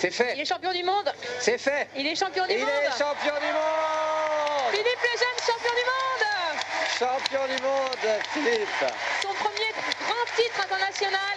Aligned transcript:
C'est 0.00 0.10
fait. 0.10 0.32
Il 0.34 0.40
est 0.40 0.44
champion 0.46 0.72
du 0.72 0.82
monde. 0.82 1.12
C'est 1.40 1.58
fait. 1.58 1.88
Il 1.94 2.06
est 2.06 2.14
champion 2.16 2.46
du 2.46 2.54
Il 2.54 2.60
monde. 2.60 2.68
est 2.68 2.90
champion 2.98 3.34
du 3.36 3.52
monde. 3.52 4.72
Philippe 4.72 5.02
Lejeune, 5.04 5.38
champion 5.44 5.74
du 5.76 5.84
monde. 5.92 6.24
Champion 6.98 7.44
du 7.54 7.62
monde, 7.62 8.20
Philippe. 8.32 8.84
Son 9.20 9.28
premier 9.34 9.70
grand 10.08 10.26
titre 10.36 10.60
international 10.64 11.36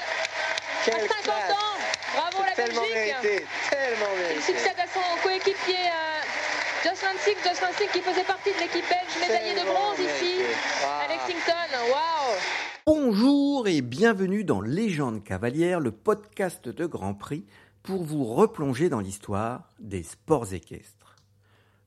Quelle 0.86 0.96
à 0.96 1.00
50 1.00 1.24
classe. 1.24 1.52
ans. 1.52 1.76
Bravo 2.16 2.44
la 2.46 2.52
Tellement 2.56 2.82
Belgique. 2.82 3.16
mérité. 3.22 3.46
Tellement 3.70 4.06
Il 4.16 4.22
mérité. 4.22 4.42
succède 4.42 4.80
à 4.80 4.88
son 4.88 5.04
coéquipier 5.24 5.76
euh, 5.92 6.84
Jocelyn 6.86 7.18
Sink. 7.20 7.38
Jocelyn 7.44 7.88
qui 7.92 8.02
faisait 8.02 8.24
partie 8.24 8.54
de 8.54 8.60
l'équipe 8.60 8.88
belge 8.88 9.20
médaillé 9.20 9.54
de 9.56 9.66
bronze 9.66 10.00
ici 10.00 10.40
à. 10.86 11.08
Lexington. 11.10 11.92
Waouh. 11.92 12.38
Bonjour 12.86 13.68
et 13.68 13.82
bienvenue 13.82 14.44
dans 14.46 14.62
Légende 14.62 15.22
cavalière, 15.24 15.80
le 15.82 15.92
podcast 15.92 16.68
de 16.70 16.86
Grand 16.86 17.14
Prix, 17.14 17.44
pour 17.84 18.04
vous 18.04 18.24
replonger 18.24 18.88
dans 18.88 19.02
l'histoire 19.02 19.70
des 19.80 20.04
sports 20.04 20.54
équestres. 20.54 21.18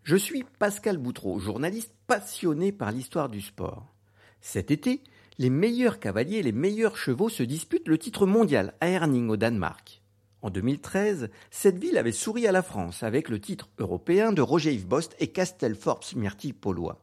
Je 0.03 0.15
suis 0.15 0.45
Pascal 0.59 0.98
Boutreau, 0.98 1.39
journaliste 1.39 1.93
passionné 2.07 2.70
par 2.70 2.93
l'histoire 2.93 3.30
du 3.30 3.41
sport. 3.41 3.95
Cet 4.43 4.70
été, 4.70 5.03
les 5.39 5.51
meilleurs 5.51 5.98
cavaliers 5.98 6.37
et 6.37 6.43
les 6.43 6.53
meilleurs 6.53 6.98
chevaux 6.98 7.30
se 7.30 7.43
disputent 7.43 7.89
le 7.89 7.98
titre 7.98 8.27
mondial 8.27 8.75
à 8.80 8.89
Herning 8.89 9.30
au 9.30 9.37
Danemark. 9.37 10.03
En 10.43 10.51
2013, 10.51 11.30
cette 11.51 11.79
ville 11.79 11.97
avait 11.97 12.12
souri 12.12 12.47
à 12.47 12.53
la 12.53 12.62
France 12.62 13.03
avec 13.03 13.31
le 13.31 13.41
titre 13.41 13.70
européen 13.78 14.33
de 14.33 14.42
Roger 14.42 14.75
Yves 14.75 14.87
Bost 14.87 15.17
et 15.19 15.28
Castel 15.28 15.75
Forbes 15.75 16.05
Myrtille 16.15 16.53
Paulois. 16.53 17.03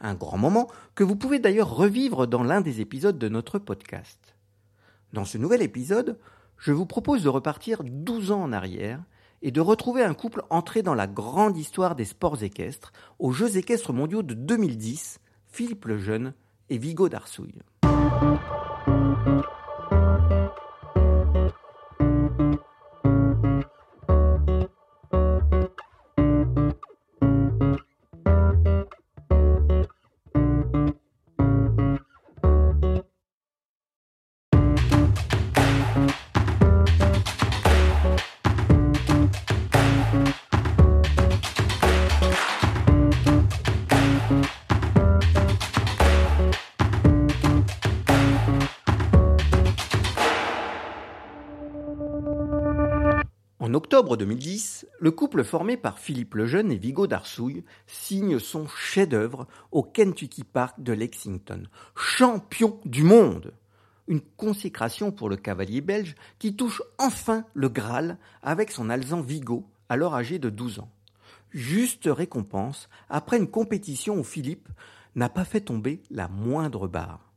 Un 0.00 0.14
grand 0.14 0.38
moment 0.38 0.68
que 0.94 1.02
vous 1.02 1.16
pouvez 1.16 1.38
d'ailleurs 1.38 1.74
revivre 1.74 2.26
dans 2.26 2.42
l'un 2.42 2.60
des 2.60 2.82
épisodes 2.82 3.18
de 3.18 3.28
notre 3.30 3.58
podcast. 3.58 4.36
Dans 5.14 5.24
ce 5.24 5.38
nouvel 5.38 5.62
épisode, 5.62 6.18
je 6.58 6.72
vous 6.72 6.86
propose 6.86 7.22
de 7.22 7.28
repartir 7.28 7.82
12 7.84 8.32
ans 8.32 8.42
en 8.42 8.52
arrière 8.52 9.00
et 9.42 9.50
de 9.50 9.60
retrouver 9.60 10.02
un 10.02 10.14
couple 10.14 10.42
entré 10.50 10.82
dans 10.82 10.94
la 10.94 11.06
grande 11.06 11.58
histoire 11.58 11.94
des 11.94 12.06
sports 12.06 12.42
équestres 12.42 12.92
aux 13.18 13.32
Jeux 13.32 13.58
équestres 13.58 13.92
mondiaux 13.92 14.22
de 14.22 14.34
2010, 14.34 15.20
Philippe 15.48 15.84
Lejeune 15.84 16.32
et 16.70 16.78
Vigo 16.78 17.08
Darsouille. 17.08 17.60
Octobre 53.94 54.16
2010, 54.16 54.88
le 54.98 55.12
couple 55.12 55.44
formé 55.44 55.76
par 55.76 56.00
Philippe 56.00 56.34
Lejeune 56.34 56.72
et 56.72 56.76
Vigo 56.76 57.06
Darsouille 57.06 57.62
signe 57.86 58.40
son 58.40 58.66
chef-d'œuvre 58.66 59.46
au 59.70 59.84
Kentucky 59.84 60.42
Park 60.42 60.80
de 60.80 60.92
Lexington. 60.92 61.62
Champion 61.94 62.80
du 62.84 63.04
monde 63.04 63.54
Une 64.08 64.20
consécration 64.20 65.12
pour 65.12 65.28
le 65.28 65.36
cavalier 65.36 65.80
belge 65.80 66.16
qui 66.40 66.56
touche 66.56 66.82
enfin 66.98 67.44
le 67.54 67.68
Graal 67.68 68.18
avec 68.42 68.72
son 68.72 68.90
alezan 68.90 69.20
Vigo, 69.20 69.64
alors 69.88 70.16
âgé 70.16 70.40
de 70.40 70.50
12 70.50 70.80
ans. 70.80 70.90
Juste 71.50 72.08
récompense 72.10 72.88
après 73.08 73.36
une 73.36 73.48
compétition 73.48 74.18
où 74.18 74.24
Philippe 74.24 74.68
n'a 75.14 75.28
pas 75.28 75.44
fait 75.44 75.60
tomber 75.60 76.02
la 76.10 76.26
moindre 76.26 76.88
barre. 76.88 77.30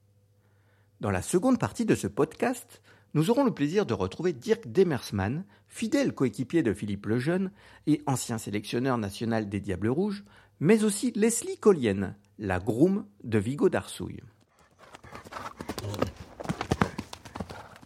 Dans 1.02 1.12
la 1.12 1.22
seconde 1.22 1.60
partie 1.60 1.86
de 1.86 1.94
ce 1.94 2.08
podcast, 2.08 2.82
nous 3.18 3.32
aurons 3.32 3.46
le 3.46 3.52
plaisir 3.52 3.88
de 3.88 3.96
retrouver 3.96 4.32
Dirk 4.32 4.72
Demersman, 4.72 5.44
fidèle 5.68 6.14
coéquipier 6.14 6.62
de 6.62 6.72
Philippe 6.72 7.08
Lejeune 7.08 7.50
et 7.88 8.04
ancien 8.06 8.38
sélectionneur 8.38 9.00
national 9.00 9.50
des 9.50 9.60
Diables 9.60 9.88
Rouges, 9.88 10.24
mais 10.60 10.84
aussi 10.84 11.14
Leslie 11.16 11.58
Collienne, 11.58 12.16
la 12.38 12.60
groom 12.60 13.08
de 13.24 13.40
Vigo 13.40 13.70
Darsouille. 13.70 14.22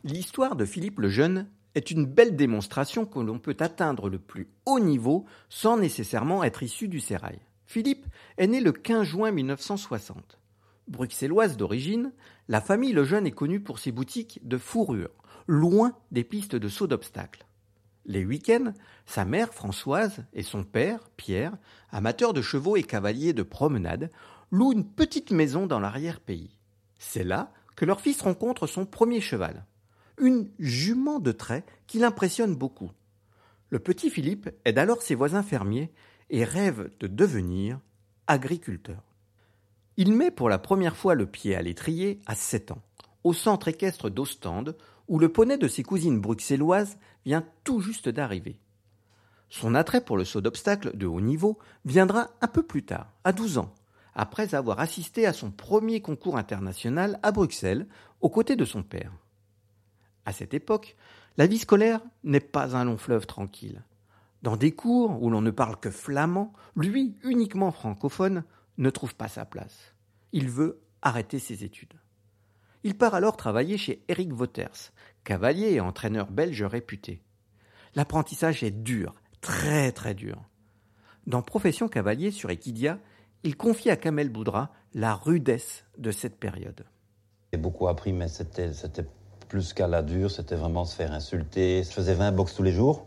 L'histoire 0.03 0.57
de 0.57 0.65
Philippe 0.65 0.99
Lejeune 0.99 1.47
est 1.75 1.91
une 1.91 2.05
belle 2.05 2.35
démonstration 2.35 3.05
que 3.05 3.19
l'on 3.21 3.39
peut 3.39 3.55
atteindre 3.61 4.09
le 4.09 4.19
plus 4.19 4.49
haut 4.65 4.81
niveau 4.81 5.23
sans 5.47 5.77
nécessairement 5.77 6.43
être 6.43 6.61
issu 6.61 6.89
du 6.89 6.99
sérail. 6.99 7.39
Philippe 7.67 8.05
est 8.35 8.47
né 8.47 8.59
le 8.59 8.73
15 8.73 9.07
juin 9.07 9.31
1960. 9.31 10.39
Bruxelloise 10.89 11.55
d'origine, 11.55 12.11
la 12.49 12.59
famille 12.59 12.91
Lejeune 12.91 13.27
est 13.27 13.31
connue 13.31 13.61
pour 13.61 13.79
ses 13.79 13.93
boutiques 13.93 14.41
de 14.45 14.57
fourrure, 14.57 15.20
loin 15.47 15.93
des 16.11 16.23
pistes 16.23 16.55
de 16.55 16.67
saut 16.67 16.87
d'obstacles. 16.87 17.45
Les 18.05 18.25
week-ends, 18.25 18.73
sa 19.05 19.25
mère 19.25 19.53
Françoise 19.53 20.23
et 20.33 20.43
son 20.43 20.63
père, 20.63 21.09
Pierre, 21.17 21.53
amateurs 21.91 22.33
de 22.33 22.41
chevaux 22.41 22.75
et 22.75 22.83
cavaliers 22.83 23.33
de 23.33 23.43
promenade, 23.43 24.09
louent 24.51 24.73
une 24.73 24.87
petite 24.87 25.31
maison 25.31 25.67
dans 25.67 25.79
l'arrière-pays. 25.79 26.57
C'est 26.97 27.23
là 27.23 27.51
que 27.75 27.85
leur 27.85 28.01
fils 28.01 28.21
rencontre 28.21 28.67
son 28.67 28.85
premier 28.85 29.21
cheval, 29.21 29.65
une 30.19 30.49
jument 30.59 31.19
de 31.19 31.31
trait 31.31 31.65
qui 31.87 31.99
l'impressionne 31.99 32.55
beaucoup. 32.55 32.91
Le 33.69 33.79
petit 33.79 34.09
Philippe 34.09 34.49
aide 34.65 34.77
alors 34.77 35.01
ses 35.01 35.15
voisins 35.15 35.43
fermiers 35.43 35.91
et 36.29 36.43
rêve 36.43 36.89
de 36.99 37.07
devenir 37.07 37.79
agriculteur. 38.27 39.03
Il 39.97 40.13
met 40.13 40.31
pour 40.31 40.49
la 40.49 40.59
première 40.59 40.95
fois 40.95 41.15
le 41.15 41.25
pied 41.25 41.55
à 41.55 41.61
l'étrier 41.61 42.19
à 42.25 42.35
7 42.35 42.71
ans, 42.71 42.81
au 43.23 43.33
centre 43.33 43.67
équestre 43.67 44.09
d'Ostende, 44.09 44.75
où 45.11 45.19
le 45.19 45.27
poney 45.27 45.57
de 45.57 45.67
ses 45.67 45.83
cousines 45.83 46.21
bruxelloises 46.21 46.97
vient 47.25 47.45
tout 47.65 47.81
juste 47.81 48.07
d'arriver. 48.07 48.61
Son 49.49 49.75
attrait 49.75 50.05
pour 50.05 50.15
le 50.15 50.23
saut 50.23 50.39
d'obstacle 50.39 50.95
de 50.95 51.05
haut 51.05 51.19
niveau 51.19 51.59
viendra 51.83 52.29
un 52.39 52.47
peu 52.47 52.63
plus 52.63 52.85
tard, 52.85 53.11
à 53.25 53.33
12 53.33 53.57
ans, 53.57 53.73
après 54.15 54.55
avoir 54.55 54.79
assisté 54.79 55.25
à 55.25 55.33
son 55.33 55.51
premier 55.51 55.99
concours 55.99 56.37
international 56.37 57.19
à 57.23 57.33
Bruxelles, 57.33 57.87
aux 58.21 58.29
côtés 58.29 58.55
de 58.55 58.63
son 58.63 58.83
père. 58.83 59.11
À 60.25 60.31
cette 60.31 60.53
époque, 60.53 60.95
la 61.35 61.45
vie 61.45 61.59
scolaire 61.59 61.99
n'est 62.23 62.39
pas 62.39 62.77
un 62.77 62.85
long 62.85 62.97
fleuve 62.97 63.27
tranquille. 63.27 63.83
Dans 64.43 64.55
des 64.55 64.71
cours 64.71 65.21
où 65.21 65.29
l'on 65.29 65.41
ne 65.41 65.51
parle 65.51 65.77
que 65.77 65.91
flamand, 65.91 66.53
lui, 66.77 67.17
uniquement 67.23 67.73
francophone, 67.73 68.45
ne 68.77 68.89
trouve 68.89 69.15
pas 69.15 69.27
sa 69.27 69.43
place. 69.43 69.93
Il 70.31 70.49
veut 70.49 70.79
arrêter 71.01 71.37
ses 71.37 71.65
études. 71.65 72.00
Il 72.83 72.97
part 72.97 73.13
alors 73.13 73.37
travailler 73.37 73.77
chez 73.77 74.03
Eric 74.07 74.31
Wouters, 74.31 74.91
cavalier 75.23 75.73
et 75.73 75.79
entraîneur 75.79 76.31
belge 76.31 76.63
réputé. 76.63 77.21
L'apprentissage 77.95 78.63
est 78.63 78.71
dur, 78.71 79.13
très 79.41 79.91
très 79.91 80.13
dur. 80.13 80.41
Dans 81.27 81.41
Profession 81.41 81.87
cavalier 81.87 82.31
sur 82.31 82.49
Equidia, 82.49 82.97
il 83.43 83.55
confie 83.55 83.89
à 83.89 83.95
Kamel 83.95 84.29
Boudra 84.29 84.71
la 84.93 85.13
rudesse 85.13 85.85
de 85.97 86.11
cette 86.11 86.39
période. 86.39 86.85
J'ai 87.53 87.59
beaucoup 87.59 87.87
appris, 87.87 88.13
mais 88.13 88.27
c'était, 88.27 88.71
plus 89.47 89.73
qu'à 89.73 89.87
la 89.87 90.01
dure, 90.01 90.31
c'était 90.31 90.55
vraiment 90.55 90.85
se 90.85 90.95
faire 90.95 91.11
insulter. 91.11 91.83
Je 91.83 91.89
faisais 91.89 92.13
20 92.13 92.31
box 92.31 92.55
tous 92.55 92.63
les 92.63 92.71
jours. 92.71 93.05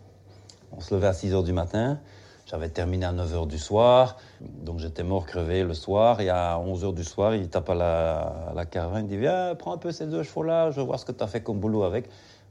On 0.70 0.80
se 0.80 0.94
levait 0.94 1.06
à 1.06 1.12
6 1.12 1.34
heures 1.34 1.42
du 1.42 1.52
matin. 1.52 2.00
J'avais 2.46 2.68
terminé 2.68 3.06
à 3.06 3.12
9 3.12 3.34
heures 3.34 3.46
du 3.46 3.58
soir. 3.58 4.18
Donc 4.40 4.78
j'étais 4.78 5.02
mort 5.02 5.24
crevé 5.24 5.62
le 5.62 5.72
soir. 5.74 6.20
Et 6.20 6.28
à 6.28 6.58
11 6.58 6.84
heures 6.84 6.92
du 6.92 7.04
soir, 7.04 7.34
il 7.34 7.48
tape 7.48 7.70
à 7.70 7.74
la, 7.74 8.18
à 8.50 8.52
la 8.54 8.66
caravane. 8.66 9.06
Il 9.06 9.08
dit 9.08 9.16
Viens, 9.16 9.54
prends 9.54 9.72
un 9.72 9.78
peu 9.78 9.92
ces 9.92 10.06
deux 10.06 10.22
chevaux-là, 10.22 10.70
je 10.70 10.80
veux 10.80 10.86
voir 10.86 10.98
ce 10.98 11.06
que 11.06 11.12
tu 11.12 11.24
as 11.24 11.26
fait 11.26 11.42
comme 11.42 11.58
boulot 11.58 11.84
avec. 11.84 12.08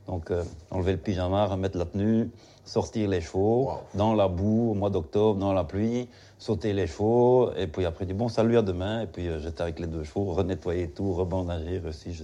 Donc 0.08 0.32
euh, 0.32 0.44
enlever 0.72 0.94
le 0.94 0.98
pyjama, 0.98 1.46
remettre 1.46 1.78
la 1.78 1.86
tenue, 1.86 2.30
sortir 2.66 3.08
les 3.08 3.22
chevaux 3.22 3.72
dans 3.94 4.14
la 4.14 4.28
boue 4.28 4.72
au 4.72 4.74
mois 4.74 4.90
d'octobre, 4.90 5.40
dans 5.40 5.54
la 5.54 5.64
pluie, 5.64 6.10
sauter 6.40 6.74
les 6.74 6.88
chevaux. 6.88 7.54
Et 7.56 7.68
puis 7.68 7.86
après, 7.86 8.06
il 8.06 8.08
dit 8.08 8.14
Bon, 8.14 8.30
salut 8.30 8.58
à 8.58 8.64
demain. 8.64 9.02
Et 9.02 9.08
puis 9.08 9.28
euh, 9.28 9.40
j'étais 9.40 9.62
avec 9.62 9.80
les 9.80 9.88
deux 9.88 10.04
chevaux, 10.04 10.26
renettoyer 10.34 10.90
tout, 10.90 11.14
rebandager 11.14 11.82
aussi. 11.88 12.14
Je... 12.14 12.24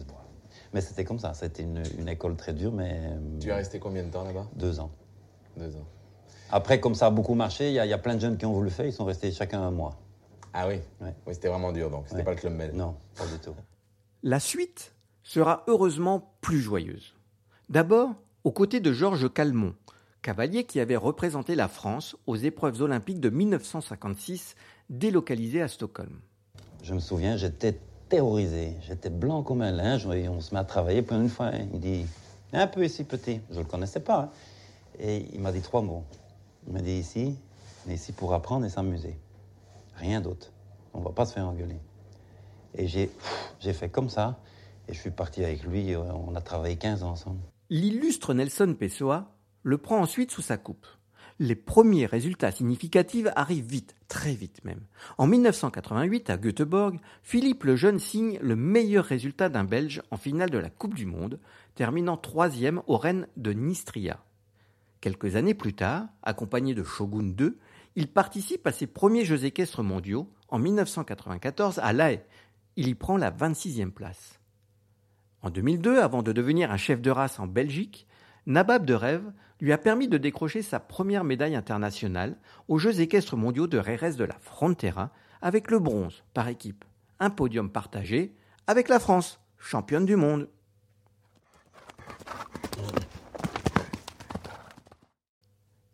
Mais 0.73 0.81
c'était 0.81 1.03
comme 1.03 1.19
ça. 1.19 1.33
C'était 1.35 1.63
une, 1.63 1.83
une 1.99 2.09
école 2.09 2.35
très 2.35 2.53
dure, 2.53 2.71
mais. 2.71 2.99
Tu 3.39 3.49
es 3.49 3.53
resté 3.53 3.79
combien 3.79 4.03
de 4.03 4.09
temps 4.09 4.23
là-bas? 4.23 4.47
Deux 4.55 4.79
ans. 4.79 4.89
Deux 5.55 5.75
ans. 5.75 5.85
Après, 6.51 6.79
comme 6.79 6.95
ça 6.95 7.07
a 7.07 7.09
beaucoup 7.11 7.35
marché, 7.35 7.69
il 7.69 7.73
y, 7.73 7.79
a- 7.79 7.85
il 7.85 7.89
y 7.89 7.93
a 7.93 7.97
plein 7.97 8.15
de 8.15 8.19
jeunes 8.21 8.37
qui 8.37 8.45
ont 8.45 8.53
voulu 8.53 8.65
le 8.69 8.71
faire, 8.73 8.85
ils 8.85 8.93
sont 8.93 9.05
restés 9.05 9.31
chacun 9.31 9.61
un 9.61 9.71
mois. 9.71 9.95
Ah 10.53 10.67
oui 10.67 10.75
Ouais. 11.01 11.13
Oui, 11.27 11.33
c'était 11.33 11.47
vraiment 11.49 11.71
dur 11.71 11.89
donc. 11.91 12.05
C'était 12.07 12.17
Ouais. 12.19 12.23
pas 12.23 12.31
le 12.33 12.37
club 12.39 12.53
med. 12.53 12.73
Non, 12.73 12.95
pas 13.15 13.25
du 13.27 13.37
tout. 13.39 13.53
La 14.23 14.39
suite 14.39 14.93
sera 15.23 15.63
heureusement 15.67 16.33
plus 16.41 16.59
joyeuse. 16.59 17.13
D'abord, 17.69 18.09
aux 18.43 18.51
côtés 18.51 18.79
de 18.79 18.91
Georges 18.91 19.31
Calmont, 19.31 19.75
cavalier 20.23 20.63
qui 20.63 20.79
avait 20.79 20.95
représenté 20.95 21.53
la 21.55 21.67
France 21.67 22.15
aux 22.25 22.35
épreuves 22.35 22.81
olympiques 22.81 23.19
de 23.19 23.29
1956, 23.29 24.55
délocalisé 24.89 25.61
à 25.61 25.67
Stockholm. 25.67 26.19
Je 26.83 26.93
me 26.95 26.99
souviens, 26.99 27.37
j'étais 27.37 27.77
terrorisé. 28.09 28.73
J'étais 28.81 29.11
blanc 29.11 29.43
comme 29.43 29.61
un 29.61 29.71
linge 29.71 30.07
et 30.07 30.27
on 30.27 30.41
se 30.41 30.53
met 30.53 30.59
à 30.59 30.63
travailler. 30.63 31.03
Puis 31.03 31.15
une 31.15 31.29
fois, 31.29 31.51
il 31.73 31.79
dit 31.79 32.05
Un 32.53 32.65
peu 32.65 32.83
ici, 32.83 33.03
petit. 33.03 33.39
Je 33.51 33.55
ne 33.57 33.59
le 33.63 33.65
connaissais 33.69 33.99
pas. 33.99 34.21
hein. 34.21 34.29
Et 34.99 35.27
il 35.33 35.39
m'a 35.39 35.51
dit 35.51 35.61
trois 35.61 35.81
mots. 35.83 36.03
Il 36.67 36.73
m'a 36.73 36.81
dit 36.81 36.93
ici, 36.93 37.35
on 37.85 37.91
est 37.91 37.95
ici 37.95 38.11
pour 38.11 38.33
apprendre 38.33 38.65
et 38.65 38.69
s'amuser. 38.69 39.17
Rien 39.95 40.21
d'autre. 40.21 40.51
On 40.93 41.01
va 41.01 41.11
pas 41.11 41.25
se 41.25 41.33
faire 41.33 41.47
engueuler. 41.47 41.79
Et 42.75 42.87
j'ai 42.87 43.09
j'ai 43.59 43.73
fait 43.73 43.89
comme 43.89 44.09
ça. 44.09 44.39
Et 44.87 44.93
je 44.93 44.99
suis 44.99 45.11
parti 45.11 45.43
avec 45.43 45.63
lui. 45.63 45.95
On 45.95 46.35
a 46.35 46.41
travaillé 46.41 46.75
15 46.77 47.03
ans 47.03 47.11
ensemble. 47.11 47.41
L'illustre 47.69 48.33
Nelson 48.33 48.75
Pessoa 48.77 49.35
le 49.63 49.77
prend 49.77 49.99
ensuite 49.99 50.31
sous 50.31 50.41
sa 50.41 50.57
coupe. 50.57 50.87
Les 51.41 51.55
premiers 51.55 52.05
résultats 52.05 52.51
significatifs 52.51 53.27
arrivent 53.35 53.65
vite, 53.65 53.95
très 54.09 54.33
vite 54.33 54.63
même. 54.65 54.81
En 55.17 55.25
1988, 55.25 56.29
à 56.29 56.37
Göteborg, 56.37 56.99
Philippe 57.23 57.63
Lejeune 57.63 57.99
signe 57.99 58.37
le 58.41 58.57
meilleur 58.57 59.05
résultat 59.05 59.47
d'un 59.47 59.63
Belge 59.63 60.01
en 60.11 60.17
finale 60.17 60.49
de 60.49 60.57
la 60.57 60.69
Coupe 60.69 60.95
du 60.95 61.05
Monde, 61.05 61.39
terminant 61.75 62.17
troisième 62.17 62.81
au 62.87 62.97
Rennes 62.97 63.27
de 63.37 63.53
Nistria. 63.53 64.19
Quelques 65.01 65.35
années 65.35 65.53
plus 65.53 65.73
tard, 65.73 66.07
accompagné 66.23 66.73
de 66.73 66.83
Shogun 66.83 67.33
II, 67.39 67.53
il 67.95 68.11
participe 68.11 68.67
à 68.67 68.71
ses 68.71 68.87
premiers 68.87 69.25
Jeux 69.25 69.45
équestres 69.45 69.83
mondiaux 69.83 70.29
en 70.49 70.59
1994 70.59 71.79
à 71.79 71.93
La 71.93 72.11
Haye. 72.11 72.21
Il 72.75 72.87
y 72.87 72.95
prend 72.95 73.17
la 73.17 73.31
26e 73.31 73.91
place. 73.91 74.39
En 75.41 75.49
2002, 75.49 75.99
avant 75.99 76.21
de 76.21 76.33
devenir 76.33 76.71
un 76.71 76.77
chef 76.77 77.01
de 77.01 77.11
race 77.11 77.39
en 77.39 77.47
Belgique, 77.47 78.07
Nabab 78.45 78.85
de 78.85 78.93
Rêve 78.93 79.31
lui 79.61 79.71
a 79.71 79.77
permis 79.77 80.07
de 80.07 80.17
décrocher 80.17 80.61
sa 80.61 80.79
première 80.79 81.23
médaille 81.23 81.55
internationale 81.55 82.37
aux 82.67 82.77
Jeux 82.77 82.99
équestres 82.99 83.37
mondiaux 83.37 83.67
de 83.67 83.77
Rérez 83.77 84.13
de 84.13 84.23
la 84.23 84.37
Frontera 84.39 85.11
avec 85.41 85.71
le 85.71 85.79
bronze 85.79 86.23
par 86.33 86.47
équipe. 86.47 86.83
Un 87.19 87.29
podium 87.29 87.69
partagé 87.69 88.33
avec 88.67 88.89
la 88.89 88.99
France, 88.99 89.39
championne 89.57 90.05
du 90.05 90.15
monde. 90.15 90.49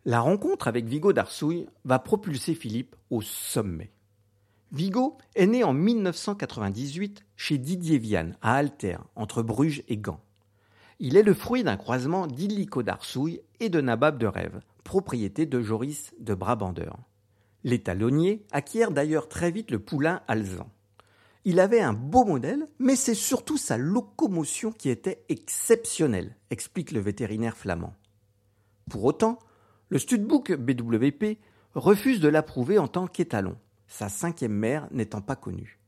La 0.08 0.20
rencontre 0.20 0.68
avec 0.68 0.86
Vigo 0.86 1.12
d'Arsouille 1.12 1.66
va 1.84 1.98
propulser 1.98 2.54
Philippe 2.54 2.94
au 3.10 3.22
sommet. 3.22 3.90
Vigo 4.70 5.18
est 5.34 5.48
né 5.48 5.64
en 5.64 5.72
1998 5.72 7.24
chez 7.34 7.58
Didier 7.58 7.98
Viane 7.98 8.36
à 8.40 8.54
Alter, 8.54 8.98
entre 9.16 9.42
Bruges 9.42 9.82
et 9.88 9.96
Gand. 9.96 10.20
Il 11.00 11.16
est 11.16 11.24
le 11.24 11.34
fruit 11.34 11.64
d'un 11.64 11.76
croisement 11.76 12.28
d'Illico 12.28 12.84
d'Arsouille 12.84 13.40
et 13.58 13.68
de 13.68 13.80
Nabab 13.80 14.16
de 14.16 14.28
Rêve, 14.28 14.60
propriété 14.84 15.44
de 15.44 15.60
Joris 15.60 16.12
de 16.20 16.34
Brabander. 16.34 16.92
L'étalonnier 17.64 18.46
acquiert 18.52 18.92
d'ailleurs 18.92 19.28
très 19.28 19.50
vite 19.50 19.72
le 19.72 19.80
poulain 19.80 20.20
alezan. 20.28 20.70
Il 21.44 21.58
avait 21.58 21.80
un 21.80 21.94
beau 21.94 22.24
modèle, 22.24 22.64
mais 22.78 22.94
c'est 22.94 23.14
surtout 23.14 23.56
sa 23.56 23.76
locomotion 23.76 24.70
qui 24.70 24.88
était 24.88 25.24
exceptionnelle, 25.28 26.36
explique 26.50 26.92
le 26.92 27.00
vétérinaire 27.00 27.56
flamand. 27.56 27.94
Pour 28.88 29.02
autant, 29.02 29.40
le 29.88 29.98
Studbook 29.98 30.52
BWP 30.52 31.38
refuse 31.74 32.20
de 32.20 32.28
l'approuver 32.28 32.78
en 32.78 32.88
tant 32.88 33.06
qu'étalon, 33.06 33.56
sa 33.86 34.08
cinquième 34.08 34.52
mère 34.52 34.88
n'étant 34.90 35.20
pas 35.20 35.36
connue. 35.36 35.78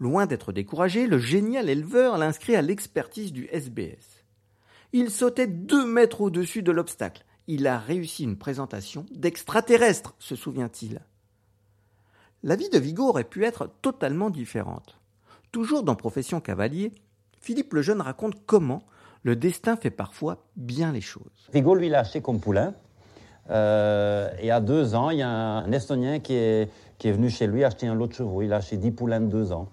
Loin 0.00 0.26
d'être 0.26 0.52
découragé, 0.52 1.06
le 1.06 1.18
génial 1.18 1.70
éleveur 1.70 2.18
l'inscrit 2.18 2.56
à 2.56 2.62
l'expertise 2.62 3.32
du 3.32 3.46
SBS. 3.46 4.24
Il 4.92 5.10
sautait 5.10 5.46
deux 5.46 5.86
mètres 5.86 6.20
au-dessus 6.20 6.62
de 6.62 6.72
l'obstacle. 6.72 7.24
Il 7.46 7.66
a 7.66 7.78
réussi 7.78 8.24
une 8.24 8.36
présentation 8.36 9.06
d'extraterrestre, 9.12 10.14
se 10.18 10.36
souvient-il. 10.36 11.00
La 12.42 12.56
vie 12.56 12.68
de 12.68 12.78
Vigo 12.78 13.08
aurait 13.08 13.24
pu 13.24 13.44
être 13.44 13.70
totalement 13.80 14.30
différente. 14.30 14.98
Toujours 15.52 15.82
dans 15.82 15.94
Profession 15.94 16.40
Cavalier, 16.40 16.92
Philippe 17.40 17.72
le 17.74 17.82
Jeune 17.82 18.00
raconte 18.00 18.44
comment 18.46 18.82
le 19.22 19.36
destin 19.36 19.76
fait 19.76 19.90
parfois 19.90 20.44
bien 20.56 20.92
les 20.92 21.00
choses. 21.00 21.50
Lui, 21.52 21.88
l'a 21.88 22.00
acheté 22.00 22.20
comme 22.20 22.40
poulain. 22.40 22.74
Euh, 23.50 24.28
et 24.40 24.50
à 24.50 24.60
deux 24.60 24.94
ans, 24.94 25.10
il 25.10 25.18
y 25.18 25.22
a 25.22 25.28
un 25.28 25.70
Estonien 25.72 26.18
qui 26.18 26.34
est, 26.34 26.68
qui 26.98 27.08
est 27.08 27.12
venu 27.12 27.30
chez 27.30 27.46
lui 27.46 27.64
acheter 27.64 27.86
un 27.86 27.94
lot 27.94 28.06
de 28.08 28.12
chevaux. 28.12 28.42
Il 28.42 28.52
a 28.52 28.56
acheté 28.56 28.76
10 28.76 28.90
poulains 28.90 29.20
de 29.20 29.26
deux 29.26 29.52
ans. 29.52 29.68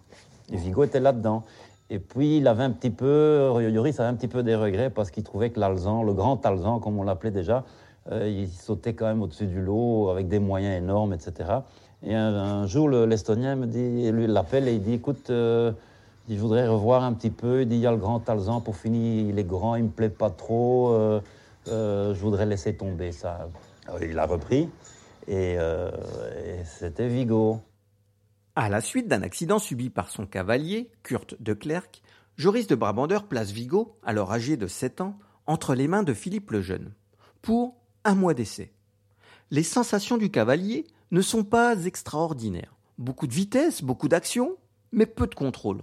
Et 0.51 0.57
Vigo 0.57 0.83
était 0.83 0.99
là-dedans. 0.99 1.43
Et 1.89 1.99
puis, 1.99 2.37
il 2.37 2.47
avait 2.47 2.63
un 2.63 2.71
petit 2.71 2.89
peu, 2.89 3.51
Yoris 3.61 3.99
avait 3.99 4.09
un 4.09 4.13
petit 4.15 4.27
peu 4.27 4.43
des 4.43 4.55
regrets 4.55 4.89
parce 4.89 5.11
qu'il 5.11 5.23
trouvait 5.23 5.49
que 5.49 5.59
l'Alzan, 5.59 6.03
le 6.03 6.13
grand 6.13 6.43
Alzan, 6.45 6.79
comme 6.79 6.97
on 6.97 7.03
l'appelait 7.03 7.31
déjà, 7.31 7.63
euh, 8.11 8.27
il 8.27 8.49
sautait 8.49 8.93
quand 8.93 9.05
même 9.05 9.21
au-dessus 9.21 9.45
du 9.47 9.61
lot 9.61 10.09
avec 10.09 10.27
des 10.27 10.39
moyens 10.39 10.75
énormes, 10.81 11.13
etc. 11.13 11.49
Et 12.05 12.13
un, 12.15 12.65
jour, 12.67 12.89
le- 12.89 13.05
l'Estonien 13.05 13.55
me 13.55 13.65
dit, 13.65 14.11
lui 14.11 14.27
l'appelle 14.27 14.67
et 14.67 14.73
il 14.73 14.81
dit, 14.81 14.93
écoute, 14.93 15.29
euh, 15.29 15.71
je 16.29 16.35
voudrais 16.35 16.67
revoir 16.67 17.03
un 17.03 17.13
petit 17.13 17.29
peu. 17.29 17.61
Il 17.61 17.67
dit, 17.67 17.75
il 17.75 17.81
y 17.81 17.87
a 17.87 17.91
le 17.91 17.97
grand 17.97 18.27
Alzan, 18.29 18.59
pour 18.61 18.75
finir, 18.75 19.29
il 19.29 19.39
est 19.39 19.43
grand, 19.43 19.75
il 19.75 19.83
me 19.85 19.89
plaît 19.89 20.09
pas 20.09 20.29
trop. 20.29 20.89
euh, 20.93 21.19
euh, 21.68 22.13
je 22.13 22.19
voudrais 22.19 22.45
laisser 22.45 22.75
tomber 22.75 23.12
ça. 23.12 23.50
Alors, 23.88 24.01
il 24.01 24.18
a 24.19 24.25
repris 24.25 24.69
et, 25.27 25.56
euh, 25.57 25.92
et 26.45 26.63
c'était 26.65 27.07
Vigo. 27.07 27.62
À 28.56 28.69
la 28.69 28.81
suite 28.81 29.07
d'un 29.07 29.24
accident 29.24 29.60
subi 29.60 29.89
par 29.89 30.10
son 30.10 30.25
cavalier, 30.25 30.92
Kurt 31.04 31.42
de 31.42 31.54
Klerk, 31.54 32.04
Joris 32.38 32.68
de 32.68 32.75
Brabander 32.75 33.19
place 33.27 33.51
Vigo, 33.51 33.98
alors 34.04 34.31
âgé 34.31 34.57
de 34.57 34.68
7 34.68 35.01
ans, 35.01 35.18
entre 35.45 35.75
les 35.75 35.88
mains 35.88 36.04
de 36.04 36.13
Philippe 36.13 36.51
le 36.51 36.62
Jeune, 36.62 36.94
pour 37.42 37.75
un 38.04 38.15
mois 38.15 38.33
d'essai. 38.33 38.71
Les 39.51 39.63
sensations 39.63 40.18
du 40.18 40.31
cavalier 40.31 40.86
ne 41.12 41.21
sont 41.21 41.44
pas 41.44 41.86
extraordinaires. 41.86 42.75
Beaucoup 42.98 43.27
de 43.27 43.33
vitesse, 43.33 43.83
beaucoup 43.83 44.07
d'action, 44.07 44.57
mais 44.92 45.06
peu 45.06 45.27
de 45.27 45.36
contrôle. 45.36 45.81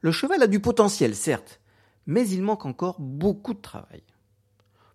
Le 0.00 0.12
cheval 0.12 0.42
a 0.42 0.46
du 0.46 0.60
potentiel, 0.60 1.14
certes, 1.16 1.60
mais 2.06 2.28
il 2.28 2.42
manque 2.42 2.66
encore 2.66 2.96
beaucoup 3.00 3.54
de 3.54 3.60
travail. 3.60 4.02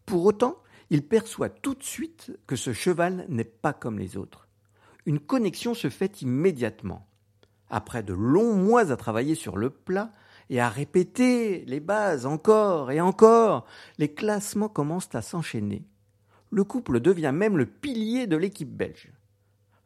Pour 0.05 0.25
autant, 0.25 0.57
il 0.89 1.07
perçoit 1.07 1.49
tout 1.49 1.75
de 1.75 1.83
suite 1.83 2.37
que 2.47 2.55
ce 2.55 2.73
cheval 2.73 3.25
n'est 3.29 3.43
pas 3.43 3.73
comme 3.73 3.99
les 3.99 4.17
autres 4.17 4.43
une 5.05 5.19
connexion 5.19 5.73
se 5.73 5.89
fait 5.89 6.21
immédiatement. 6.21 7.07
Après 7.69 8.03
de 8.03 8.13
longs 8.13 8.55
mois 8.55 8.91
à 8.91 8.95
travailler 8.95 9.35
sur 9.35 9.57
le 9.57 9.69
plat 9.69 10.11
et 10.49 10.59
à 10.59 10.69
répéter 10.69 11.65
les 11.65 11.79
bases 11.79 12.25
encore 12.25 12.91
et 12.91 13.01
encore, 13.01 13.65
les 13.97 14.13
classements 14.13 14.69
commencent 14.69 15.13
à 15.13 15.21
s'enchaîner. 15.21 15.85
Le 16.51 16.63
couple 16.63 16.99
devient 16.99 17.31
même 17.33 17.57
le 17.57 17.65
pilier 17.65 18.27
de 18.27 18.37
l'équipe 18.37 18.71
belge. 18.71 19.11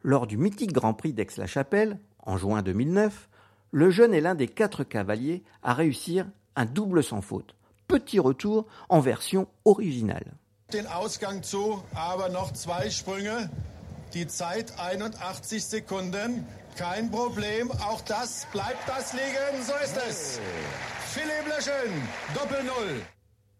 Lors 0.02 0.26
du 0.26 0.36
mythique 0.36 0.72
Grand 0.72 0.94
Prix 0.94 1.12
d'Aix-la-Chapelle, 1.12 1.98
en 2.24 2.36
juin 2.36 2.62
2009, 2.62 3.28
le 3.70 3.90
jeune 3.90 4.14
est 4.14 4.20
l'un 4.20 4.34
des 4.34 4.48
quatre 4.48 4.84
cavaliers 4.84 5.42
à 5.62 5.72
réussir 5.72 6.26
un 6.56 6.66
double 6.66 7.02
sans 7.02 7.22
faute. 7.22 7.54
Petit 7.88 8.18
retour 8.20 8.66
en 8.88 9.00
version 9.00 9.46
originale. 9.64 10.32
den 10.72 10.86
Ausgang 10.86 11.42
zu, 11.42 11.82
aber 11.94 12.28
noch 12.28 12.52
zwei 12.52 12.90
Sprünge. 12.90 13.48
Die 14.12 14.26
Zeit 14.26 14.74
81 14.78 15.64
Sekunden. 15.64 16.44
Kein 16.76 17.10
Problem. 17.10 17.70
Auch 17.70 18.02
das 18.02 18.46
bleibt 18.52 18.86
das 18.86 19.14
liegen. 19.14 19.62
So 19.62 19.72
ist 19.82 19.96
es. 20.08 20.40
Philipp 21.06 21.46
Lejeune, 21.48 22.02
Doppel-Null. 22.34 23.00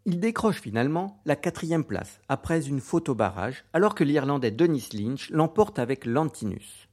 Il 0.05 0.21
décroche 0.21 0.61
finalement 0.61 1.19
la 1.25 1.35
quatrième 1.37 1.85
place 1.85 2.21
après 2.29 2.67
une 2.69 2.81
faute 2.81 3.09
au 3.09 3.15
barrage, 3.15 3.65
alors 3.73 3.95
que 3.95 4.05
l'Irlandais 4.05 4.51
Denis 4.51 4.91
Lynch 4.93 5.31
l'emporte 5.31 5.79
avec 5.79 6.05
Lantinus. 6.05 6.89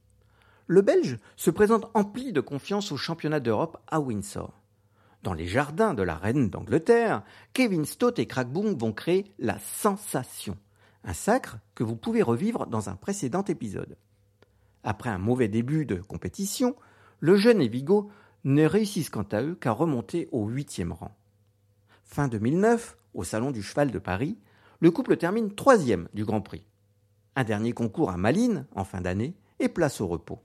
Le 0.66 0.80
Belge 0.82 1.18
se 1.36 1.50
présente 1.50 1.90
empli 1.94 2.32
de 2.32 2.40
confiance 2.40 2.90
au 2.92 2.96
championnat 2.96 3.40
d'Europe 3.40 3.76
à 3.86 4.00
Windsor. 4.00 4.52
Dans 5.22 5.34
les 5.34 5.46
jardins 5.46 5.94
de 5.94 6.02
la 6.02 6.16
reine 6.16 6.50
d'Angleterre, 6.50 7.22
Kevin 7.52 7.84
Stott 7.84 8.18
et 8.18 8.26
Crackboom 8.26 8.78
vont 8.78 8.92
créer 8.92 9.32
la 9.38 9.58
sensation, 9.58 10.56
un 11.04 11.14
sacre 11.14 11.58
que 11.74 11.84
vous 11.84 11.96
pouvez 11.96 12.22
revivre 12.22 12.66
dans 12.66 12.88
un 12.88 12.96
précédent 12.96 13.44
épisode. 13.44 13.96
Après 14.84 15.10
un 15.10 15.18
mauvais 15.18 15.48
début 15.48 15.84
de 15.84 15.96
compétition, 15.96 16.76
le 17.20 17.36
jeune 17.36 17.60
et 17.60 17.68
Vigo 17.68 18.10
ne 18.44 18.64
réussissent 18.64 19.10
quant 19.10 19.26
à 19.32 19.42
eux 19.42 19.56
qu'à 19.56 19.72
remonter 19.72 20.28
au 20.30 20.46
huitième 20.46 20.92
rang. 20.92 21.16
Fin 22.04 22.28
2009, 22.28 22.96
au 23.14 23.24
Salon 23.24 23.50
du 23.50 23.62
Cheval 23.62 23.90
de 23.90 23.98
Paris, 23.98 24.38
le 24.78 24.90
couple 24.90 25.16
termine 25.16 25.54
troisième 25.54 26.08
du 26.14 26.24
Grand 26.24 26.40
Prix. 26.40 26.64
Un 27.34 27.44
dernier 27.44 27.72
concours 27.72 28.10
à 28.10 28.16
Malines 28.16 28.66
en 28.74 28.84
fin 28.84 29.00
d'année 29.00 29.34
et 29.58 29.68
place 29.68 30.00
au 30.00 30.06
repos. 30.06 30.40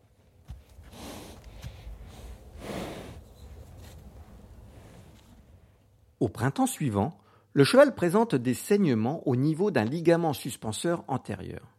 Au 6.22 6.30
printemps 6.30 6.68
suivant, 6.68 7.18
le 7.54 7.64
cheval 7.64 7.96
présente 7.96 8.36
des 8.36 8.54
saignements 8.54 9.28
au 9.28 9.36
niveau 9.36 9.72
d'un 9.72 9.86
ligament 9.86 10.34
suspenseur 10.34 11.04
antérieur. 11.08 11.76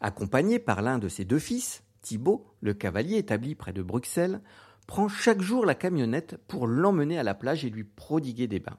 Accompagné 0.00 0.58
par 0.58 0.82
l'un 0.82 0.98
de 0.98 1.06
ses 1.06 1.24
deux 1.24 1.38
fils, 1.38 1.84
Thibaut, 2.02 2.44
le 2.60 2.74
cavalier 2.74 3.18
établi 3.18 3.54
près 3.54 3.72
de 3.72 3.80
Bruxelles, 3.80 4.40
prend 4.88 5.06
chaque 5.06 5.40
jour 5.40 5.64
la 5.64 5.76
camionnette 5.76 6.36
pour 6.48 6.66
l'emmener 6.66 7.16
à 7.16 7.22
la 7.22 7.36
plage 7.36 7.64
et 7.64 7.70
lui 7.70 7.84
prodiguer 7.84 8.48
des 8.48 8.58
bains. 8.58 8.78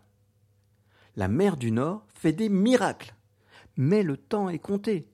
La 1.15 1.29
mer 1.29 1.55
du 1.55 1.71
Nord 1.71 2.05
fait 2.13 2.33
des 2.33 2.49
miracles, 2.49 3.15
mais 3.77 4.03
le 4.03 4.17
temps 4.17 4.49
est 4.49 4.59
compté. 4.59 5.07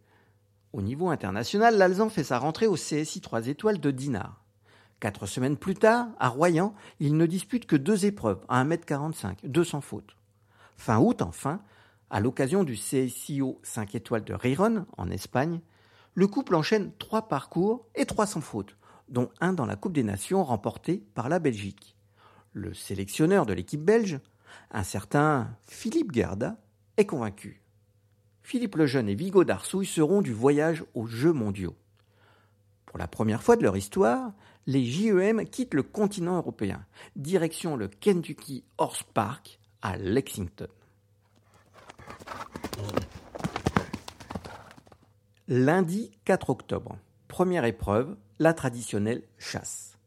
Au 0.74 0.82
niveau 0.82 1.10
international, 1.10 1.78
l'Alzan 1.78 2.10
fait 2.10 2.24
sa 2.24 2.40
rentrée 2.40 2.66
au 2.66 2.74
CSI 2.74 3.22
3 3.22 3.48
étoiles 3.48 3.80
de 3.80 3.92
Dinard. 3.92 4.44
Quatre 5.00 5.28
semaines 5.28 5.58
plus 5.58 5.76
tard, 5.76 6.08
à 6.20 6.28
Royan, 6.28 6.74
il 7.00 7.18
ne 7.18 7.28
dispute 7.28 7.68
que 7.68 7.76
deux 7.76 8.06
épreuves 8.06 8.44
à 8.50 8.64
1m45, 8.64 9.46
200 9.46 9.82
fautes. 9.82 10.16
Fin 10.76 10.98
août, 11.00 11.22
enfin, 11.22 11.62
À 12.10 12.20
l'occasion 12.20 12.64
du 12.64 12.74
CSIO 12.76 13.60
5 13.64 13.94
étoiles 13.94 14.24
de 14.24 14.34
Riron, 14.34 14.86
en 14.98 15.10
Espagne, 15.12 15.60
le 16.16 16.26
couple 16.26 16.56
enchaîne 16.56 16.92
trois 16.98 17.28
parcours 17.28 17.86
et 17.94 18.06
trois 18.06 18.26
sans 18.26 18.42
faute, 18.42 18.76
dont 19.10 19.30
un 19.40 19.54
dans 19.54 19.68
la 19.68 19.76
Coupe 19.76 19.94
des 19.94 20.04
Nations 20.04 20.44
remporté 20.44 21.04
par 21.14 21.30
la 21.30 21.38
Belgique. 21.38 21.96
Le 22.54 22.74
sélectionneur 22.74 23.46
de 23.46 23.54
l'équipe 23.54 23.84
belge, 23.84 24.20
un 24.72 24.84
certain 24.84 25.56
Philippe 25.66 26.12
Gerda, 26.12 26.58
est 26.98 27.06
convaincu. 27.06 27.62
Philippe 28.42 28.78
Lejeune 28.78 29.10
et 29.10 29.16
Vigo 29.16 29.44
Darsouille 29.44 29.86
seront 29.86 30.22
du 30.22 30.34
voyage 30.34 30.84
aux 30.96 31.06
Jeux 31.06 31.34
mondiaux. 31.34 31.76
Pour 32.88 32.98
la 32.98 33.08
première 33.08 33.44
fois 33.44 33.58
de 33.58 33.64
leur 33.64 33.78
histoire, 33.78 34.32
les 34.68 34.86
JEM 34.86 35.46
quittent 35.46 35.74
le 35.74 35.84
continent 35.84 36.36
européen, 36.36 36.86
direction 37.16 37.78
le 37.78 37.88
Kentucky 37.88 38.66
Horse 38.78 39.04
Park 39.14 39.60
à 39.82 39.98
Lexington. 39.98 40.68
Lundi 45.48 46.12
4 46.26 46.50
octobre, 46.50 46.98
première 47.30 47.64
épreuve, 47.64 48.18
la 48.40 48.54
traditionnelle 48.54 49.24
chasse. 49.38 49.98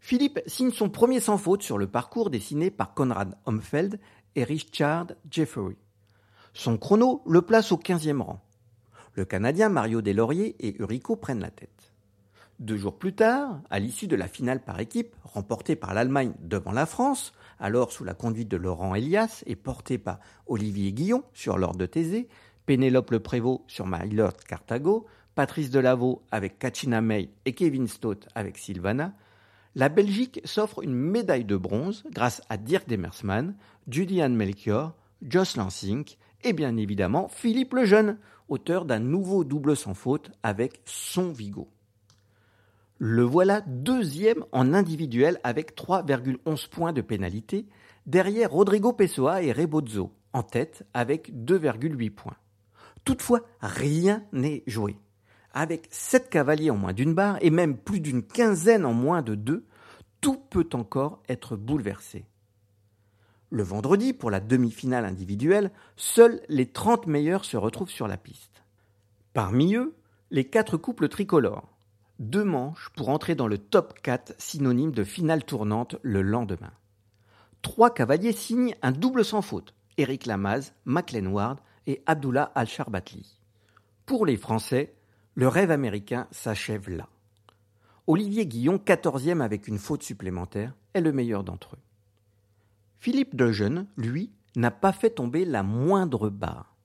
Philippe 0.00 0.40
signe 0.46 0.70
son 0.70 0.90
premier 0.90 1.20
sans 1.20 1.38
faute 1.38 1.62
sur 1.62 1.78
le 1.78 1.86
parcours 1.86 2.28
dessiné 2.28 2.70
par 2.70 2.92
Conrad 2.92 3.34
Homfeld 3.46 3.98
et 4.36 4.44
Richard 4.44 5.06
Jeffery. 5.30 5.78
Son 6.52 6.76
chrono 6.76 7.22
le 7.26 7.40
place 7.40 7.72
au 7.72 7.78
15e 7.78 8.20
rang. 8.20 8.44
Le 9.14 9.24
Canadien 9.24 9.70
Mario 9.70 10.02
Deslauriers 10.02 10.56
et 10.60 10.78
Urico 10.78 11.16
prennent 11.16 11.40
la 11.40 11.50
tête. 11.50 11.83
Deux 12.60 12.76
jours 12.76 12.96
plus 12.96 13.14
tard, 13.14 13.60
à 13.68 13.80
l'issue 13.80 14.06
de 14.06 14.14
la 14.14 14.28
finale 14.28 14.62
par 14.62 14.78
équipe, 14.78 15.16
remportée 15.24 15.74
par 15.74 15.92
l'Allemagne 15.92 16.34
devant 16.40 16.70
la 16.70 16.86
France, 16.86 17.32
alors 17.58 17.90
sous 17.90 18.04
la 18.04 18.14
conduite 18.14 18.48
de 18.48 18.56
Laurent 18.56 18.94
Elias 18.94 19.42
et 19.46 19.56
portée 19.56 19.98
par 19.98 20.20
Olivier 20.46 20.92
Guillon 20.92 21.24
sur 21.32 21.58
l'ordre 21.58 21.78
de 21.78 21.86
Thésée, 21.86 22.28
Pénélope 22.64 23.10
Le 23.10 23.18
Prévost 23.18 23.62
sur 23.66 23.86
Lord 23.86 24.36
Carthago, 24.48 25.06
Patrice 25.34 25.70
Delaveau 25.70 26.22
avec 26.30 26.60
Kachina 26.60 27.00
May 27.00 27.30
et 27.44 27.54
Kevin 27.54 27.88
Stott 27.88 28.28
avec 28.36 28.56
Sylvana, 28.56 29.14
la 29.74 29.88
Belgique 29.88 30.40
s'offre 30.44 30.84
une 30.84 30.94
médaille 30.94 31.44
de 31.44 31.56
bronze 31.56 32.04
grâce 32.12 32.40
à 32.48 32.56
Dirk 32.56 32.88
Demersman, 32.88 33.56
Julian 33.88 34.30
Melchior, 34.30 34.94
Joss 35.22 35.56
Lansing 35.56 36.04
et 36.44 36.52
bien 36.52 36.76
évidemment 36.76 37.26
Philippe 37.26 37.74
Lejeune, 37.74 38.18
auteur 38.48 38.84
d'un 38.84 39.00
nouveau 39.00 39.42
double 39.42 39.76
sans 39.76 39.94
faute 39.94 40.30
avec 40.44 40.80
son 40.84 41.32
Vigo. 41.32 41.73
Le 42.98 43.22
voilà 43.22 43.60
deuxième 43.66 44.44
en 44.52 44.72
individuel 44.72 45.40
avec 45.42 45.76
3,11 45.76 46.68
points 46.68 46.92
de 46.92 47.00
pénalité, 47.00 47.66
derrière 48.06 48.52
Rodrigo 48.52 48.92
Pessoa 48.92 49.42
et 49.42 49.52
Rebozzo, 49.52 50.12
en 50.32 50.42
tête 50.42 50.86
avec 50.94 51.32
2,8 51.34 52.10
points. 52.10 52.36
Toutefois, 53.04 53.40
rien 53.60 54.24
n'est 54.32 54.62
joué. 54.66 54.96
Avec 55.52 55.88
7 55.90 56.30
cavaliers 56.30 56.70
en 56.70 56.76
moins 56.76 56.92
d'une 56.92 57.14
barre 57.14 57.38
et 57.40 57.50
même 57.50 57.76
plus 57.76 58.00
d'une 58.00 58.22
quinzaine 58.22 58.84
en 58.84 58.92
moins 58.92 59.22
de 59.22 59.34
deux, 59.34 59.66
tout 60.20 60.36
peut 60.36 60.68
encore 60.72 61.22
être 61.28 61.56
bouleversé. 61.56 62.26
Le 63.50 63.62
vendredi, 63.62 64.12
pour 64.12 64.30
la 64.30 64.40
demi-finale 64.40 65.04
individuelle, 65.04 65.70
seuls 65.96 66.40
les 66.48 66.66
30 66.66 67.06
meilleurs 67.06 67.44
se 67.44 67.56
retrouvent 67.56 67.90
sur 67.90 68.08
la 68.08 68.16
piste. 68.16 68.64
Parmi 69.32 69.74
eux, 69.74 69.96
les 70.30 70.44
quatre 70.44 70.76
couples 70.76 71.08
tricolores. 71.08 71.73
Deux 72.20 72.44
manches 72.44 72.90
pour 72.96 73.08
entrer 73.08 73.34
dans 73.34 73.48
le 73.48 73.58
top 73.58 74.00
4 74.00 74.34
synonyme 74.38 74.92
de 74.92 75.02
finale 75.02 75.44
tournante 75.44 75.96
le 76.02 76.22
lendemain. 76.22 76.72
Trois 77.62 77.92
cavaliers 77.92 78.32
signent 78.32 78.76
un 78.82 78.92
double 78.92 79.24
sans 79.24 79.42
faute. 79.42 79.74
Eric 79.96 80.26
Lamaze, 80.26 80.74
McLean 80.84 81.26
Ward 81.26 81.58
et 81.86 82.02
Abdullah 82.06 82.52
Al-Sharbatli. 82.54 83.40
Pour 84.06 84.26
les 84.26 84.36
Français, 84.36 84.94
le 85.34 85.48
rêve 85.48 85.70
américain 85.70 86.28
s'achève 86.30 86.88
là. 86.88 87.08
Olivier 88.06 88.46
Guillon, 88.46 88.78
quatorzième 88.78 89.40
avec 89.40 89.66
une 89.66 89.78
faute 89.78 90.02
supplémentaire, 90.02 90.74
est 90.94 91.00
le 91.00 91.12
meilleur 91.12 91.42
d'entre 91.42 91.74
eux. 91.74 91.82
Philippe 93.00 93.34
Dejeune, 93.34 93.86
lui, 93.96 94.30
n'a 94.56 94.70
pas 94.70 94.92
fait 94.92 95.10
tomber 95.10 95.44
la 95.44 95.62
moindre 95.62 96.28
barre. 96.28 96.76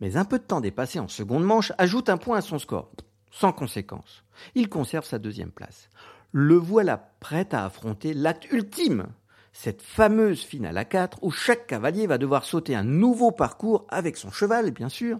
Mais 0.00 0.16
un 0.16 0.24
peu 0.24 0.38
de 0.38 0.44
temps 0.44 0.60
dépassé 0.60 0.98
en 0.98 1.08
seconde 1.08 1.44
manche 1.44 1.72
ajoute 1.78 2.08
un 2.08 2.16
point 2.16 2.38
à 2.38 2.42
son 2.42 2.58
score, 2.58 2.90
sans 3.30 3.52
conséquence. 3.52 4.24
Il 4.54 4.68
conserve 4.68 5.04
sa 5.04 5.18
deuxième 5.18 5.52
place. 5.52 5.88
Le 6.32 6.54
voilà 6.54 7.12
prêt 7.20 7.48
à 7.52 7.64
affronter 7.64 8.14
l'acte 8.14 8.50
ultime, 8.52 9.08
cette 9.52 9.82
fameuse 9.82 10.42
finale 10.42 10.78
à 10.78 10.84
quatre 10.84 11.18
où 11.22 11.30
chaque 11.30 11.66
cavalier 11.66 12.06
va 12.06 12.18
devoir 12.18 12.44
sauter 12.44 12.74
un 12.74 12.84
nouveau 12.84 13.32
parcours 13.32 13.84
avec 13.88 14.16
son 14.16 14.30
cheval, 14.30 14.70
bien 14.70 14.88
sûr, 14.88 15.18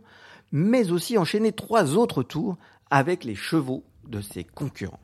mais 0.53 0.93
aussi 0.93 1.19
enchaîner 1.19 1.53
trois 1.53 1.97
autres 1.97 2.23
tours 2.23 2.57
avec 2.91 3.25
les 3.25 3.35
chevaux 3.35 3.85
de 4.09 4.21
ses 4.21 4.45
concurrents. 4.45 5.01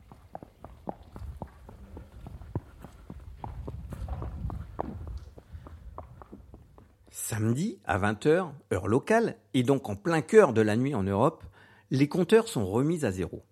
Samedi, 7.10 7.78
à 7.84 7.98
20h, 7.98 8.50
heure 8.72 8.86
locale, 8.86 9.36
et 9.52 9.64
donc 9.64 9.88
en 9.88 9.96
plein 9.96 10.22
cœur 10.22 10.52
de 10.52 10.60
la 10.60 10.76
nuit 10.76 10.94
en 10.94 11.02
Europe, 11.02 11.42
les 11.90 12.08
compteurs 12.08 12.48
sont 12.48 12.66
remis 12.66 13.04
à 13.04 13.12
zéro. 13.12 13.44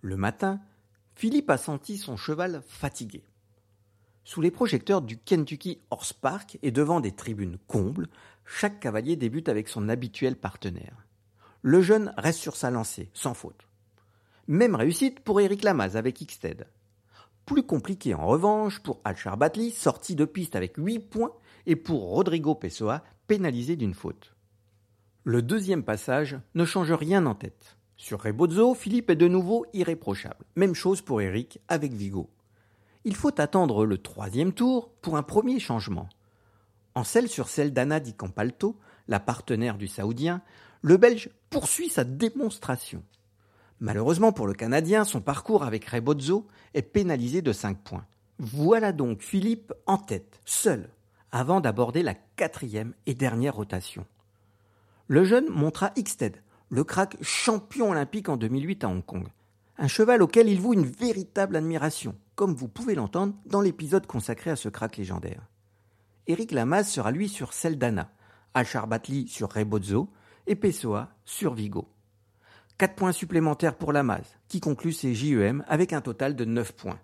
Le 0.00 0.16
matin, 0.16 0.60
Philippe 1.14 1.50
a 1.50 1.58
senti 1.58 1.98
son 1.98 2.16
cheval 2.16 2.62
fatigué. 2.66 3.22
Sous 4.24 4.40
les 4.40 4.50
projecteurs 4.50 5.02
du 5.02 5.18
Kentucky 5.18 5.78
Horse 5.90 6.12
Park 6.12 6.58
et 6.62 6.70
devant 6.70 7.00
des 7.00 7.12
tribunes 7.12 7.58
combles, 7.66 8.08
chaque 8.46 8.80
cavalier 8.80 9.16
débute 9.16 9.48
avec 9.48 9.68
son 9.68 9.88
habituel 9.88 10.36
partenaire. 10.36 11.06
Le 11.62 11.82
jeune 11.82 12.14
reste 12.16 12.38
sur 12.38 12.56
sa 12.56 12.70
lancée, 12.70 13.10
sans 13.12 13.34
faute. 13.34 13.66
Même 14.48 14.74
réussite 14.74 15.20
pour 15.20 15.40
Eric 15.40 15.62
Lamaze 15.62 15.96
avec 15.96 16.18
Xted. 16.18 16.66
Plus 17.44 17.62
compliqué 17.62 18.14
en 18.14 18.26
revanche 18.26 18.80
pour 18.80 19.00
Alchar 19.04 19.36
Batli, 19.36 19.70
sorti 19.70 20.14
de 20.14 20.24
piste 20.24 20.56
avec 20.56 20.76
8 20.78 21.00
points, 21.00 21.32
et 21.66 21.76
pour 21.76 22.08
Rodrigo 22.08 22.54
Pessoa, 22.54 23.04
pénalisé 23.26 23.76
d'une 23.76 23.94
faute. 23.94 24.34
Le 25.24 25.42
deuxième 25.42 25.82
passage 25.82 26.38
ne 26.54 26.64
change 26.64 26.92
rien 26.92 27.26
en 27.26 27.34
tête. 27.34 27.76
Sur 27.98 28.22
Rebozzo, 28.22 28.74
Philippe 28.74 29.10
est 29.10 29.16
de 29.16 29.28
nouveau 29.28 29.66
irréprochable. 29.74 30.46
Même 30.56 30.74
chose 30.74 31.02
pour 31.02 31.20
Eric 31.20 31.60
avec 31.68 31.92
Vigo. 31.92 32.30
Il 33.04 33.14
faut 33.14 33.38
attendre 33.38 33.84
le 33.84 33.98
troisième 33.98 34.54
tour 34.54 34.90
pour 35.02 35.18
un 35.18 35.22
premier 35.22 35.60
changement. 35.60 36.08
En 36.94 37.04
selle 37.04 37.28
sur 37.28 37.50
celle 37.50 37.74
d'Anna 37.74 38.00
Di 38.00 38.14
Campalto, 38.14 38.78
la 39.08 39.20
partenaire 39.20 39.76
du 39.76 39.88
Saoudien, 39.88 40.40
le 40.80 40.96
Belge 40.96 41.28
poursuit 41.50 41.90
sa 41.90 42.04
démonstration. 42.04 43.02
Malheureusement 43.78 44.32
pour 44.32 44.46
le 44.46 44.54
Canadien, 44.54 45.04
son 45.04 45.20
parcours 45.20 45.64
avec 45.64 45.84
Rebozzo 45.84 46.46
est 46.72 46.80
pénalisé 46.80 47.42
de 47.42 47.52
5 47.52 47.76
points. 47.76 48.06
Voilà 48.38 48.92
donc 48.92 49.20
Philippe 49.20 49.74
en 49.84 49.98
tête, 49.98 50.40
seul, 50.46 50.88
avant 51.30 51.60
d'aborder 51.60 52.02
la 52.02 52.14
quatrième 52.14 52.94
et 53.04 53.12
dernière 53.12 53.56
rotation. 53.56 54.06
Le 55.12 55.24
jeune 55.24 55.48
montra 55.48 55.90
Xted, 55.98 56.36
le 56.68 56.84
crack 56.84 57.16
champion 57.20 57.90
olympique 57.90 58.28
en 58.28 58.36
2008 58.36 58.84
à 58.84 58.88
Hong 58.88 59.04
Kong. 59.04 59.26
Un 59.76 59.88
cheval 59.88 60.22
auquel 60.22 60.48
il 60.48 60.60
voue 60.60 60.72
une 60.72 60.86
véritable 60.86 61.56
admiration, 61.56 62.14
comme 62.36 62.54
vous 62.54 62.68
pouvez 62.68 62.94
l'entendre 62.94 63.34
dans 63.44 63.60
l'épisode 63.60 64.06
consacré 64.06 64.52
à 64.52 64.56
ce 64.56 64.68
crack 64.68 64.96
légendaire. 64.96 65.42
Eric 66.28 66.52
Lamaze 66.52 66.86
sera 66.86 67.10
lui 67.10 67.28
sur 67.28 67.54
Seldana, 67.54 68.12
Alchar 68.54 68.86
Batli 68.86 69.26
sur 69.26 69.50
Rebozzo 69.50 70.08
et 70.46 70.54
Pessoa 70.54 71.08
sur 71.24 71.54
Vigo. 71.54 71.88
Quatre 72.78 72.94
points 72.94 73.10
supplémentaires 73.10 73.74
pour 73.74 73.92
Lamaze, 73.92 74.36
qui 74.46 74.60
conclut 74.60 74.92
ses 74.92 75.12
JEM 75.12 75.64
avec 75.66 75.92
un 75.92 76.02
total 76.02 76.36
de 76.36 76.44
9 76.44 76.70
points. 76.70 77.00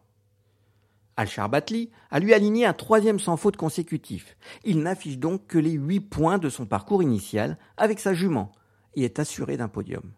Alchar 1.17 1.49
Batli 1.49 1.91
a 2.11 2.21
lui 2.21 2.35
aligné 2.35 2.67
un 2.67 2.75
troisième 2.75 3.19
sans 3.19 3.37
faute 3.37 3.57
consécutif. 3.57 4.37
Il 4.65 4.81
n'affiche 4.81 5.19
donc 5.19 5.47
que 5.47 5.59
les 5.59 5.73
8 5.73 6.01
points 6.01 6.39
de 6.39 6.51
son 6.51 6.67
parcours 6.67 7.03
initial 7.03 7.59
avec 7.77 8.01
sa 8.01 8.13
jument 8.13 8.53
et 8.95 9.05
est 9.05 9.19
assuré 9.19 9.57
d'un 9.57 9.69
podium. 9.69 10.13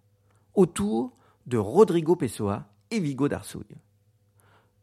Autour 0.54 1.12
de 1.46 1.56
Rodrigo 1.56 2.16
Pessoa 2.16 2.66
et 2.90 3.00
Vigo 3.00 3.28
Darsouille. 3.28 3.76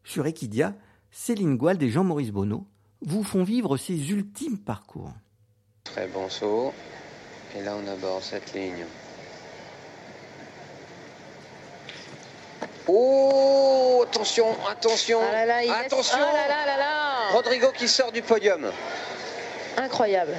Sur 0.04 0.26
Equidia, 0.26 0.74
Céline 1.10 1.56
Gouald 1.56 1.82
et 1.82 1.90
Jean-Maurice 1.90 2.30
Bonneau 2.30 2.66
vous 3.02 3.22
font 3.22 3.44
vivre 3.44 3.76
ces 3.76 4.10
ultimes 4.10 4.58
parcours. 4.58 5.12
Très 5.84 6.08
bon 6.08 6.28
saut. 6.28 6.72
Et 7.56 7.62
là, 7.62 7.76
on 7.76 7.86
aborde 7.88 8.22
cette 8.22 8.54
ligne. 8.54 8.84
Oh, 12.88 14.04
attention, 14.06 14.46
attention, 14.70 15.18
Ah 15.28 15.32
là 15.32 15.46
là, 15.46 15.62
il 15.64 15.68
laisse- 15.70 15.86
attention. 15.86 16.18
Ah 16.20 16.32
là 16.32 16.48
là 16.48 16.66
là 16.66 16.76
là 16.76 17.28
Rodrigo 17.32 17.68
qui 17.76 17.88
sort 17.88 18.12
du 18.12 18.22
podium. 18.22 18.70
Incroyable. 19.76 20.34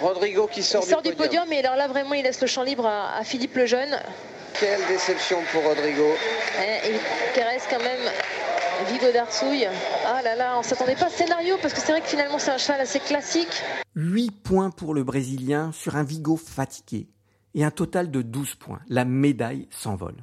Rodrigo 0.00 0.46
qui 0.46 0.62
sort, 0.62 0.82
Il 0.84 0.90
sort 0.90 1.02
du 1.02 1.14
podium 1.14 1.52
et 1.52 1.58
alors 1.60 1.76
là 1.76 1.88
vraiment 1.88 2.14
il 2.14 2.22
laisse 2.22 2.40
le 2.40 2.46
champ 2.46 2.62
libre 2.62 2.86
à, 2.86 3.16
à 3.16 3.24
Philippe 3.24 3.56
Lejeune. 3.56 3.98
Quelle 4.58 4.84
déception 4.86 5.38
pour 5.52 5.62
Rodrigo. 5.64 6.08
Eh, 6.60 6.88
Et 6.88 6.92
il 6.94 7.00
caresse 7.34 7.64
quand 7.70 7.78
même 7.82 8.10
Vigo 8.88 9.10
d'Arsouille. 9.12 9.68
Ah 10.06 10.22
là 10.22 10.34
là, 10.36 10.56
on 10.58 10.62
s'attendait 10.62 10.94
pas 10.96 11.06
à 11.06 11.10
ce 11.10 11.18
scénario 11.18 11.56
parce 11.62 11.74
que 11.74 11.80
c'est 11.80 11.92
vrai 11.92 12.00
que 12.00 12.06
finalement 12.08 12.38
c'est 12.38 12.50
un 12.50 12.58
cheval 12.58 12.80
assez 12.80 13.00
classique. 13.00 13.62
8 13.96 14.30
points 14.42 14.70
pour 14.70 14.94
le 14.94 15.04
Brésilien 15.04 15.70
sur 15.72 15.96
un 15.96 16.02
Vigo 16.04 16.36
fatigué 16.36 17.08
et 17.54 17.64
un 17.64 17.70
total 17.70 18.10
de 18.10 18.22
12 18.22 18.54
points. 18.56 18.80
La 18.88 19.04
médaille 19.04 19.68
s'envole. 19.70 20.16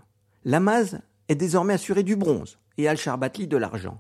Lamaze 0.45 0.99
est 1.27 1.35
désormais 1.35 1.73
assuré 1.73 2.03
du 2.03 2.15
bronze 2.15 2.59
et 2.77 2.87
Al 2.87 2.97
Charbatli 2.97 3.47
de 3.47 3.57
l'argent. 3.57 3.99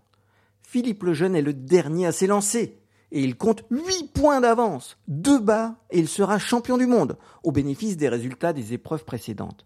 Philippe 0.61 1.01
le 1.01 1.13
Jeune 1.13 1.35
est 1.35 1.41
le 1.41 1.53
dernier 1.53 2.05
à 2.05 2.11
s'élancer 2.11 2.77
et 3.11 3.21
il 3.21 3.35
compte 3.35 3.63
8 3.71 4.13
points 4.13 4.41
d'avance, 4.41 4.97
deux 5.07 5.39
bas 5.39 5.75
et 5.89 5.97
il 5.97 6.07
sera 6.07 6.37
champion 6.37 6.77
du 6.77 6.85
monde 6.85 7.17
au 7.43 7.51
bénéfice 7.51 7.97
des 7.97 8.09
résultats 8.09 8.53
des 8.53 8.73
épreuves 8.73 9.05
précédentes. 9.05 9.65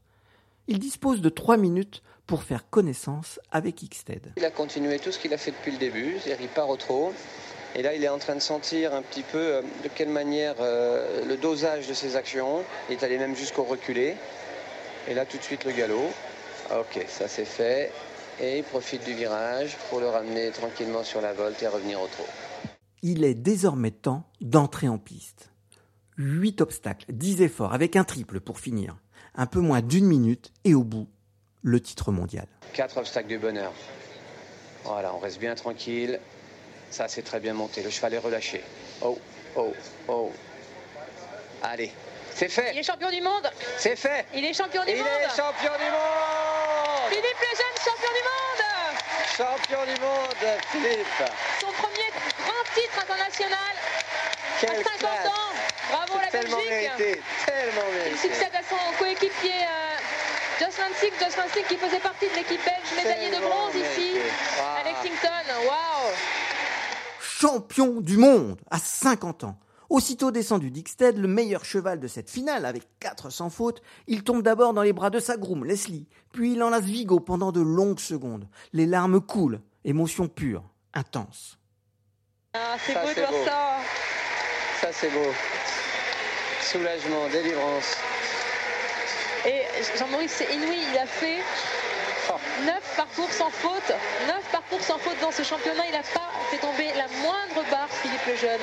Il 0.68 0.80
dispose 0.80 1.20
de 1.20 1.28
3 1.28 1.58
minutes 1.58 2.02
pour 2.26 2.44
faire 2.44 2.70
connaissance 2.70 3.42
avec 3.52 3.84
Xted. 3.84 4.34
Il 4.38 4.46
a 4.46 4.52
continué 4.52 5.00
tout 5.00 5.12
ce 5.12 5.20
qu'il 5.20 5.34
a 5.34 5.38
fait 5.38 5.52
depuis 5.52 5.74
le 5.74 5.80
début, 5.80 6.18
c'est-à-dire 6.20 6.46
il 6.46 6.50
part 6.50 6.70
au 6.70 6.78
trot. 6.78 7.12
Et 7.76 7.82
là, 7.82 7.94
il 7.94 8.04
est 8.04 8.10
en 8.10 8.20
train 8.20 8.36
de 8.36 8.40
sentir 8.40 8.94
un 8.94 9.02
petit 9.02 9.24
peu 9.24 9.38
euh, 9.38 9.62
de 9.84 9.90
quelle 9.94 10.10
manière 10.10 10.56
euh, 10.60 11.26
le 11.26 11.38
dosage 11.38 11.88
de 11.88 11.94
ses 11.94 12.16
actions. 12.16 12.64
Est 12.90 13.04
allé 13.04 13.18
même 13.18 13.36
jusqu'au 13.36 13.64
reculé. 13.64 14.16
Et 15.08 15.14
là, 15.14 15.26
tout 15.26 15.38
de 15.38 15.44
suite, 15.44 15.66
le 15.66 15.72
galop. 15.72 16.10
Ok, 16.78 17.06
ça 17.08 17.28
c'est 17.28 17.46
fait. 17.46 17.92
Et 18.42 18.60
il 18.60 18.64
profite 18.64 19.04
du 19.04 19.14
virage 19.14 19.76
pour 19.90 20.00
le 20.00 20.08
ramener 20.08 20.52
tranquillement 20.52 21.04
sur 21.04 21.20
la 21.22 21.34
volte 21.34 21.62
et 21.62 21.68
revenir 21.68 22.00
au 22.02 22.08
trot. 22.08 22.28
Il 23.02 23.24
est 23.24 23.34
désormais 23.34 23.92
temps 23.92 24.24
d'entrer 24.42 24.88
en 24.88 24.98
piste. 24.98 25.50
8 26.18 26.62
obstacles, 26.62 27.06
10 27.10 27.42
efforts 27.42 27.74
avec 27.74 27.96
un 27.96 28.04
triple 28.04 28.40
pour 28.40 28.60
finir. 28.60 28.98
Un 29.36 29.46
peu 29.46 29.60
moins 29.60 29.82
d'une 29.82 30.06
minute 30.06 30.52
et 30.64 30.74
au 30.74 30.84
bout, 30.84 31.08
le 31.62 31.80
titre 31.82 32.12
mondial. 32.12 32.46
Quatre 32.74 32.98
obstacles 32.98 33.28
du 33.28 33.38
bonheur. 33.40 33.72
Voilà, 34.84 35.14
on 35.14 35.20
reste 35.20 35.40
bien 35.40 35.56
tranquille. 35.56 36.20
Ça, 36.92 37.08
c'est 37.08 37.22
très 37.22 37.40
bien 37.40 37.54
monté. 37.54 37.84
Le 37.84 37.90
cheval 37.90 38.14
est 38.14 38.18
relâché. 38.20 38.64
Oh, 39.02 39.18
oh, 39.56 39.74
oh. 40.08 40.32
Allez, 41.62 41.92
c'est 42.34 42.46
Il 42.46 42.52
fait. 42.52 42.78
est 42.78 42.84
champion 42.84 43.10
du 43.12 43.22
monde. 43.22 43.50
C'est 43.78 43.96
fait. 43.96 44.26
Il 44.34 44.44
est 44.46 44.54
champion 44.54 44.84
du 44.86 44.92
Il 44.92 44.98
monde. 44.98 45.06
est 45.08 45.30
champion 45.30 45.72
du 45.78 45.92
monde. 45.92 47.10
Philippe 47.10 47.40
Lejeune, 47.40 47.78
champion 47.78 48.12
du 48.14 48.24
monde. 48.24 48.66
Champion 49.40 49.80
du 49.86 49.96
monde, 50.02 50.60
Philippe. 50.70 51.24
Son 51.62 51.68
premier 51.72 52.12
grand 52.44 52.66
titre 52.76 53.00
international 53.02 53.74
Quelle 54.60 54.70
à 54.72 54.76
50 54.84 55.00
classe. 55.00 55.28
ans. 55.28 55.54
Bravo 55.92 56.20
la 56.20 56.28
Tellement 56.28 56.58
Belgique. 56.58 56.72
mérité, 57.00 57.22
tellement 57.46 57.82
Il 57.88 57.98
mérité. 58.04 58.18
succède 58.28 58.52
à 58.54 58.64
son 58.70 58.76
coéquipier 58.98 59.54
euh, 59.64 60.60
Jocelyn 60.60 60.94
Sink. 61.00 61.14
Jocelyn 61.24 61.48
Sink 61.54 61.68
qui 61.70 61.78
faisait 61.78 62.00
partie 62.00 62.28
de 62.28 62.36
l'équipe 62.36 62.60
belge, 62.66 62.92
médaillé 62.98 63.30
de 63.30 63.38
bronze 63.40 63.76
ici 63.76 64.18
à 64.60 64.80
Ah. 64.82 64.84
Lexington. 64.84 65.66
Waouh 65.66 66.12
Champion 67.22 68.02
du 68.02 68.18
monde 68.18 68.58
à 68.70 68.78
50 68.78 69.46
ans. 69.46 69.56
Aussitôt 69.90 70.30
descendu 70.30 70.70
d'Ixted, 70.70 71.18
le 71.18 71.28
meilleur 71.28 71.66
cheval 71.66 72.00
de 72.00 72.08
cette 72.08 72.30
finale, 72.30 72.66
avec 72.66 72.84
400 73.00 73.50
fautes, 73.50 73.82
il 74.06 74.24
tombe 74.24 74.44
d'abord 74.44 74.74
dans 74.74 74.84
les 74.84 74.94
bras 74.94 75.10
de 75.10 75.20
sa 75.20 75.36
groom, 75.36 75.66
Leslie, 75.66 76.08
puis 76.32 76.54
il 76.54 76.62
enlace 76.62 76.84
Vigo 76.84 77.20
pendant 77.20 77.52
de 77.52 77.62
longues 77.62 78.00
secondes. 78.00 78.48
Les 78.72 78.86
larmes 78.86 79.20
coulent, 79.20 79.62
émotion 79.86 80.28
pure, 80.28 80.64
intense. 80.94 81.58
Ah, 82.54 82.76
c'est 82.86 82.94
beau 82.94 83.10
de 83.10 83.20
voir 83.20 83.46
ça. 83.46 83.78
Ça, 84.82 84.94
c'est 84.94 85.10
beau. 85.10 85.32
Soulagement, 86.62 87.28
délivrance. 87.32 87.98
Et 89.46 89.62
Jean-Maurice, 89.98 90.32
c'est 90.38 90.54
inouï. 90.54 90.78
Il 90.92 90.98
a 90.98 91.06
fait. 91.06 91.40
9 92.66 92.96
parcours 92.98 93.32
sans 93.32 93.50
faute. 93.50 93.92
9 94.28 94.36
parcours 94.52 94.82
sans 94.82 94.98
faute 94.98 95.20
dans 95.22 95.32
ce 95.32 95.44
championnat. 95.44 95.84
Il 95.88 95.92
n'a 95.92 96.04
pas 96.04 96.30
fait 96.52 96.58
tomber 96.58 96.88
la 96.96 97.08
moindre 97.22 97.70
barre, 97.70 97.90
Philippe 98.02 98.26
Lejeune. 98.28 98.60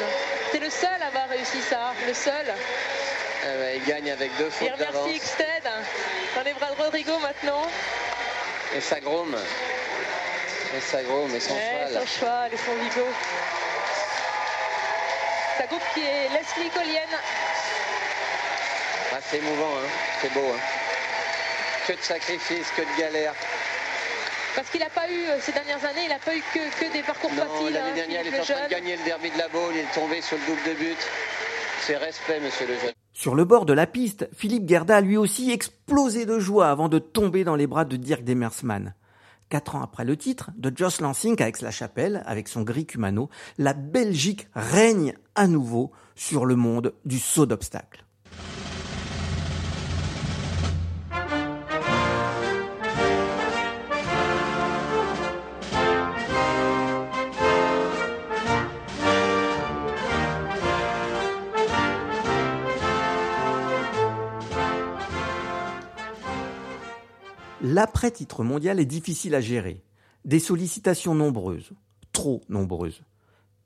C'est 0.52 0.58
le 0.60 0.70
seul 0.70 1.02
à 1.02 1.06
avoir 1.06 1.28
réussi 1.28 1.60
ça. 1.62 1.92
Le 2.06 2.14
seul. 2.14 2.46
Eh 3.44 3.58
ben, 3.58 3.76
il 3.76 3.84
gagne 3.84 4.10
avec 4.10 4.36
deux 4.38 4.50
fautes 4.50 4.70
remercie 4.72 4.92
d'avance. 4.92 5.10
Xted 5.12 5.62
dans 6.34 6.42
les 6.42 6.52
bras 6.54 6.70
de 6.70 6.82
Rodrigo 6.82 7.18
maintenant. 7.18 7.62
Et 8.74 8.80
ça 8.80 9.00
groume. 9.00 9.36
Et 10.76 10.80
ça 10.80 11.02
groume, 11.02 11.34
et 11.34 11.40
son 11.40 11.54
Ouais, 11.54 11.86
cheval. 11.88 12.02
son 12.02 12.06
cheval 12.18 12.50
et 12.52 12.56
son 12.56 12.74
Vigo. 12.74 13.06
Groupe 15.68 15.82
qui 15.94 16.00
est 16.00 16.28
Leslie 16.28 16.70
Collienne. 16.70 17.18
Ah, 19.12 19.18
c'est 19.28 19.38
émouvant, 19.38 19.78
hein. 19.78 19.88
c'est 20.20 20.32
beau. 20.32 20.52
Hein. 20.54 20.60
Que 21.88 21.92
de 21.94 22.02
sacrifices, 22.02 22.68
que 22.76 22.82
de 22.82 23.00
galères. 23.00 23.34
Parce 24.56 24.70
qu'il 24.70 24.80
n'a 24.80 24.88
pas 24.88 25.06
eu, 25.10 25.24
euh, 25.28 25.38
ces 25.40 25.52
dernières 25.52 25.84
années, 25.84 26.04
il 26.04 26.08
n'a 26.08 26.18
pas 26.18 26.34
eu 26.34 26.40
que, 26.52 26.80
que 26.86 26.92
des 26.92 27.02
parcours 27.02 27.30
Non, 27.30 27.44
faciles. 27.44 27.74
l'année 27.74 27.90
hein, 27.90 27.94
dernière, 27.94 28.22
il 28.26 28.34
est 28.34 28.40
en 28.40 28.42
train 28.42 28.54
de 28.54 28.58
Lejeune. 28.58 28.70
gagner 28.70 28.96
le 28.96 29.04
derby 29.04 29.30
de 29.30 29.38
la 29.38 29.48
Baule, 29.48 29.74
il 29.74 29.80
est 29.80 29.94
tombé 29.94 30.22
sur 30.22 30.38
le 30.38 30.46
double 30.46 30.60
de 30.66 30.74
but. 30.78 30.98
C'est 31.82 31.96
respect, 31.98 32.40
monsieur 32.40 32.66
Lejeune. 32.66 32.92
Sur 33.12 33.34
le 33.34 33.44
bord 33.44 33.66
de 33.66 33.74
la 33.74 33.86
piste, 33.86 34.28
Philippe 34.34 34.66
Gerda 34.68 34.96
a 34.96 35.00
lui 35.02 35.18
aussi 35.18 35.50
explosé 35.50 36.24
de 36.26 36.38
joie 36.38 36.68
avant 36.70 36.88
de 36.88 36.98
tomber 36.98 37.44
dans 37.44 37.54
les 37.54 37.66
bras 37.66 37.84
de 37.84 37.96
Dirk 37.96 38.24
Demersman. 38.24 38.94
Quatre 39.50 39.76
ans 39.76 39.82
après 39.82 40.04
le 40.04 40.16
titre, 40.16 40.50
de 40.56 40.72
Joss 40.74 41.00
Lansing 41.02 41.40
à 41.42 41.48
Aix-la-Chapelle, 41.48 42.22
avec 42.26 42.48
son 42.48 42.62
gris 42.62 42.86
Cumano, 42.86 43.28
la 43.58 43.74
Belgique 43.74 44.48
règne 44.54 45.14
à 45.34 45.46
nouveau 45.46 45.92
sur 46.14 46.46
le 46.46 46.56
monde 46.56 46.94
du 47.04 47.18
saut 47.18 47.46
d'obstacles. 47.46 48.05
L'après-titre 67.76 68.42
mondial 68.42 68.80
est 68.80 68.86
difficile 68.86 69.34
à 69.34 69.42
gérer. 69.42 69.84
Des 70.24 70.38
sollicitations 70.38 71.14
nombreuses, 71.14 71.72
trop 72.10 72.40
nombreuses. 72.48 73.02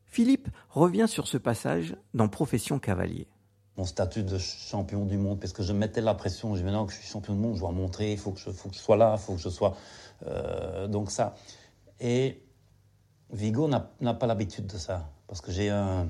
Philippe 0.05 0.49
revient 0.68 1.07
sur 1.07 1.29
ce 1.29 1.38
passage 1.38 1.94
dans 2.12 2.27
Profession 2.27 2.81
cavalier. 2.81 3.29
mon 3.77 3.85
statut 3.85 4.25
de 4.25 4.37
champion 4.37 5.05
du 5.07 5.16
monde, 5.16 5.38
parce 5.38 5.53
que 5.53 5.62
je 5.62 5.73
mettais 5.73 6.01
la 6.01 6.14
pression. 6.14 6.57
Je 6.57 6.59
dis 6.59 6.64
maintenant 6.64 6.87
que 6.87 6.92
je 6.92 6.99
suis 6.99 7.07
champion 7.07 7.35
du 7.35 7.40
monde, 7.40 7.55
je 7.55 7.61
dois 7.61 7.70
montrer, 7.70 8.11
il 8.11 8.18
faut 8.18 8.35
faut 8.35 8.68
que 8.68 8.75
je 8.75 8.81
sois 8.81 8.96
là, 8.96 9.14
il 9.16 9.20
faut 9.23 9.35
que 9.35 9.40
je 9.40 9.49
sois. 9.49 9.77
euh, 10.27 10.88
donc 10.88 11.12
ça. 11.12 11.37
Et 12.01 12.42
Vigo 13.31 13.68
n'a 13.68 14.14
pas 14.14 14.27
l'habitude 14.27 14.66
de 14.66 14.77
ça, 14.77 15.09
parce 15.29 15.40
que 15.40 15.53
j'ai 15.53 15.70
un. 15.70 16.09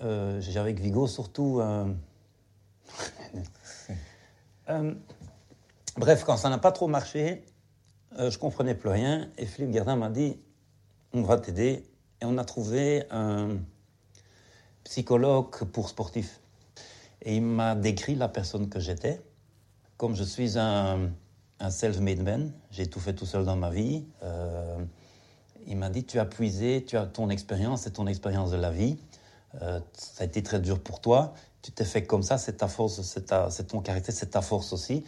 euh, 0.00 0.40
j'ai 0.40 0.60
avec 0.60 0.78
Vigo 0.78 1.08
surtout. 1.08 1.60
Bref, 5.96 6.24
quand 6.24 6.36
ça 6.36 6.48
n'a 6.48 6.58
pas 6.58 6.72
trop 6.72 6.86
marché, 6.86 7.44
euh, 8.18 8.30
je 8.30 8.38
comprenais 8.38 8.74
plus 8.74 8.88
rien, 8.88 9.28
et 9.36 9.46
Philippe 9.46 9.72
Gardin 9.72 9.96
m'a 9.96 10.10
dit 10.10 10.38
on 11.12 11.22
va 11.22 11.38
t'aider, 11.38 11.84
et 12.20 12.24
on 12.24 12.38
a 12.38 12.44
trouvé 12.44 13.04
un 13.10 13.58
psychologue 14.84 15.50
pour 15.72 15.88
sportifs. 15.88 16.40
Et 17.22 17.36
il 17.36 17.42
m'a 17.42 17.74
décrit 17.74 18.14
la 18.14 18.28
personne 18.28 18.68
que 18.68 18.80
j'étais. 18.80 19.20
Comme 19.96 20.14
je 20.14 20.24
suis 20.24 20.58
un, 20.58 21.10
self-made 21.68 22.22
man, 22.22 22.52
j'ai 22.70 22.86
tout 22.86 23.00
fait 23.00 23.12
tout 23.12 23.26
seul 23.26 23.44
dans 23.44 23.56
ma 23.56 23.70
vie. 23.70 24.04
euh, 24.22 24.78
il 25.66 25.76
m'a 25.76 25.90
dit, 25.90 26.04
tu 26.04 26.18
as 26.18 26.24
puisé, 26.24 26.84
tu 26.86 26.96
as 26.96 27.04
ton 27.06 27.28
expérience, 27.28 27.82
c'est 27.82 27.92
ton 27.92 28.06
expérience 28.06 28.50
de 28.50 28.56
la 28.56 28.70
vie. 28.70 28.96
Euh, 29.60 29.78
ça 29.92 30.22
a 30.22 30.26
été 30.26 30.42
très 30.42 30.58
dur 30.58 30.80
pour 30.80 31.00
toi. 31.00 31.34
Tu 31.62 31.70
t'es 31.72 31.84
fait 31.84 32.04
comme 32.04 32.22
ça, 32.22 32.38
c'est 32.38 32.58
ta 32.58 32.68
force, 32.68 33.02
c'est 33.02 33.66
ton 33.66 33.80
caractère, 33.80 34.14
c'est 34.14 34.30
ta 34.30 34.40
force 34.40 34.72
aussi. 34.72 35.04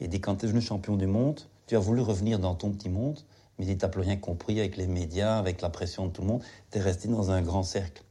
Il 0.00 0.08
dit, 0.08 0.20
quand 0.20 0.36
tu 0.36 0.44
es 0.44 0.48
devenu 0.48 0.60
champion 0.60 0.96
du 0.96 1.06
monde, 1.06 1.40
tu 1.66 1.76
as 1.76 1.78
voulu 1.78 2.00
revenir 2.00 2.38
dans 2.38 2.54
ton 2.54 2.70
petit 2.70 2.88
monde, 2.88 3.20
mais 3.58 3.66
tu 3.66 3.76
n'as 3.76 3.88
plus 3.88 4.00
rien 4.00 4.16
compris 4.16 4.58
avec 4.58 4.76
les 4.76 4.86
médias, 4.86 5.38
avec 5.38 5.62
la 5.62 5.70
pression 5.70 6.06
de 6.06 6.12
tout 6.12 6.22
le 6.22 6.28
monde. 6.28 6.42
Tu 6.70 6.78
es 6.78 6.80
resté 6.80 7.08
dans 7.08 7.30
un 7.30 7.42
grand 7.42 7.62
cercle. 7.62 8.02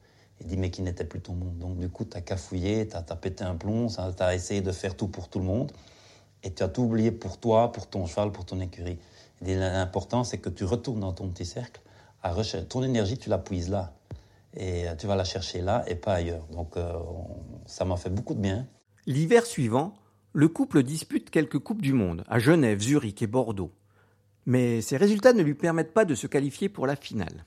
Il 0.42 0.48
dit, 0.48 0.58
mais 0.58 0.72
qui 0.72 0.82
n'était 0.82 1.04
plus 1.04 1.22
ton 1.22 1.34
monde. 1.34 1.58
Donc, 1.58 1.78
du 1.78 1.90
coup, 1.90 2.06
tu 2.06 2.18
as 2.18 2.22
cafouillé, 2.22 2.88
tu 2.88 2.96
as, 2.96 3.02
pété 3.16 3.44
un 3.44 3.56
plomb, 3.56 3.88
tu 3.88 4.24
as 4.24 4.36
essayé 4.36 4.62
de 4.62 4.72
faire 4.72 4.96
tout 4.96 5.08
pour 5.08 5.30
tout 5.30 5.40
le 5.40 5.46
monde. 5.46 5.72
Et 6.44 6.54
tu 6.54 6.64
as 6.64 6.68
tout 6.68 6.84
oublié 6.84 7.12
pour 7.12 7.38
toi, 7.38 7.72
pour 7.72 7.88
ton 7.88 8.06
cheval, 8.06 8.32
pour 8.32 8.46
ton 8.46 8.60
écurie. 8.60 8.98
L'important, 9.42 10.24
c'est 10.24 10.38
que 10.38 10.50
tu 10.50 10.66
retournes 10.66 11.02
dans 11.02 11.14
ton 11.14 11.30
petit 11.30 11.46
cercle. 11.46 11.82
À 12.22 12.32
rechercher. 12.32 12.66
Ton 12.66 12.84
énergie, 12.84 13.18
tu 13.18 13.30
la 13.30 13.38
puises 13.38 13.70
là. 13.70 13.94
Et 14.56 14.88
euh, 14.88 14.96
tu 14.96 15.08
vas 15.08 15.16
la 15.16 15.24
chercher 15.24 15.62
là 15.62 15.84
et 15.88 15.96
pas 15.96 16.14
ailleurs. 16.14 16.46
Donc, 16.52 16.78
euh, 16.78 16.94
ça 17.66 17.86
m'a 17.86 17.98
fait 17.98 18.10
beaucoup 18.10 18.34
de 18.34 18.40
bien. 18.40 18.68
L'hiver 19.06 19.46
suivant, 19.46 19.94
le 20.36 20.48
couple 20.48 20.82
dispute 20.82 21.30
quelques 21.30 21.60
Coupes 21.60 21.82
du 21.82 21.94
Monde, 21.94 22.24
à 22.28 22.40
Genève, 22.40 22.80
Zurich 22.80 23.22
et 23.22 23.28
Bordeaux. 23.28 23.72
Mais 24.48 24.82
ces 24.82 24.98
résultats 24.98 25.34
ne 25.34 25.44
lui 25.44 25.54
permettent 25.54 25.94
pas 25.94 26.06
de 26.06 26.16
se 26.16 26.26
qualifier 26.26 26.70
pour 26.70 26.88
la 26.88 26.96
finale. 26.96 27.46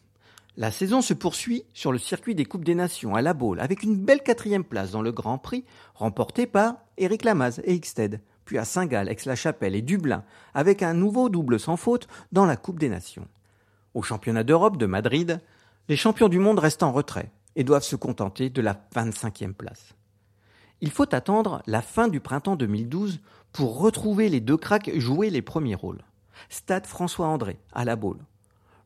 La 0.57 0.71
saison 0.71 1.03
se 1.03 1.13
poursuit 1.13 1.65
sur 1.75 1.91
le 1.91 1.99
circuit 1.99 2.37
des 2.37 2.45
Coupes 2.45 2.65
des 2.65 2.77
Nations 2.77 3.17
à 3.17 3.23
La 3.23 3.35
Baule, 3.35 3.59
avec 3.59 3.83
une 3.83 3.97
belle 3.97 4.23
quatrième 4.23 4.63
place 4.63 4.93
dans 4.93 5.03
le 5.03 5.11
Grand 5.11 5.37
Prix, 5.37 5.65
remporté 5.95 6.47
par 6.47 6.77
Éric 6.97 7.25
Lamaze 7.25 7.61
et 7.65 7.75
Ixted, 7.75 8.21
puis 8.45 8.57
à 8.57 8.65
Saint-Gall, 8.65 9.09
Aix-la-Chapelle 9.09 9.75
et 9.75 9.83
Dublin, 9.83 10.25
avec 10.55 10.85
un 10.85 10.95
nouveau 10.95 11.29
double 11.29 11.59
sans 11.59 11.77
faute 11.77 12.07
dans 12.31 12.47
la 12.47 12.57
Coupe 12.57 12.79
des 12.79 12.89
Nations. 12.89 13.27
Au 13.95 14.03
championnat 14.03 14.45
d'Europe 14.45 14.77
de 14.77 14.87
Madrid, 14.87 15.41
les 15.89 15.97
champions 15.97 16.29
du 16.29 16.39
monde 16.39 16.61
restent 16.61 16.85
en 16.85 16.93
retrait 16.93 17.33
et 17.57 17.65
doivent 17.65 17.83
se 17.83 17.97
contenter 17.97 18.49
de 18.49 18.63
la 18.63 18.81
25e 18.95 19.55
place. 19.55 19.96
Il 20.81 20.91
faut 20.91 21.15
attendre 21.15 21.63
la 21.67 21.81
fin 21.81 22.09
du 22.09 22.21
printemps 22.21 22.57
2012 22.57 23.21
pour 23.53 23.79
retrouver 23.79 24.29
les 24.29 24.41
deux 24.41 24.59
cracks 24.59 24.91
jouer 24.99 25.31
les 25.31 25.43
premiers 25.43 25.75
rôles. 25.75 26.03
Stade 26.51 26.87
François 26.87 27.29
André, 27.29 27.59
à 27.73 27.85
la 27.85 27.97
Baule. 27.97 28.21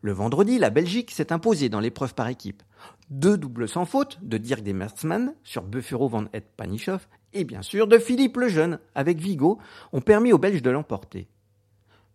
Le 0.03 0.12
vendredi, 0.12 0.59
la 0.59 0.70
Belgique 0.70 1.11
s'est 1.11 1.33
imposée 1.33 1.68
dans 1.68 1.81
l'épreuve 1.81 2.14
par 2.14 2.29
équipe. 2.29 2.62
Deux 3.11 3.37
doubles 3.37 3.68
sans 3.68 3.85
faute 3.85 4.18
de 4.22 4.38
Dirk 4.38 4.62
Demersman 4.62 5.35
sur 5.42 5.62
Buffero 5.62 6.09
van 6.09 6.24
Het 6.33 6.46
Panichoff 6.57 7.09
et 7.33 7.44
bien 7.44 7.62
sûr 7.62 7.87
de 7.87 7.98
Philippe 7.98 8.37
Lejeune 8.37 8.79
avec 8.94 9.18
Vigo 9.18 9.59
ont 9.92 10.00
permis 10.00 10.33
aux 10.33 10.38
Belges 10.38 10.62
de 10.62 10.70
l'emporter. 10.70 11.29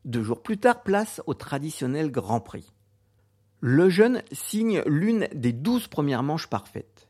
Deux 0.06 0.24
jours 0.24 0.42
plus 0.42 0.58
tard, 0.58 0.84
place 0.84 1.22
au 1.28 1.34
traditionnel 1.34 2.12
Grand 2.12 2.40
Prix. 2.40 2.72
Lejeune 3.62 4.22
signe 4.32 4.82
l'une 4.86 5.28
des 5.34 5.54
douze 5.54 5.88
premières 5.88 6.24
manches 6.24 6.48
parfaites. 6.48 7.05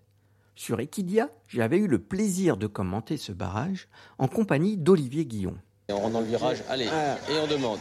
Sur 0.55 0.79
Equidia, 0.79 1.29
j'avais 1.47 1.77
eu 1.77 1.87
le 1.87 1.99
plaisir 1.99 2.55
de 2.57 2.67
commenter 2.67 3.17
ce 3.17 3.31
barrage 3.31 3.87
en 4.17 4.27
compagnie 4.27 4.77
d'Olivier 4.77 5.25
Guillon. 5.25 5.55
Et 5.89 5.93
on 5.93 5.97
rentre 5.99 6.13
dans 6.13 6.19
le 6.21 6.25
virage, 6.27 6.63
allez, 6.69 6.87
Ah. 6.91 7.17
et 7.29 7.37
on 7.39 7.47
demande. 7.47 7.79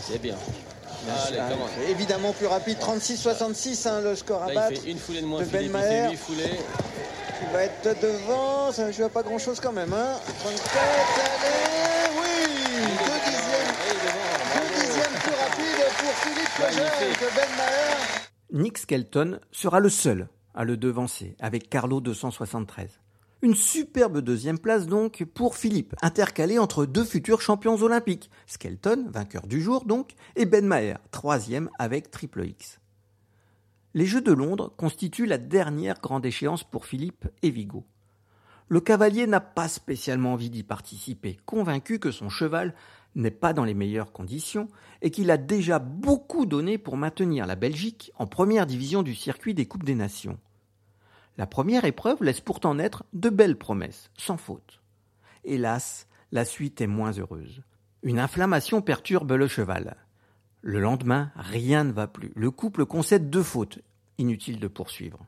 C'est 0.00 0.20
bien. 0.20 0.34
Allez, 1.26 1.38
Ah, 1.38 1.48
c'est 1.76 1.90
évidemment 1.90 2.32
plus 2.32 2.46
rapide, 2.46 2.78
36-66 2.78 3.86
hein, 3.86 4.00
le 4.02 4.14
score 4.16 4.42
à 4.42 4.48
Là, 4.48 4.54
battre. 4.54 4.72
il 4.72 4.80
fait 4.80 4.90
une 4.90 4.98
foulée 4.98 5.20
de 5.20 5.26
moins, 5.26 5.40
de 5.40 5.46
Ben 5.46 5.58
Philippe, 5.60 5.74
il 5.76 5.80
fait 5.80 5.88
Maher. 5.90 6.10
8 6.10 6.16
foulées. 6.16 6.58
Il 7.44 7.52
va 7.52 7.62
être 7.64 8.00
devant, 8.00 8.72
ça 8.72 8.86
ne 8.86 8.92
joue 8.92 9.04
à 9.04 9.08
pas 9.08 9.22
grand 9.22 9.38
chose 9.38 9.58
quand 9.60 9.72
même. 9.72 9.92
Hein. 9.92 10.14
34, 10.40 10.76
allez, 11.42 12.18
oui 12.20 12.54
Deux 12.82 13.30
dixièmes, 13.30 13.74
Allez, 13.82 13.98
devant, 14.04 14.58
deux 14.58 14.80
dixièmes 14.80 15.18
plus 15.22 15.34
rapide 15.34 15.82
pour 15.98 16.12
Philippe 16.22 16.58
Magnifique. 16.60 17.18
que 17.18 17.36
Ben 17.36 17.48
Maher. 17.56 18.62
Nick 18.62 18.78
Skelton 18.78 19.40
sera 19.50 19.80
le 19.80 19.88
seul 19.88 20.28
à 20.54 20.64
le 20.64 20.76
devancer 20.76 21.36
avec 21.40 21.68
Carlo 21.68 22.00
273. 22.00 23.00
Une 23.42 23.54
superbe 23.56 24.20
deuxième 24.20 24.58
place 24.58 24.86
donc 24.86 25.24
pour 25.34 25.56
Philippe, 25.56 25.96
intercalé 26.00 26.58
entre 26.58 26.86
deux 26.86 27.04
futurs 27.04 27.40
champions 27.40 27.74
olympiques, 27.82 28.30
Skelton, 28.46 29.06
vainqueur 29.10 29.48
du 29.48 29.60
jour 29.60 29.84
donc, 29.84 30.12
et 30.36 30.46
Ben 30.46 30.64
Maher, 30.64 30.98
troisième 31.10 31.68
avec 31.78 32.10
Triple 32.12 32.46
X. 32.46 32.78
Les 33.94 34.06
Jeux 34.06 34.20
de 34.20 34.32
Londres 34.32 34.72
constituent 34.76 35.26
la 35.26 35.38
dernière 35.38 36.00
grande 36.00 36.24
échéance 36.24 36.62
pour 36.62 36.86
Philippe 36.86 37.26
et 37.42 37.50
Vigo. 37.50 37.84
Le 38.72 38.80
cavalier 38.80 39.26
n'a 39.26 39.40
pas 39.40 39.68
spécialement 39.68 40.32
envie 40.32 40.48
d'y 40.48 40.62
participer, 40.62 41.36
convaincu 41.44 41.98
que 41.98 42.10
son 42.10 42.30
cheval 42.30 42.74
n'est 43.14 43.30
pas 43.30 43.52
dans 43.52 43.66
les 43.66 43.74
meilleures 43.74 44.12
conditions 44.12 44.66
et 45.02 45.10
qu'il 45.10 45.30
a 45.30 45.36
déjà 45.36 45.78
beaucoup 45.78 46.46
donné 46.46 46.78
pour 46.78 46.96
maintenir 46.96 47.46
la 47.46 47.54
Belgique 47.54 48.12
en 48.16 48.26
première 48.26 48.64
division 48.64 49.02
du 49.02 49.14
circuit 49.14 49.52
des 49.52 49.66
Coupes 49.66 49.84
des 49.84 49.94
Nations. 49.94 50.38
La 51.36 51.46
première 51.46 51.84
épreuve 51.84 52.24
laisse 52.24 52.40
pourtant 52.40 52.74
naître 52.74 53.04
de 53.12 53.28
belles 53.28 53.58
promesses, 53.58 54.10
sans 54.16 54.38
faute. 54.38 54.80
Hélas, 55.44 56.08
la 56.30 56.46
suite 56.46 56.80
est 56.80 56.86
moins 56.86 57.12
heureuse. 57.12 57.62
Une 58.02 58.18
inflammation 58.18 58.80
perturbe 58.80 59.32
le 59.32 59.48
cheval. 59.48 59.98
Le 60.62 60.80
lendemain, 60.80 61.30
rien 61.36 61.84
ne 61.84 61.92
va 61.92 62.06
plus. 62.06 62.32
Le 62.36 62.50
couple 62.50 62.86
concède 62.86 63.28
deux 63.28 63.42
fautes. 63.42 63.80
Inutile 64.16 64.60
de 64.60 64.68
poursuivre. 64.68 65.26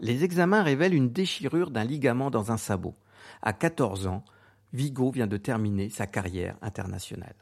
Les 0.00 0.24
examens 0.24 0.62
révèlent 0.62 0.94
une 0.94 1.10
déchirure 1.10 1.70
d'un 1.70 1.84
ligament 1.84 2.30
dans 2.30 2.52
un 2.52 2.56
sabot. 2.56 2.94
À 3.42 3.52
14 3.52 4.06
ans, 4.06 4.24
Vigo 4.72 5.10
vient 5.10 5.26
de 5.26 5.36
terminer 5.36 5.88
sa 5.90 6.06
carrière 6.06 6.56
internationale. 6.62 7.34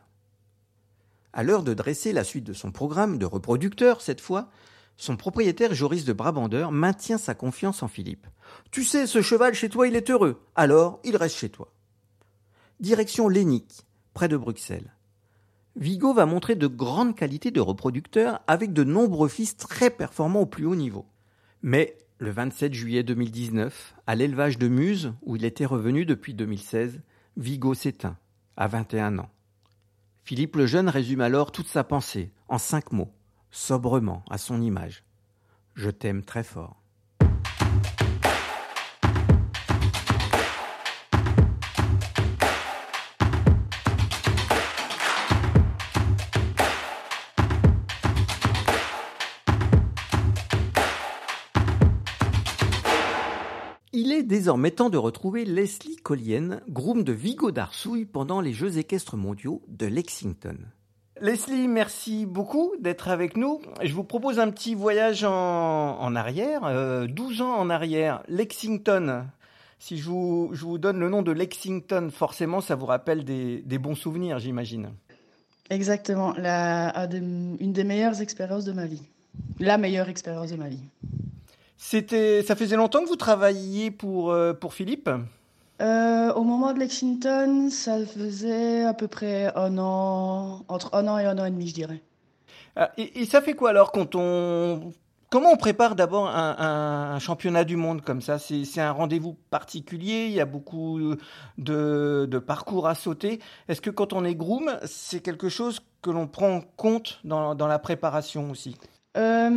À 1.33 1.43
l'heure 1.43 1.65
de 1.65 1.75
dresser 1.75 2.13
la 2.13 2.23
suite 2.23 2.45
de 2.45 2.53
son 2.53 2.71
programme 2.71 3.19
de 3.19 3.27
reproducteur, 3.27 4.01
cette 4.01 4.21
fois, 4.21 4.51
son 4.97 5.17
propriétaire 5.17 5.75
Joris 5.75 6.05
de 6.05 6.13
Brabandeur 6.13 6.71
maintient 6.71 7.19
sa 7.19 7.35
confiance 7.35 7.83
en 7.83 7.89
Philippe. 7.89 8.29
Tu 8.71 8.85
sais, 8.85 9.07
ce 9.07 9.23
cheval 9.23 9.55
chez 9.55 9.69
toi, 9.69 9.89
il 9.89 9.97
est 9.97 10.11
heureux. 10.11 10.41
Alors, 10.55 11.01
il 11.03 11.17
reste 11.17 11.37
chez 11.37 11.49
toi. 11.49 11.73
Direction 12.79 13.29
Lénic, 13.29 13.85
près 14.13 14.29
de 14.29 14.37
Bruxelles. 14.37 14.95
Vigo 15.75 16.15
va 16.15 16.27
montrer 16.27 16.55
de 16.55 16.69
grandes 16.69 17.17
qualités 17.17 17.51
de 17.51 17.61
reproducteur 17.61 18.41
avec 18.47 18.73
de 18.73 18.85
nombreux 18.85 19.29
fils 19.29 19.57
très 19.57 19.91
performants 19.91 20.43
au 20.43 20.47
plus 20.47 20.67
haut 20.67 20.77
niveau. 20.77 21.07
Mais 21.63 21.99
le 22.19 22.31
27 22.31 22.73
juillet 22.73 23.03
2019, 23.03 23.97
à 24.07 24.15
l'élevage 24.15 24.59
de 24.59 24.69
Muse, 24.69 25.15
où 25.23 25.37
il 25.37 25.45
était 25.45 25.65
revenu 25.65 26.07
depuis 26.07 26.33
2016, 26.33 27.01
Vigo 27.37 27.75
s'éteint, 27.75 28.17
à 28.57 28.69
21 28.69 29.19
ans. 29.19 29.31
Philippe 30.23 30.57
le 30.57 30.67
Jeune 30.67 30.89
résume 30.89 31.21
alors 31.21 31.51
toute 31.51 31.67
sa 31.67 31.83
pensée, 31.83 32.31
en 32.49 32.59
cinq 32.59 32.93
mots, 32.93 33.13
sobrement, 33.51 34.25
à 34.31 34.39
son 34.39 34.63
image. 34.63 35.05
Je 35.75 35.91
t'aime 35.91 36.23
très 36.23 36.45
fort. 36.45 36.84
Est 54.25 54.27
désormais 54.27 54.71
temps 54.71 54.89
de 54.89 54.97
retrouver 54.97 55.45
Leslie 55.45 55.97
Collien, 55.97 56.61
groom 56.69 57.05
de 57.05 57.13
Vigo 57.13 57.51
d'Arsouille 57.51 58.07
pendant 58.07 58.41
les 58.41 58.55
Jeux 58.55 58.79
équestres 58.79 59.17
mondiaux 59.17 59.61
de 59.69 59.85
Lexington. 59.85 60.57
Leslie, 61.21 61.69
merci 61.69 62.25
beaucoup 62.25 62.73
d'être 62.81 63.09
avec 63.09 63.37
nous. 63.37 63.61
Je 63.83 63.93
vous 63.93 64.03
propose 64.03 64.39
un 64.41 64.51
petit 64.51 64.75
voyage 64.75 65.25
en, 65.25 66.01
en 66.01 66.17
arrière, 66.17 66.63
euh, 66.65 67.07
12 67.07 67.43
ans 67.43 67.55
en 67.55 67.69
arrière, 67.69 68.23
Lexington. 68.29 69.27
Si 69.79 69.99
je 69.99 70.09
vous, 70.09 70.49
je 70.53 70.65
vous 70.65 70.79
donne 70.79 70.99
le 71.01 71.11
nom 71.11 71.21
de 71.21 71.33
Lexington, 71.33 72.09
forcément 72.11 72.63
ça 72.63 72.77
vous 72.77 72.87
rappelle 72.87 73.25
des, 73.25 73.61
des 73.61 73.79
bons 73.79 73.95
souvenirs, 73.95 74.39
j'imagine. 74.39 74.91
Exactement, 75.69 76.33
la, 76.39 77.09
une 77.13 77.73
des 77.73 77.85
meilleures 77.85 78.23
expériences 78.23 78.65
de 78.65 78.73
ma 78.73 78.87
vie. 78.87 79.03
La 79.61 79.77
meilleure 79.77 80.09
expérience 80.09 80.51
de 80.51 80.57
ma 80.57 80.69
vie. 80.69 80.83
C'était, 81.87 82.43
ça 82.43 82.57
faisait 82.57 82.77
longtemps 82.77 83.03
que 83.03 83.09
vous 83.09 83.15
travailliez 83.15 83.91
pour, 83.91 84.31
euh, 84.31 84.55
pour 84.55 84.73
Philippe? 84.73 85.11
Euh, 85.83 86.33
au 86.33 86.43
moment 86.43 86.73
de 86.73 86.79
Lexington, 86.79 87.69
ça 87.71 88.07
faisait 88.07 88.85
à 88.85 88.95
peu 88.95 89.07
près 89.07 89.55
un 89.55 89.77
an, 89.77 90.65
entre 90.69 90.95
un 90.95 91.07
an 91.09 91.19
et 91.19 91.27
un 91.27 91.39
an 91.39 91.45
et 91.45 91.51
demi, 91.51 91.69
je 91.69 91.75
dirais. 91.75 92.01
Ah, 92.75 92.91
Et, 92.97 93.21
et 93.21 93.27
ça 93.27 93.43
fait 93.43 93.53
quoi 93.53 93.69
alors 93.69 93.93
quand 93.93 94.15
on... 94.15 94.95
Comment 95.29 95.51
on 95.53 95.59
prépare 95.59 95.95
d'abord 95.95 96.29
un, 96.29 96.57
un- 96.59 97.17
un 97.17 97.19
championnat 97.19 97.65
du 97.65 97.77
monde 97.77 98.01
comme 98.01 98.23
ça? 98.23 98.39
C'est 98.39 98.65
c'est 98.65 98.81
un 98.81 98.93
rendez-vous 98.93 99.37
particulier, 99.51 100.25
il 100.29 100.33
y 100.33 100.41
a 100.41 100.47
beaucoup 100.47 101.17
de, 101.59 102.27
de 102.31 102.39
parcours 102.39 102.89
à 102.89 102.95
sauter. 102.95 103.41
Est-ce 103.69 103.83
que 103.83 103.91
quand 103.91 104.15
on 104.15 104.25
est 104.25 104.37
groom, 104.37 104.79
c'est 104.87 105.21
quelque 105.21 105.51
chose 105.51 105.81
que 106.01 106.11
l'on 106.11 106.29
prend 106.29 106.51
en 106.51 106.61
compte 106.63 107.21
dans, 107.25 107.55
dans 107.55 107.67
la 107.67 107.79
préparation 107.79 108.51
aussi? 108.51 108.77
Euh, 109.19 109.51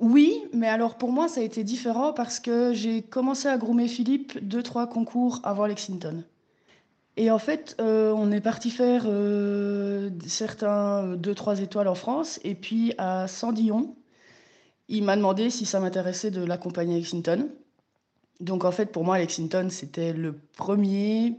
oui, 0.00 0.42
mais 0.52 0.68
alors 0.68 0.96
pour 0.96 1.12
moi, 1.12 1.28
ça 1.28 1.40
a 1.40 1.44
été 1.44 1.64
différent 1.64 2.12
parce 2.12 2.40
que 2.40 2.72
j'ai 2.74 3.02
commencé 3.02 3.48
à 3.48 3.56
groomer 3.56 3.88
Philippe 3.88 4.38
deux, 4.42 4.62
trois 4.62 4.88
concours 4.88 5.40
avant 5.44 5.66
Lexington. 5.66 6.24
Et 7.16 7.30
en 7.30 7.38
fait, 7.38 7.76
euh, 7.80 8.12
on 8.12 8.32
est 8.32 8.40
parti 8.40 8.70
faire 8.70 9.04
euh, 9.06 10.10
certains 10.26 11.04
euh, 11.04 11.16
deux, 11.16 11.34
trois 11.34 11.60
étoiles 11.60 11.86
en 11.86 11.94
France. 11.94 12.40
Et 12.42 12.56
puis 12.56 12.92
à 12.98 13.28
Sandillon, 13.28 13.94
il 14.88 15.04
m'a 15.04 15.16
demandé 15.16 15.48
si 15.48 15.64
ça 15.64 15.78
m'intéressait 15.78 16.32
de 16.32 16.44
l'accompagner 16.44 16.94
à 16.94 16.98
Lexington. 16.98 17.48
Donc 18.40 18.64
en 18.64 18.72
fait, 18.72 18.86
pour 18.86 19.04
moi, 19.04 19.18
Lexington, 19.18 19.68
c'était 19.70 20.12
le 20.12 20.36
premier 20.56 21.38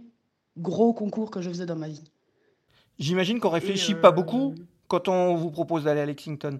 gros 0.57 0.93
concours 0.93 1.29
que 1.29 1.41
je 1.41 1.49
faisais 1.49 1.65
dans 1.65 1.75
ma 1.75 1.89
vie. 1.89 2.03
J'imagine 2.97 3.39
qu'on 3.39 3.49
réfléchit 3.49 3.93
euh, 3.93 4.01
pas 4.01 4.11
beaucoup 4.11 4.55
quand 4.87 5.09
on 5.09 5.35
vous 5.35 5.51
propose 5.51 5.83
d'aller 5.83 6.01
à 6.01 6.05
Lexington. 6.05 6.59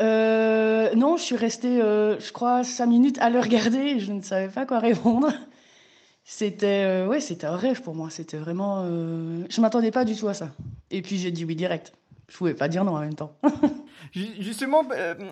Euh, 0.00 0.94
non, 0.94 1.16
je 1.16 1.22
suis 1.22 1.36
restée, 1.36 1.80
euh, 1.80 2.18
je 2.20 2.32
crois, 2.32 2.64
cinq 2.64 2.86
minutes 2.86 3.18
à 3.18 3.30
le 3.30 3.40
regarder 3.40 3.98
je 3.98 4.12
ne 4.12 4.20
savais 4.22 4.48
pas 4.48 4.66
quoi 4.66 4.78
répondre. 4.78 5.32
C'était 6.24 6.84
euh, 6.84 7.06
ouais, 7.06 7.20
c'était 7.20 7.46
un 7.46 7.56
rêve 7.56 7.82
pour 7.82 7.94
moi. 7.94 8.10
C'était 8.10 8.36
vraiment. 8.38 8.84
Je 8.86 9.60
m'attendais 9.60 9.90
pas 9.92 10.04
du 10.04 10.16
tout 10.16 10.28
à 10.28 10.34
ça. 10.34 10.50
Et 10.90 11.02
puis 11.02 11.18
j'ai 11.18 11.30
dit 11.30 11.44
oui 11.44 11.56
direct. 11.56 11.92
Je 12.28 12.36
pouvais 12.36 12.54
pas 12.54 12.68
dire 12.68 12.84
non 12.84 12.96
en 12.96 13.00
même 13.00 13.14
temps. 13.14 13.32
Ju- 14.12 14.34
Justement, 14.40 14.82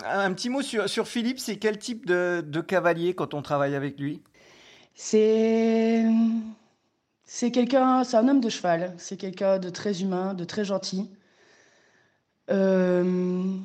un 0.07 0.33
petit 0.33 0.49
mot 0.51 0.63
sur, 0.63 0.89
sur 0.89 1.09
Philippe, 1.09 1.41
c'est 1.41 1.57
quel 1.57 1.79
type 1.79 2.07
de, 2.07 2.45
de 2.47 2.61
cavalier 2.61 3.15
quand 3.15 3.35
on 3.35 3.43
travaille 3.43 3.75
avec 3.75 3.99
lui? 3.99 4.23
C'est 4.95 6.05
c'est 7.27 7.51
quelqu'un, 7.51 8.03
c'est 8.05 8.17
un 8.17 8.29
homme 8.29 8.41
de 8.41 8.49
cheval. 8.49 8.95
C'est 8.99 9.17
quelqu'un 9.19 9.59
de 9.59 9.69
très 9.69 10.01
humain, 10.03 10.33
de 10.35 10.45
très 10.45 10.65
gentil. 10.65 11.11
Euh, 12.51 13.57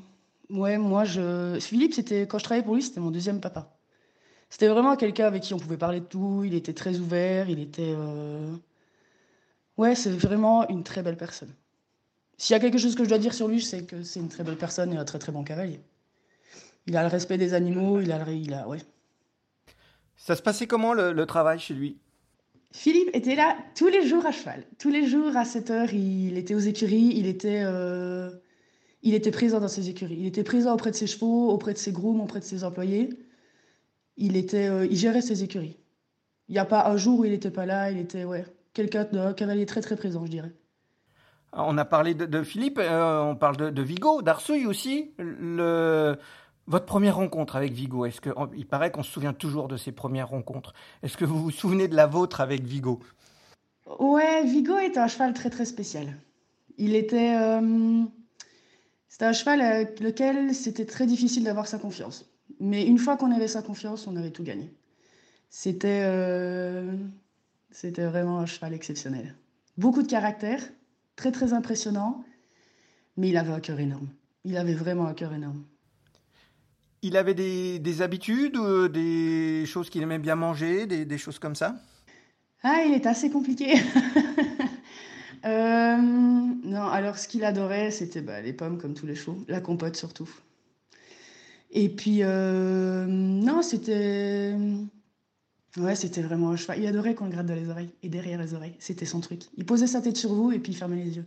ouais, 0.49 0.77
moi 0.77 1.05
je 1.05 1.57
Philippe, 1.59 1.93
c'était 1.93 2.27
quand 2.27 2.38
je 2.38 2.43
travaillais 2.43 2.65
pour 2.65 2.75
lui, 2.75 2.83
c'était 2.83 2.99
mon 2.99 3.12
deuxième 3.12 3.39
papa. 3.41 3.75
C'était 4.49 4.67
vraiment 4.67 4.95
quelqu'un 4.95 5.27
avec 5.27 5.43
qui 5.43 5.53
on 5.53 5.59
pouvait 5.59 5.77
parler 5.77 5.99
de 5.99 6.05
tout. 6.05 6.43
Il 6.43 6.55
était 6.55 6.73
très 6.73 6.97
ouvert. 6.97 7.49
Il 7.49 7.59
était 7.59 7.93
euh, 7.95 8.55
ouais, 9.77 9.95
c'est 9.95 10.12
vraiment 10.12 10.67
une 10.69 10.83
très 10.83 11.03
belle 11.03 11.17
personne. 11.17 11.53
S'il 12.38 12.53
y 12.53 12.57
a 12.57 12.59
quelque 12.59 12.77
chose 12.77 12.95
que 12.95 13.03
je 13.03 13.09
dois 13.09 13.19
dire 13.19 13.33
sur 13.33 13.47
lui, 13.47 13.62
c'est 13.62 13.83
que 13.83 14.03
c'est 14.03 14.19
une 14.19 14.29
très 14.29 14.43
belle 14.43 14.57
personne 14.57 14.93
et 14.93 14.97
un 14.97 15.05
très 15.05 15.19
très 15.19 15.31
bon 15.31 15.43
cavalier. 15.43 15.81
Il 16.88 16.97
a 16.97 17.03
le 17.03 17.09
respect 17.09 17.38
des 17.38 17.53
animaux, 17.53 17.99
il 17.99 18.12
a 18.12 18.23
le. 18.23 18.33
Il 18.33 18.53
a, 18.53 18.67
ouais. 18.67 18.79
Ça 20.17 20.35
se 20.35 20.41
passait 20.41 20.67
comment 20.67 20.93
le, 20.93 21.13
le 21.13 21.25
travail 21.25 21.59
chez 21.59 21.73
lui? 21.73 21.99
Philippe 22.71 23.09
était 23.13 23.35
là 23.35 23.57
tous 23.75 23.88
les 23.88 24.07
jours 24.07 24.25
à 24.25 24.31
cheval. 24.31 24.63
Tous 24.77 24.89
les 24.89 25.07
jours 25.07 25.35
à 25.35 25.45
7 25.45 25.71
heures, 25.71 25.93
il 25.93 26.38
était 26.38 26.53
aux 26.53 26.59
écuries, 26.59 27.13
il 27.15 27.25
était, 27.25 27.63
euh, 27.63 28.29
il 29.01 29.13
était 29.13 29.31
présent 29.31 29.59
dans 29.59 29.67
ses 29.67 29.89
écuries. 29.89 30.17
Il 30.19 30.25
était 30.25 30.43
présent 30.43 30.73
auprès 30.73 30.91
de 30.91 30.95
ses 30.95 31.07
chevaux, 31.07 31.49
auprès 31.49 31.73
de 31.73 31.77
ses 31.77 31.91
grooms, 31.91 32.21
auprès 32.21 32.39
de 32.39 32.45
ses 32.45 32.63
employés. 32.63 33.09
Il, 34.17 34.35
était, 34.35 34.67
euh, 34.67 34.85
il 34.85 34.97
gérait 34.97 35.21
ses 35.21 35.43
écuries. 35.43 35.77
Il 36.49 36.53
n'y 36.53 36.59
a 36.59 36.65
pas 36.65 36.89
un 36.89 36.97
jour 36.97 37.19
où 37.19 37.25
il 37.25 37.31
n'était 37.31 37.51
pas 37.51 37.65
là, 37.65 37.91
il 37.91 37.97
était 37.97 38.25
ouais, 38.25 38.45
quelqu'un 38.73 39.05
de 39.05 39.31
cavalier 39.33 39.65
très 39.65 39.81
très 39.81 39.95
présent, 39.95 40.25
je 40.25 40.31
dirais. 40.31 40.51
On 41.53 41.77
a 41.77 41.85
parlé 41.85 42.13
de, 42.13 42.25
de 42.25 42.43
Philippe, 42.43 42.79
euh, 42.79 43.21
on 43.21 43.35
parle 43.35 43.57
de, 43.57 43.69
de 43.69 43.81
Vigo, 43.81 44.21
d'Arsouille 44.21 44.65
aussi. 44.65 45.12
Le, 45.17 46.17
votre 46.67 46.85
première 46.85 47.15
rencontre 47.15 47.55
avec 47.55 47.73
Vigo, 47.73 48.05
est-ce 48.05 48.21
que 48.21 48.29
il 48.55 48.67
paraît 48.67 48.91
qu'on 48.91 49.01
se 49.03 49.12
souvient 49.12 49.33
toujours 49.33 49.67
de 49.67 49.77
ses 49.77 49.91
premières 49.91 50.29
rencontres. 50.29 50.73
Est-ce 51.01 51.17
que 51.17 51.25
vous 51.25 51.41
vous 51.41 51.51
souvenez 51.51 51.88
de 51.88 51.95
la 51.95 52.05
vôtre 52.05 52.41
avec 52.41 52.63
Vigo? 52.63 52.99
Ouais, 53.99 54.43
Vigo 54.43 54.77
est 54.77 54.97
un 54.97 55.07
cheval 55.07 55.33
très 55.33 55.49
très 55.49 55.65
spécial. 55.65 56.13
Il 56.77 56.95
était, 56.95 57.35
euh, 57.35 58.03
c'était 59.19 59.27
un 59.27 59.34
cheval 59.34 59.60
avec 59.60 59.99
lequel 59.99 60.55
c'était 60.55 60.86
très 60.86 61.05
difficile 61.05 61.43
d'avoir 61.43 61.67
sa 61.67 61.77
confiance. 61.77 62.25
Mais 62.62 62.88
une 62.88 62.97
fois 62.97 63.17
qu'on 63.17 63.34
avait 63.34 63.49
sa 63.49 63.62
confiance, 63.62 64.08
on 64.08 64.15
avait 64.15 64.29
tout 64.32 64.43
gagné. 64.43 64.71
C'était, 65.49 66.03
euh, 66.05 66.89
c'était 67.69 68.05
vraiment 68.05 68.39
un 68.39 68.45
cheval 68.45 68.73
exceptionnel. 68.73 69.36
Beaucoup 69.77 70.03
de 70.03 70.08
caractère, 70.08 70.62
très 71.17 71.34
très 71.34 71.51
impressionnant, 71.51 72.23
mais 73.17 73.27
il 73.27 73.36
avait 73.36 73.51
un 73.51 73.60
cœur 73.60 73.82
énorme. 73.82 74.08
Il 74.45 74.55
avait 74.55 74.73
vraiment 74.73 75.05
un 75.05 75.13
cœur 75.13 75.34
énorme. 75.34 75.65
Il 77.01 77.17
avait 77.17 77.34
des, 77.34 77.77
des 77.79 78.01
habitudes, 78.01 78.55
euh, 78.55 78.88
des 78.88 79.65
choses 79.65 79.89
qu'il 79.89 80.01
aimait 80.01 80.19
bien 80.19 80.38
manger, 80.38 80.86
des, 80.86 81.03
des, 81.03 81.17
choses 81.17 81.39
comme 81.39 81.55
ça? 81.55 81.75
Ah, 82.63 82.84
il 82.88 82.93
est 82.93 83.05
assez 83.05 83.29
compliqué. 83.29 83.73
euh, 85.49 85.97
non, 85.97 86.88
alors 86.88 87.17
ce 87.17 87.27
qu'il 87.27 87.43
adorait, 87.43 87.91
c'était 87.91 88.21
bah, 88.21 88.41
les 88.41 88.53
pommes 88.53 88.77
comme 88.77 88.93
tous 88.93 89.05
les 89.05 89.15
chevaux, 89.15 89.43
la 89.47 89.62
compote 89.62 89.95
surtout. 89.95 90.29
Et 91.71 91.89
puis, 91.89 92.19
euh, 92.23 93.05
non, 93.07 93.62
c'était. 93.62 94.55
Ouais, 95.77 95.95
c'était 95.95 96.21
vraiment 96.21 96.49
un 96.49 96.55
cheval. 96.55 96.79
Il 96.79 96.88
adorait 96.88 97.13
qu'on 97.13 97.25
le 97.25 97.31
gratte 97.31 97.45
dans 97.45 97.55
les 97.55 97.69
oreilles 97.69 97.93
et 98.01 98.09
derrière 98.09 98.41
les 98.41 98.53
oreilles. 98.53 98.75
C'était 98.79 99.05
son 99.05 99.19
truc. 99.19 99.43
Il 99.55 99.65
posait 99.65 99.88
sa 99.88 100.01
tête 100.01 100.17
sur 100.17 100.33
vous 100.33 100.51
et 100.51 100.59
puis 100.59 100.73
il 100.73 100.75
fermait 100.75 101.03
les 101.03 101.17
yeux. 101.17 101.25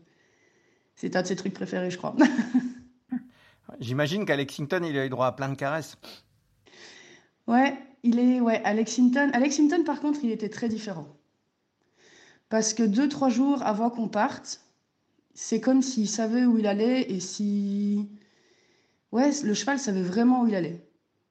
C'est 0.97 1.15
un 1.17 1.23
de 1.23 1.27
ses 1.27 1.37
trucs 1.37 1.55
préférés, 1.55 1.91
je 1.91 1.97
crois. 1.97 2.17
J'imagine 3.81 4.25
qu'à 4.27 4.37
Lexington, 4.37 4.83
il 4.85 4.99
a 4.99 5.07
eu 5.07 5.09
droit 5.09 5.27
à 5.27 5.33
plein 5.33 5.49
de 5.49 5.55
caresses. 5.55 5.97
Ouais, 7.47 7.77
il 8.03 8.19
est 8.19 8.41
ouais, 8.41 8.61
à 8.65 8.75
Lexington. 8.75 9.31
À 9.33 9.39
Lexington, 9.39 9.85
par 9.85 10.01
contre, 10.01 10.21
il 10.23 10.31
était 10.31 10.49
très 10.49 10.69
différent. 10.69 11.07
Parce 12.53 12.75
que 12.75 12.83
deux, 12.83 13.09
trois 13.09 13.31
jours 13.31 13.63
avant 13.63 13.89
qu'on 13.89 14.09
parte, 14.09 14.61
c'est 15.33 15.59
comme 15.59 15.81
s'il 15.81 16.07
savait 16.07 16.45
où 16.45 16.59
il 16.59 16.67
allait 16.67 17.11
et 17.11 17.19
si. 17.19 18.11
Ouais, 19.11 19.31
le 19.43 19.55
cheval 19.55 19.79
savait 19.79 20.03
vraiment 20.03 20.43
où 20.43 20.49
il 20.49 20.55
allait. 20.55 20.87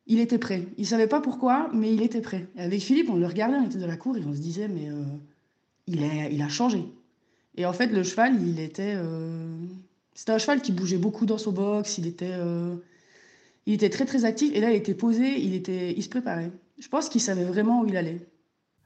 Il 0.08 0.20
était 0.20 0.40
prêt. 0.40 0.66
Il 0.80 0.88
savait 0.88 1.06
pas 1.06 1.22
pourquoi, 1.22 1.70
mais 1.76 1.94
il 1.94 2.02
était 2.02 2.22
prêt. 2.22 2.48
Et 2.56 2.62
avec 2.62 2.82
Philippe, 2.82 3.12
on 3.12 3.18
le 3.18 3.28
regardait, 3.28 3.58
on 3.58 3.68
était 3.68 3.78
dans 3.78 3.86
la 3.86 3.98
cour 3.98 4.18
et 4.18 4.24
on 4.26 4.34
se 4.34 4.40
disait, 4.40 4.68
mais 4.68 4.90
euh, 4.90 5.04
il, 5.86 6.04
a, 6.04 6.28
il 6.28 6.42
a 6.42 6.50
changé. 6.50 6.86
Et 7.56 7.68
en 7.68 7.74
fait, 7.74 7.92
le 7.92 8.02
cheval, 8.02 8.42
il 8.42 8.60
était. 8.60 8.96
Euh, 8.96 9.56
c'était 10.16 10.32
un 10.32 10.40
cheval 10.40 10.60
qui 10.64 10.72
bougeait 10.72 10.98
beaucoup 10.98 11.28
dans 11.28 11.38
son 11.38 11.52
box, 11.52 12.00
il 12.00 12.08
était, 12.08 12.34
euh, 12.34 12.78
il 13.68 13.76
était 13.76 13.92
très 13.92 14.06
très 14.06 14.26
actif, 14.26 14.52
et 14.56 14.60
là 14.60 14.72
il 14.72 14.76
était 14.76 14.96
posé, 14.96 15.40
il, 15.40 15.54
était, 15.54 15.94
il 15.96 16.02
se 16.02 16.10
préparait. 16.10 16.52
Je 16.80 16.88
pense 16.88 17.10
qu'il 17.10 17.22
savait 17.22 17.46
vraiment 17.46 17.82
où 17.82 17.86
il 17.86 17.96
allait. 17.96 18.28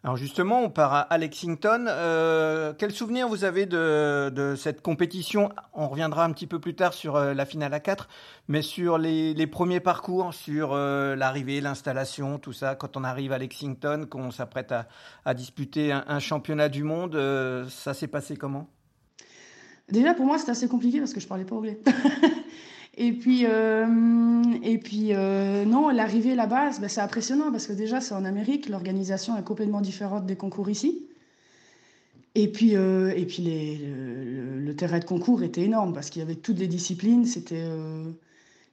Alors 0.05 0.17
justement, 0.17 0.61
on 0.61 0.69
part 0.69 1.07
à 1.09 1.17
Lexington. 1.17 1.85
Euh, 1.87 2.73
quel 2.77 2.91
souvenir 2.91 3.27
vous 3.27 3.43
avez 3.43 3.65
de, 3.65 4.53
cette 4.55 4.83
compétition? 4.83 5.49
On 5.73 5.87
reviendra 5.87 6.23
un 6.25 6.31
petit 6.31 6.45
peu 6.45 6.59
plus 6.59 6.75
tard 6.75 6.93
sur 6.93 7.15
euh, 7.15 7.33
la 7.33 7.43
finale 7.43 7.73
à 7.73 7.79
4, 7.79 8.07
mais 8.47 8.61
sur 8.61 8.99
les, 8.99 9.47
premiers 9.47 9.79
parcours, 9.79 10.31
sur 10.31 10.73
euh, 10.73 11.15
l'arrivée, 11.15 11.59
l'installation, 11.59 12.37
tout 12.37 12.53
ça, 12.53 12.75
quand 12.75 12.97
on 12.97 13.03
arrive 13.03 13.31
à 13.31 13.39
Lexington, 13.39 14.05
qu'on 14.07 14.29
s'apprête 14.29 14.71
à, 15.25 15.33
disputer 15.33 15.91
un, 15.91 16.19
championnat 16.19 16.69
du 16.69 16.83
monde, 16.83 17.19
ça 17.67 17.95
s'est 17.95 18.05
passé 18.05 18.37
comment? 18.37 18.69
Déjà, 19.89 20.13
pour 20.13 20.27
moi, 20.27 20.37
c'était 20.37 20.51
assez 20.51 20.67
compliqué 20.67 20.99
parce 20.99 21.13
que 21.13 21.19
je 21.19 21.27
parlais 21.27 21.45
pas 21.45 21.55
anglais. 21.55 21.79
et 22.97 23.11
puis, 23.11 23.45
euh, 23.45 24.43
et 24.63 24.77
puis 24.77 25.09
euh, 25.11 25.65
non, 25.65 25.89
l'arrivée 25.89 26.33
là-bas, 26.33 26.79
ben, 26.79 26.87
c'est 26.87 27.01
impressionnant 27.01 27.51
parce 27.51 27.67
que 27.67 27.73
déjà, 27.73 27.99
c'est 27.99 28.13
en 28.13 28.23
Amérique, 28.23 28.69
l'organisation 28.69 29.37
est 29.37 29.43
complètement 29.43 29.81
différente 29.81 30.25
des 30.25 30.37
concours 30.37 30.69
ici. 30.69 31.05
Et 32.35 32.51
puis, 32.51 32.75
euh, 32.75 33.13
et 33.15 33.25
puis 33.25 33.43
le, 33.43 34.73
terrain 34.75 34.99
de 34.99 35.05
concours 35.05 35.43
était 35.43 35.61
énorme 35.61 35.93
parce 35.93 36.09
qu'il 36.09 36.21
y 36.21 36.23
avait 36.23 36.35
toutes 36.35 36.59
les 36.59 36.67
disciplines. 36.67 37.25
C'était, 37.25 37.65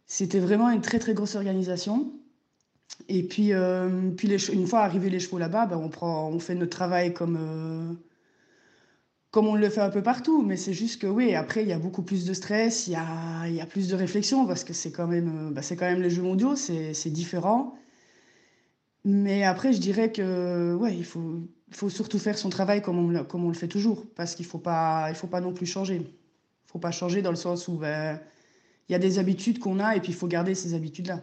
c'était 0.06 0.40
vraiment 0.40 0.70
une 0.70 0.80
très, 0.80 0.98
très 0.98 1.14
grosse 1.14 1.34
organisation. 1.34 2.12
Et 3.08 3.22
puis, 3.24 3.52
puis 4.16 4.28
une 4.52 4.66
fois 4.66 4.80
arrivés 4.80 5.10
les 5.10 5.20
chevaux 5.20 5.38
là-bas, 5.38 5.66
ben, 5.66 5.76
on, 5.76 6.06
on 6.06 6.38
fait 6.38 6.54
notre 6.54 6.76
travail 6.76 7.12
comme 7.12 7.98
comme 9.32 9.48
on 9.48 9.54
le 9.54 9.70
fait 9.70 9.80
un 9.80 9.90
peu 9.90 10.02
partout, 10.02 10.42
mais 10.42 10.58
c'est 10.58 10.74
juste 10.74 11.00
que 11.00 11.06
oui, 11.06 11.34
après, 11.34 11.62
il 11.62 11.68
y 11.68 11.72
a 11.72 11.78
beaucoup 11.78 12.02
plus 12.02 12.26
de 12.26 12.34
stress, 12.34 12.86
il 12.86 12.92
y 12.92 12.96
a, 12.96 13.48
y 13.48 13.62
a 13.62 13.66
plus 13.66 13.88
de 13.88 13.96
réflexion, 13.96 14.46
parce 14.46 14.62
que 14.62 14.74
c'est 14.74 14.92
quand 14.92 15.06
même, 15.06 15.52
bah, 15.54 15.62
c'est 15.62 15.74
quand 15.74 15.86
même 15.86 16.02
les 16.02 16.10
Jeux 16.10 16.22
mondiaux, 16.22 16.54
c'est, 16.54 16.92
c'est 16.92 17.08
différent. 17.08 17.74
Mais 19.04 19.42
après, 19.42 19.72
je 19.72 19.80
dirais 19.80 20.12
que 20.12 20.74
ouais, 20.74 20.94
il 20.94 21.04
faut, 21.04 21.48
faut 21.70 21.88
surtout 21.88 22.18
faire 22.18 22.36
son 22.36 22.50
travail 22.50 22.82
comme 22.82 22.98
on, 22.98 23.24
comme 23.24 23.44
on 23.44 23.48
le 23.48 23.54
fait 23.54 23.68
toujours, 23.68 24.06
parce 24.14 24.34
qu'il 24.34 24.44
ne 24.44 24.50
faut, 24.50 24.58
pas, 24.58 25.12
faut 25.14 25.26
pas 25.26 25.40
non 25.40 25.54
plus 25.54 25.66
changer. 25.66 25.94
Il 25.96 26.02
ne 26.02 26.06
faut 26.66 26.78
pas 26.78 26.92
changer 26.92 27.22
dans 27.22 27.30
le 27.30 27.36
sens 27.36 27.68
où 27.68 27.78
ben, 27.78 28.20
il 28.90 28.92
y 28.92 28.94
a 28.94 28.98
des 28.98 29.18
habitudes 29.18 29.58
qu'on 29.58 29.80
a, 29.80 29.96
et 29.96 30.00
puis 30.00 30.12
il 30.12 30.14
faut 30.14 30.28
garder 30.28 30.54
ces 30.54 30.74
habitudes-là. 30.74 31.20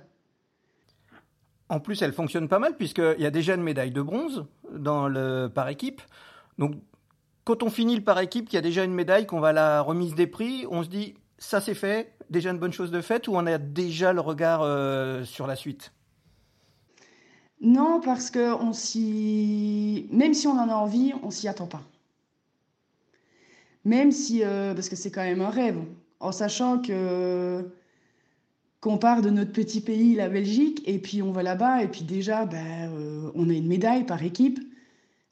En 1.70 1.80
plus, 1.80 2.02
elle 2.02 2.14
fonctionne 2.14 2.48
pas 2.48 2.58
mal, 2.58 2.76
puisqu'il 2.76 3.22
y 3.22 3.26
a 3.28 3.32
déjà 3.32 3.54
une 3.54 3.62
médaille 3.62 3.92
de 3.92 4.02
bronze 4.02 4.48
dans 4.76 5.08
le, 5.08 5.48
par 5.54 5.70
équipe. 5.70 6.02
Donc, 6.58 6.74
quand 7.50 7.64
on 7.64 7.72
finit 7.72 7.96
le 7.96 8.04
par 8.04 8.20
équipe, 8.20 8.46
qu'il 8.46 8.58
y 8.58 8.60
a 8.60 8.62
déjà 8.62 8.84
une 8.84 8.94
médaille, 8.94 9.26
qu'on 9.26 9.40
va 9.40 9.48
à 9.48 9.54
la 9.54 9.82
remise 9.82 10.14
des 10.14 10.28
prix, 10.28 10.68
on 10.70 10.84
se 10.84 10.88
dit 10.88 11.16
ça 11.40 11.60
c'est 11.60 11.74
fait, 11.74 12.14
déjà 12.30 12.52
une 12.52 12.60
bonne 12.60 12.72
chose 12.72 12.92
de 12.92 13.02
faite, 13.02 13.28
ou 13.28 13.32
on 13.34 13.48
a 13.48 13.58
déjà 13.58 14.14
le 14.14 14.22
regard 14.22 14.62
euh, 14.62 15.24
sur 15.24 15.48
la 15.48 15.56
suite? 15.56 15.92
Non, 17.60 18.02
parce 18.02 18.30
que 18.30 18.54
on 18.54 18.72
s'y... 18.72 20.08
même 20.12 20.36
si 20.36 20.46
on 20.46 20.60
en 20.60 20.70
a 20.70 20.76
envie, 20.76 21.12
on 21.24 21.32
s'y 21.32 21.48
attend 21.48 21.66
pas. 21.66 21.82
Même 23.84 24.12
si, 24.12 24.44
euh, 24.44 24.76
parce 24.76 24.88
que 24.88 24.96
c'est 24.96 25.10
quand 25.10 25.24
même 25.24 25.42
un 25.42 25.50
rêve, 25.50 25.80
en 26.20 26.32
sachant 26.32 26.80
que 26.80 27.68
qu'on 28.80 29.00
part 29.00 29.24
de 29.24 29.32
notre 29.32 29.54
petit 29.54 29.82
pays, 29.82 30.14
la 30.14 30.30
Belgique, 30.30 30.84
et 30.86 31.00
puis 31.00 31.24
on 31.24 31.32
va 31.32 31.42
là-bas, 31.42 31.82
et 31.82 31.88
puis 31.88 32.04
déjà, 32.04 32.46
ben, 32.46 32.92
euh, 32.94 33.32
on 33.34 33.50
a 33.50 33.54
une 33.54 33.68
médaille 33.68 34.06
par 34.06 34.22
équipe 34.22 34.60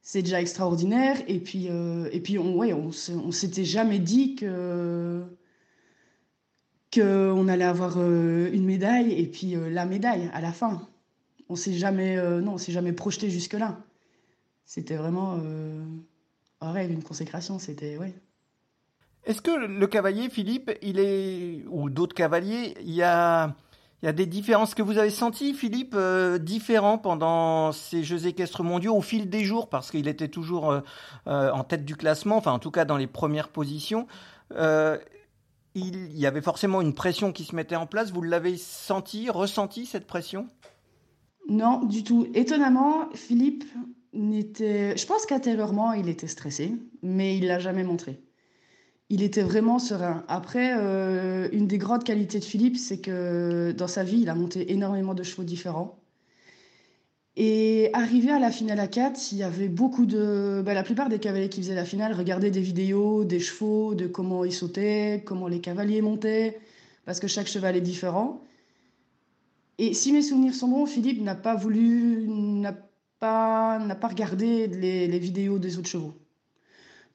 c'est 0.07 0.21
déjà 0.21 0.39
extraordinaire. 0.39 1.17
Et 1.27 1.37
puis, 1.37 1.67
euh, 1.69 2.07
et 2.13 2.21
puis 2.21 2.39
on 2.39 2.55
ouais, 2.55 2.71
on, 2.71 2.91
s'était 2.93 3.65
jamais 3.65 3.99
dit 3.99 4.35
que 4.35 5.21
qu'on 6.93 7.47
allait 7.49 7.65
avoir 7.65 7.95
euh, 7.97 8.49
une 8.53 8.63
médaille 8.63 9.11
et 9.11 9.27
puis 9.27 9.57
euh, 9.57 9.69
la 9.69 9.85
médaille 9.85 10.29
à 10.31 10.39
la 10.39 10.53
fin. 10.53 10.87
On 11.49 11.57
s'est 11.57 11.73
jamais, 11.73 12.15
non, 12.39 12.53
on 12.53 12.57
s'est 12.57 12.71
jamais 12.71 12.93
projeté 12.93 13.29
jusque 13.29 13.53
là. 13.53 13.79
C'était 14.65 14.95
vraiment 14.95 15.41
un 16.61 16.71
rêve, 16.71 16.91
une 16.91 17.03
consécration. 17.03 17.59
C'était 17.59 17.97
ouais. 17.97 18.13
Est-ce 19.25 19.41
que 19.41 19.51
le 19.51 19.87
cavalier 19.87 20.29
Philippe, 20.29 20.71
il 20.81 20.99
est 20.99 21.65
ou 21.69 21.89
d'autres 21.89 22.15
cavaliers, 22.15 22.75
il 22.81 22.93
y 22.93 23.01
a 23.01 23.55
il 24.03 24.05
y 24.05 24.09
a 24.09 24.13
des 24.13 24.27
différences 24.27 24.75
que 24.75 24.83
vous 24.83 24.99
avez 24.99 25.09
senties, 25.09 25.53
Philippe, 25.53 25.95
euh, 25.95 26.37
différents 26.37 26.99
pendant 26.99 27.71
ces 27.71 28.03
Jeux 28.03 28.27
équestres 28.27 28.63
mondiaux 28.63 28.95
au 28.95 29.01
fil 29.01 29.29
des 29.29 29.43
jours, 29.43 29.69
parce 29.69 29.89
qu'il 29.89 30.07
était 30.07 30.27
toujours 30.27 30.69
euh, 30.69 30.81
euh, 31.25 31.51
en 31.51 31.63
tête 31.63 31.83
du 31.83 31.95
classement, 31.95 32.37
enfin 32.37 32.51
en 32.51 32.59
tout 32.59 32.69
cas 32.69 32.85
dans 32.85 32.97
les 32.97 33.07
premières 33.07 33.49
positions. 33.49 34.07
Euh, 34.53 34.97
il 35.73 36.17
y 36.17 36.25
avait 36.25 36.41
forcément 36.41 36.81
une 36.81 36.93
pression 36.93 37.31
qui 37.31 37.43
se 37.43 37.55
mettait 37.55 37.75
en 37.75 37.85
place. 37.85 38.11
Vous 38.11 38.21
l'avez 38.21 38.57
senti, 38.57 39.29
ressenti 39.29 39.85
cette 39.85 40.07
pression? 40.07 40.47
Non, 41.49 41.83
du 41.83 42.03
tout. 42.03 42.27
Étonnamment, 42.33 43.09
Philippe 43.13 43.63
n'était. 44.13 44.97
Je 44.97 45.05
pense 45.05 45.25
qu'intérieurement, 45.25 45.93
il 45.93 46.09
était 46.09 46.27
stressé, 46.27 46.75
mais 47.03 47.37
il 47.37 47.47
l'a 47.47 47.59
jamais 47.59 47.83
montré 47.83 48.19
il 49.09 49.23
était 49.23 49.41
vraiment 49.41 49.79
serein. 49.79 50.23
Après, 50.27 50.73
euh, 50.77 51.47
une 51.53 51.67
des 51.67 51.77
grandes 51.77 52.03
qualités 52.03 52.39
de 52.39 52.45
Philippe, 52.45 52.77
c'est 52.77 52.99
que 52.99 53.71
dans 53.71 53.87
sa 53.87 54.03
vie, 54.03 54.19
il 54.21 54.29
a 54.29 54.35
monté 54.35 54.71
énormément 54.73 55.13
de 55.13 55.23
chevaux 55.23 55.43
différents. 55.43 55.99
Et 57.39 57.91
arrivé 57.93 58.31
à 58.31 58.39
la 58.39 58.51
finale 58.51 58.79
à 58.79 58.87
4, 58.87 59.31
il 59.31 59.37
y 59.37 59.43
avait 59.43 59.67
beaucoup 59.69 60.05
de. 60.05 60.61
bah, 60.65 60.73
la 60.73 60.83
plupart 60.83 61.07
des 61.07 61.19
cavaliers 61.19 61.49
qui 61.49 61.61
faisaient 61.61 61.75
la 61.75 61.85
finale 61.85 62.13
regardaient 62.13 62.51
des 62.51 62.61
vidéos 62.61 63.23
des 63.25 63.39
chevaux, 63.39 63.93
de 63.95 64.07
comment 64.07 64.43
ils 64.43 64.53
sautaient, 64.53 65.23
comment 65.25 65.47
les 65.47 65.61
cavaliers 65.61 66.01
montaient, 66.01 66.59
parce 67.05 67.19
que 67.19 67.27
chaque 67.27 67.47
cheval 67.47 67.75
est 67.77 67.81
différent. 67.81 68.41
Et 69.77 69.93
si 69.93 70.11
mes 70.11 70.21
souvenirs 70.23 70.55
sont 70.55 70.67
bons, 70.67 70.85
Philippe 70.87 71.21
n'a 71.21 71.35
pas 71.35 71.55
voulu, 71.55 72.27
n'a 72.27 72.73
pas, 73.19 73.79
n'a 73.79 73.95
pas 73.95 74.07
regardé 74.07 74.67
les, 74.67 75.07
les 75.07 75.19
vidéos 75.19 75.59
des 75.59 75.77
autres 75.77 75.89
chevaux. 75.89 76.13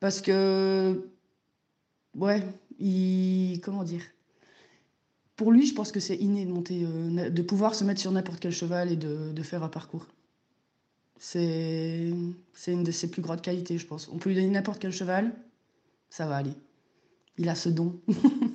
Parce 0.01 0.21
que. 0.21 1.13
Ouais, 2.15 2.43
il. 2.79 3.61
Comment 3.63 3.85
dire? 3.85 4.03
Pour 5.37 5.51
lui, 5.53 5.67
je 5.67 5.75
pense 5.75 5.93
que 5.93 6.01
c'est 6.01 6.17
inné 6.17 6.45
de 6.45 6.53
monter, 6.53 6.85
euh, 6.85 7.31
de 7.31 7.43
pouvoir 7.43 7.75
se 7.75 7.85
mettre 7.85 8.01
sur 8.01 8.13
n'importe 8.13 8.41
quel 8.41 8.53
cheval 8.53 8.93
et 8.93 8.97
de, 8.97 9.33
de 9.33 9.43
faire 9.43 9.63
un 9.63 9.69
parcours. 9.69 10.07
C'est 11.19 12.13
une 12.67 12.85
de 12.85 12.91
ses 12.91 13.09
plus 13.11 13.23
grandes 13.23 13.43
qualités, 13.43 13.79
je 13.79 13.87
pense. 13.87 14.09
On 14.09 14.19
peut 14.19 14.31
lui 14.31 14.37
donner 14.37 14.49
n'importe 14.51 14.81
quel 14.81 14.93
cheval, 14.93 15.33
ça 16.11 16.27
va 16.27 16.37
aller. 16.37 16.55
Il 17.39 17.49
a 17.49 17.55
ce 17.55 17.69
don. 17.69 18.01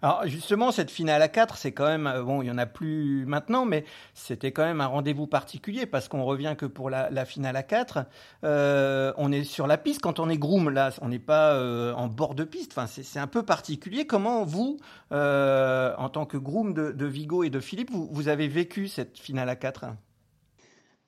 Alors 0.00 0.24
justement, 0.26 0.70
cette 0.70 0.92
finale 0.92 1.22
à 1.22 1.28
4, 1.28 1.56
c'est 1.56 1.72
quand 1.72 1.86
même, 1.86 2.06
euh, 2.06 2.22
bon, 2.22 2.40
il 2.40 2.46
y 2.46 2.50
en 2.52 2.58
a 2.58 2.66
plus 2.66 3.26
maintenant, 3.26 3.64
mais 3.64 3.84
c'était 4.14 4.52
quand 4.52 4.62
même 4.62 4.80
un 4.80 4.86
rendez-vous 4.86 5.26
particulier 5.26 5.86
parce 5.86 6.06
qu'on 6.06 6.24
revient 6.24 6.54
que 6.56 6.66
pour 6.66 6.88
la, 6.88 7.24
finale 7.24 7.56
à 7.56 7.64
4. 7.64 8.04
Euh, 8.44 9.12
on 9.16 9.32
est 9.32 9.42
sur 9.42 9.66
la 9.66 9.76
piste 9.76 10.00
quand 10.00 10.20
on 10.20 10.28
est 10.28 10.38
groom, 10.38 10.70
là, 10.70 10.90
on 11.02 11.08
n'est 11.08 11.18
pas 11.18 11.52
euh, 11.54 11.92
en 11.94 12.06
bord 12.06 12.36
de 12.36 12.44
piste. 12.44 12.72
Enfin, 12.76 12.86
c'est 12.86 13.18
un 13.18 13.26
peu 13.26 13.42
particulier. 13.42 14.06
Comment 14.06 14.44
vous, 14.44 14.78
en 15.10 16.08
tant 16.12 16.26
que 16.26 16.36
groom 16.36 16.74
de, 16.74 17.06
Vigo 17.06 17.42
et 17.42 17.50
de 17.50 17.58
Philippe, 17.58 17.90
vous, 17.90 18.28
avez 18.28 18.46
vécu 18.46 18.86
cette 18.86 19.18
finale 19.18 19.48
à 19.48 19.56
4 19.56 19.86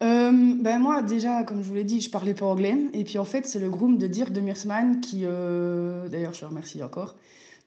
Euh, 0.03 0.33
ben 0.61 0.79
moi, 0.81 1.03
déjà, 1.03 1.45
comme 1.45 1.63
je 1.63 1.69
vous 1.69 1.75
l'ai 1.75 1.85
dit, 1.85 2.01
je 2.01 2.11
parlais 2.11 2.35
pas 2.35 2.47
anglais. 2.47 2.77
Et 2.93 3.05
puis 3.05 3.19
en 3.19 3.25
fait, 3.25 3.47
c'est 3.47 3.61
le 3.61 3.71
groom 3.71 3.99
de 3.99 4.09
Dirk 4.09 4.33
de 4.33 4.41
Meersman 4.41 5.01
qui, 5.01 5.21
d'ailleurs, 5.21 6.35
je 6.35 6.41
le 6.41 6.49
remercie 6.49 6.83
encore. 6.83 7.15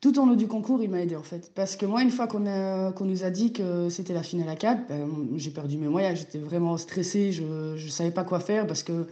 Tout 0.04 0.20
au 0.20 0.26
long 0.26 0.36
du 0.36 0.50
concours, 0.50 0.84
il 0.84 0.90
m'a 0.90 1.02
aidé 1.02 1.16
en 1.16 1.24
fait. 1.24 1.50
Parce 1.56 1.78
que 1.78 1.86
moi, 1.86 2.04
une 2.04 2.12
fois 2.12 2.28
qu'on 2.28 3.06
nous 3.06 3.24
a 3.24 3.30
dit 3.30 3.54
que 3.54 3.88
c'était 3.88 4.14
la 4.14 4.22
finale 4.22 4.50
à 4.50 4.58
4, 4.58 4.90
ben, 4.90 5.08
j'ai 5.38 5.50
perdu 5.50 5.78
mes 5.78 5.88
moyens. 5.88 6.20
J'étais 6.20 6.40
vraiment 6.40 6.76
stressée. 6.76 7.32
Je 7.32 7.44
ne 7.82 7.90
savais 7.90 8.12
pas 8.12 8.26
quoi 8.26 8.42
faire 8.42 8.68
parce 8.68 8.84
que 8.84 9.08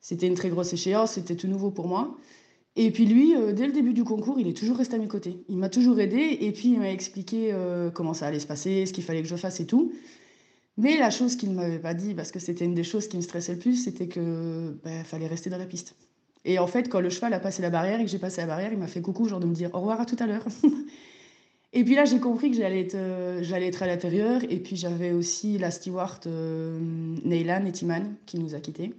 c'était 0.00 0.26
une 0.26 0.34
très 0.34 0.48
grosse 0.48 0.72
échéance. 0.72 1.12
C'était 1.12 1.36
tout 1.36 1.48
nouveau 1.48 1.70
pour 1.70 1.86
moi. 1.86 2.16
Et 2.76 2.90
puis 2.92 3.04
lui, 3.04 3.36
euh, 3.36 3.52
dès 3.52 3.66
le 3.66 3.74
début 3.74 3.92
du 3.92 4.04
concours, 4.04 4.40
il 4.40 4.48
est 4.48 4.56
toujours 4.56 4.78
resté 4.78 4.96
à 4.96 4.98
mes 4.98 5.06
côtés. 5.06 5.44
Il 5.50 5.58
m'a 5.58 5.68
toujours 5.68 6.00
aidé 6.00 6.38
et 6.40 6.50
puis 6.50 6.68
il 6.68 6.78
m'a 6.78 6.90
expliqué 6.90 7.50
euh, 7.52 7.90
comment 7.90 8.14
ça 8.14 8.28
allait 8.28 8.40
se 8.40 8.46
passer, 8.46 8.86
ce 8.86 8.94
qu'il 8.94 9.04
fallait 9.04 9.20
que 9.20 9.28
je 9.28 9.36
fasse 9.36 9.60
et 9.60 9.66
tout. 9.66 9.92
Mais 10.78 10.96
la 10.96 11.10
chose 11.10 11.36
qu'il 11.36 11.50
ne 11.50 11.56
m'avait 11.56 11.78
pas 11.78 11.92
dit, 11.92 12.14
parce 12.14 12.32
que 12.32 12.38
c'était 12.38 12.64
une 12.64 12.74
des 12.74 12.84
choses 12.84 13.06
qui 13.06 13.18
me 13.18 13.22
stressait 13.22 13.52
le 13.52 13.58
plus, 13.58 13.84
c'était 13.84 14.08
que 14.08 14.78
ben, 14.82 15.04
fallait 15.04 15.26
rester 15.26 15.50
dans 15.50 15.58
la 15.58 15.66
piste. 15.66 15.94
Et 16.46 16.60
en 16.60 16.68
fait, 16.68 16.88
quand 16.88 17.00
le 17.00 17.10
cheval 17.10 17.34
a 17.34 17.40
passé 17.40 17.60
la 17.60 17.70
barrière 17.70 18.00
et 18.00 18.04
que 18.04 18.10
j'ai 18.10 18.20
passé 18.20 18.40
la 18.40 18.46
barrière, 18.46 18.72
il 18.72 18.78
m'a 18.78 18.86
fait 18.86 19.02
coucou, 19.02 19.28
genre 19.28 19.40
de 19.40 19.46
me 19.46 19.54
dire 19.54 19.74
au 19.74 19.80
revoir 19.80 20.00
à 20.00 20.06
tout 20.06 20.16
à 20.20 20.26
l'heure. 20.26 20.44
et 21.72 21.82
puis 21.82 21.96
là, 21.96 22.04
j'ai 22.04 22.20
compris 22.20 22.52
que 22.52 22.56
j'allais 22.56 22.82
être, 22.82 22.94
euh, 22.94 23.42
être 23.42 23.82
à 23.82 23.86
l'intérieur. 23.88 24.42
Et 24.48 24.60
puis 24.60 24.76
j'avais 24.76 25.10
aussi 25.10 25.58
la 25.58 25.72
steward 25.72 26.24
euh, 26.28 26.78
Neylan 27.24 27.66
Etiman 27.66 28.14
qui 28.26 28.38
nous 28.38 28.54
a 28.54 28.60
quittés, 28.60 28.94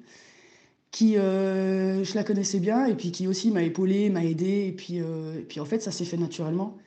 qui 0.91 1.17
euh, 1.17 2.03
je 2.03 2.15
la 2.15 2.25
connaissais 2.25 2.59
bien 2.59 2.85
et 2.85 2.95
puis 2.95 3.13
qui 3.13 3.27
aussi 3.27 3.49
m'a 3.49 3.63
épaulé, 3.63 4.09
m'a 4.09 4.25
aidé. 4.25 4.67
Et 4.67 4.73
puis, 4.73 4.99
euh, 4.99 5.39
et 5.39 5.43
puis 5.43 5.61
en 5.61 5.65
fait, 5.65 5.81
ça 5.81 5.91
s'est 5.91 6.05
fait 6.05 6.17
naturellement. 6.17 6.77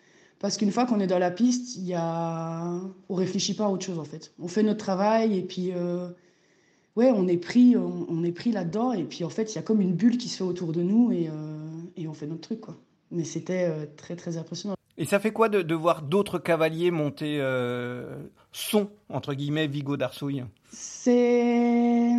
Parce 0.41 0.59
qu'une 0.59 0.73
fois 0.73 0.85
qu'on 0.85 1.01
est 1.01 1.07
dans 1.07 1.19
la 1.19 1.31
piste, 1.31 1.79
y 1.79 1.95
a... 1.95 2.81
on 3.09 3.15
réfléchit 3.15 3.55
pas 3.55 3.65
à 3.65 3.69
autre 3.71 3.87
chose 3.87 3.99
en 3.99 4.05
fait. 4.05 4.33
On 4.39 4.49
fait 4.49 4.63
notre 4.63 4.85
travail 4.85 5.39
et 5.39 5.43
puis 5.43 5.73
ouais, 7.01 7.11
on 7.15 7.27
est 7.29 7.37
pris, 7.39 7.77
on, 7.77 8.07
on 8.09 8.23
est 8.25 8.33
pris 8.33 8.53
là-dedans 8.53 8.93
et 8.93 9.05
puis 9.05 9.25
en 9.25 9.31
fait, 9.31 9.53
il 9.53 9.57
y 9.57 9.59
a 9.59 9.63
comme 9.63 9.81
une 9.81 9.95
bulle 9.95 10.19
qui 10.19 10.29
se 10.29 10.37
fait 10.39 10.45
autour 10.45 10.73
de 10.73 10.83
nous 10.83 11.11
et, 11.13 11.29
euh, 11.29 11.33
et 11.97 12.07
on 12.09 12.13
fait 12.15 12.27
notre 12.27 12.43
truc 12.43 12.61
quoi. 12.61 12.77
Mais 13.11 13.25
c'était 13.25 13.65
euh, 13.69 13.87
très 13.97 14.17
très 14.17 14.37
impressionnant. 14.37 14.75
Et 14.99 15.07
ça 15.07 15.19
fait 15.19 15.33
quoi 15.33 15.49
de, 15.49 15.63
de 15.63 15.75
voir 15.75 16.03
d'autres 16.03 16.39
cavaliers 16.39 16.91
monter 16.91 17.39
euh, 17.41 18.17
son, 18.53 18.91
entre 19.09 19.33
guillemets, 19.35 19.67
Vigo 19.67 19.97
d'Arsouille? 19.97 20.45
C'est 20.73 22.13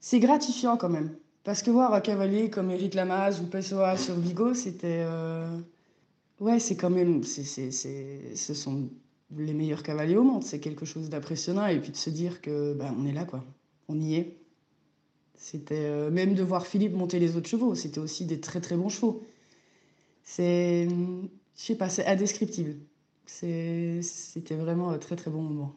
c'est 0.00 0.20
gratifiant 0.20 0.76
quand 0.76 0.88
même. 0.88 1.10
Parce 1.44 1.62
que 1.62 1.70
voir 1.70 1.94
un 1.94 2.00
cavalier 2.00 2.50
comme 2.50 2.70
Eric 2.70 2.94
Lamaze 2.94 3.40
ou 3.40 3.44
Pessoa 3.46 3.96
sur 3.96 4.14
Vigo, 4.14 4.54
c'était. 4.54 5.02
euh, 5.04 5.48
Ouais, 6.40 6.60
c'est 6.60 6.76
quand 6.76 6.90
même. 6.90 7.24
c'est 7.24 7.42
c'est- 7.44 7.72
c'est- 7.72 8.36
Ce 8.36 8.54
sont 8.54 8.88
les 9.36 9.54
meilleurs 9.54 9.82
cavaliers 9.82 10.16
au 10.16 10.24
monde. 10.24 10.42
C'est 10.42 10.60
quelque 10.60 10.84
chose 10.86 11.10
d'impressionnant. 11.10 11.66
Et 11.66 11.80
puis 11.80 11.90
de 11.90 11.96
se 11.96 12.10
dire 12.10 12.40
que 12.40 12.74
ben, 12.74 12.94
on 12.98 13.06
est 13.06 13.12
là, 13.12 13.24
quoi. 13.24 13.44
On 13.88 13.98
y 13.98 14.16
est. 14.16 14.38
C'était. 15.36 15.84
euh, 15.86 16.10
Même 16.10 16.34
de 16.34 16.42
voir 16.42 16.66
Philippe 16.66 16.94
monter 16.94 17.18
les 17.18 17.36
autres 17.36 17.48
chevaux, 17.48 17.74
c'était 17.74 18.00
aussi 18.00 18.26
des 18.26 18.40
très 18.40 18.60
très 18.60 18.76
bons 18.76 18.88
chevaux. 18.88 19.22
C'est. 20.24 20.88
Je 20.88 21.62
sais 21.62 21.76
pas, 21.76 21.88
c'est 21.88 22.06
indescriptible. 22.06 22.76
C'était 23.26 24.56
vraiment 24.56 24.90
un 24.90 24.98
très 24.98 25.16
très 25.16 25.30
bon 25.30 25.42
moment. 25.42 25.76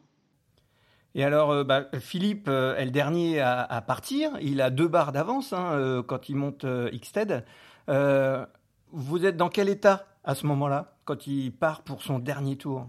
Et 1.15 1.23
alors, 1.23 1.51
euh, 1.51 1.63
bah, 1.63 1.85
Philippe 1.99 2.47
euh, 2.47 2.75
est 2.77 2.85
le 2.85 2.91
dernier 2.91 3.39
à, 3.41 3.83
partir. 3.85 4.31
Il 4.41 4.61
a 4.61 4.69
deux 4.69 4.87
barres 4.87 5.11
d'avance 5.11 5.53
hein, 5.53 6.03
quand 6.07 6.29
il 6.29 6.35
monte 6.35 6.65
Xted. 6.65 7.43
Euh, 7.89 8.45
vous 8.91 9.25
êtes 9.25 9.37
dans 9.37 9.49
quel 9.49 9.69
état 9.69 10.05
à 10.23 10.35
ce 10.35 10.45
moment-là, 10.47 10.95
quand 11.05 11.27
il 11.27 11.51
part 11.51 11.81
pour 11.81 12.01
son 12.01 12.19
dernier 12.19 12.55
tour? 12.55 12.87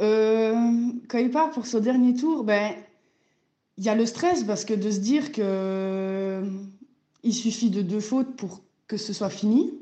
Euh, 0.00 0.90
part 1.32 1.50
pour 1.50 1.66
son 1.66 1.80
dernier 1.80 2.14
tour, 2.14 2.44
ben, 2.44 2.72
il 3.76 3.84
y 3.84 3.88
a 3.88 3.94
le 3.94 4.06
stress 4.06 4.44
parce 4.44 4.64
que 4.64 4.74
de 4.74 4.90
se 4.90 4.98
dire 4.98 5.32
que 5.32 5.42
euh, 5.42 6.42
il 7.22 7.34
suffit 7.34 7.70
de 7.70 7.82
deux 7.82 8.00
fautes 8.00 8.36
pour 8.36 8.62
que 8.86 8.96
ce 8.96 9.12
soit 9.12 9.30
fini. 9.30 9.72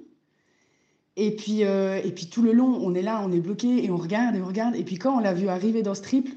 Et 1.17 1.37
puis, 1.37 1.65
euh, 1.65 2.01
et 2.03 2.11
puis 2.11 2.27
tout 2.27 2.43
le 2.43 2.53
long, 2.53 2.79
on 2.83 2.95
est 2.95 3.03
là, 3.03 3.23
on 3.25 3.33
est 3.33 3.41
bloqué 3.41 3.85
et 3.85 3.91
on 3.91 3.99
regarde 3.99 4.35
et 4.35 4.41
on 4.41 4.47
regarde. 4.47 4.77
Et 4.77 4.85
puis 4.85 4.97
quand 4.97 5.17
on 5.17 5.21
l'a 5.21 5.35
vu 5.35 5.49
arriver 5.49 5.83
dans 5.83 5.95
ce 5.95 6.03
triple, 6.03 6.33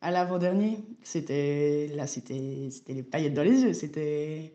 à 0.00 0.10
l'avant-dernier, 0.10 0.78
c'était 1.02 1.88
là, 1.94 2.06
c'était 2.06 2.68
les 2.88 3.02
paillettes 3.02 3.34
dans 3.34 3.42
les 3.42 3.62
yeux. 3.62 3.72
C'était 3.72 4.52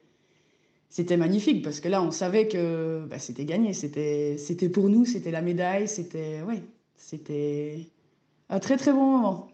c'était 0.89 1.17
magnifique 1.17 1.63
parce 1.63 1.80
que 1.80 1.89
là, 1.89 2.01
on 2.01 2.12
savait 2.12 2.47
que 2.47 3.06
bah, 3.10 3.19
c'était 3.19 3.45
gagné. 3.45 3.73
C'était 3.73 4.38
c'était 4.38 4.69
pour 4.69 4.89
nous, 4.89 5.06
c'était 5.06 5.32
la 5.32 5.41
médaille, 5.41 5.88
c'était 5.88 6.41
ouais, 6.43 6.63
c'était 6.97 7.88
un 8.49 8.60
très 8.60 8.77
très 8.77 8.91
bon 8.93 9.05
moment. 9.17 9.47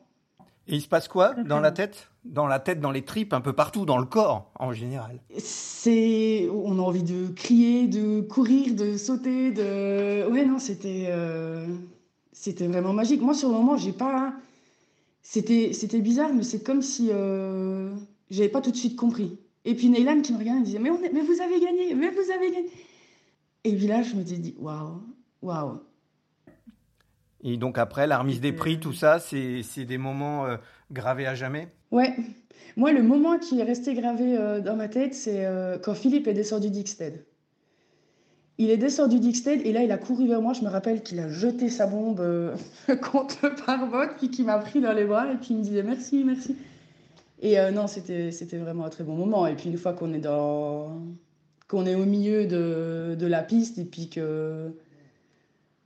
Et 0.67 0.75
il 0.75 0.81
se 0.81 0.87
passe 0.87 1.07
quoi 1.07 1.33
dans 1.33 1.59
la 1.59 1.71
tête? 1.71 2.09
Dans 2.23 2.47
la 2.47 2.59
tête, 2.59 2.79
dans 2.79 2.91
les 2.91 3.01
tripes, 3.01 3.33
un 3.33 3.41
peu 3.41 3.51
partout, 3.51 3.85
dans 3.85 3.97
le 3.97 4.05
corps, 4.05 4.49
en 4.57 4.71
général. 4.71 5.19
C'est, 5.37 6.47
on 6.49 6.79
a 6.79 6.81
envie 6.81 7.03
de 7.03 7.27
crier, 7.27 7.87
de 7.87 8.21
courir, 8.21 8.73
de 8.75 8.95
sauter, 8.95 9.51
de. 9.51 10.31
Ouais, 10.31 10.45
non, 10.45 10.57
c'était, 10.57 11.07
euh, 11.09 11.67
c'était 12.31 12.67
vraiment 12.67 12.93
magique. 12.93 13.21
Moi, 13.21 13.33
sur 13.33 13.49
le 13.49 13.55
moment, 13.55 13.75
j'ai 13.75 13.91
pas. 13.91 14.33
C'était, 15.21 15.73
c'était 15.73 15.99
bizarre, 15.99 16.33
mais 16.33 16.43
c'est 16.43 16.63
comme 16.63 16.81
si 16.81 17.09
euh, 17.11 17.93
j'avais 18.29 18.47
pas 18.49 18.61
tout 18.61 18.71
de 18.71 18.77
suite 18.77 18.95
compris. 18.95 19.37
Et 19.65 19.75
puis 19.75 19.89
Neylan 19.89 20.21
qui 20.21 20.31
me 20.33 20.37
regardait 20.37 20.59
me 20.61 20.65
disait, 20.65 20.79
mais, 20.79 20.89
on 20.89 21.01
est- 21.03 21.11
mais 21.13 21.21
vous 21.21 21.41
avez 21.41 21.59
gagné, 21.59 21.93
mais 21.95 22.09
vous 22.09 22.31
avez 22.31 22.51
gagné. 22.51 22.69
Et 23.65 23.75
puis 23.75 23.87
là, 23.87 24.01
je 24.03 24.15
me 24.15 24.25
suis 24.25 24.37
dit, 24.39 24.55
waouh, 24.59 25.01
waouh. 25.41 25.79
Et 27.43 27.57
donc 27.57 27.77
après, 27.77 28.07
la 28.07 28.17
remise 28.17 28.39
des 28.39 28.53
prix, 28.53 28.79
tout 28.79 28.93
ça, 28.93 29.19
c'est 29.19 29.85
des 29.85 29.97
moments 29.97 30.45
euh, 30.45 30.55
gravés 30.91 31.27
à 31.27 31.35
jamais? 31.35 31.67
Ouais. 31.91 32.15
Moi, 32.77 32.93
le 32.93 33.03
moment 33.03 33.37
qui 33.37 33.59
est 33.59 33.63
resté 33.63 33.93
gravé 33.93 34.37
euh, 34.37 34.61
dans 34.61 34.75
ma 34.75 34.87
tête, 34.87 35.13
c'est 35.13 35.45
euh, 35.45 35.77
quand 35.77 35.93
Philippe 35.93 36.27
est 36.27 36.33
descendu 36.33 36.69
d'Ixted. 36.69 37.25
Il 38.57 38.69
est 38.69 38.77
descendu 38.77 39.19
d'Ixted 39.19 39.61
et 39.65 39.73
là, 39.73 39.83
il 39.83 39.91
a 39.91 39.97
couru 39.97 40.27
vers 40.27 40.41
moi. 40.41 40.53
Je 40.53 40.61
me 40.61 40.69
rappelle 40.69 41.03
qu'il 41.03 41.19
a 41.19 41.27
jeté 41.27 41.69
sa 41.69 41.85
bombe 41.85 42.55
contre 43.11 43.37
le 43.43 43.55
pare-botte, 43.55 44.11
puis 44.17 44.29
qu'il 44.29 44.45
m'a 44.45 44.57
pris 44.59 44.79
dans 44.79 44.93
les 44.93 45.05
bras 45.05 45.31
et 45.31 45.35
puis 45.35 45.49
il 45.51 45.57
me 45.57 45.63
disait 45.63 45.83
merci, 45.83 46.23
merci. 46.23 46.55
Et 47.41 47.57
non, 47.71 47.87
c'était, 47.87 48.31
c'était 48.31 48.57
vraiment 48.57 48.85
un 48.85 48.89
très 48.89 49.03
bon 49.03 49.15
moment. 49.15 49.45
Et 49.47 49.55
puis 49.55 49.69
une 49.69 49.77
fois 49.77 49.91
qu'on 49.91 50.13
est 50.13 50.19
dans, 50.19 51.01
qu'on 51.67 51.85
est 51.85 51.95
au 51.95 52.05
milieu 52.05 52.45
de, 52.45 53.15
de 53.19 53.27
la 53.27 53.41
piste 53.41 53.79
et 53.79 53.83
puis 53.83 54.07
que 54.07 54.71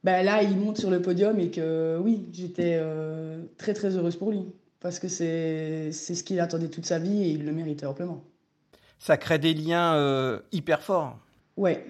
ben 0.03 0.23
là, 0.23 0.43
il 0.43 0.55
monte 0.57 0.77
sur 0.77 0.89
le 0.89 1.01
podium 1.01 1.39
et 1.39 1.49
que 1.49 1.99
oui, 2.01 2.25
j'étais 2.31 2.77
euh, 2.79 3.43
très 3.57 3.73
très 3.73 3.95
heureuse 3.95 4.15
pour 4.15 4.31
lui. 4.31 4.45
Parce 4.79 4.99
que 4.99 5.07
c'est 5.07 5.91
ce 5.91 6.23
qu'il 6.23 6.39
attendait 6.39 6.69
toute 6.69 6.85
sa 6.85 6.99
vie 6.99 7.23
et 7.23 7.29
il 7.29 7.45
le 7.45 7.51
méritait 7.51 7.87
amplement. 7.87 8.23
Ça 8.99 9.17
crée 9.17 9.39
des 9.39 9.53
liens 9.53 9.95
euh, 9.95 10.39
hyper 10.51 10.81
forts. 10.83 11.17
Ouais, 11.57 11.85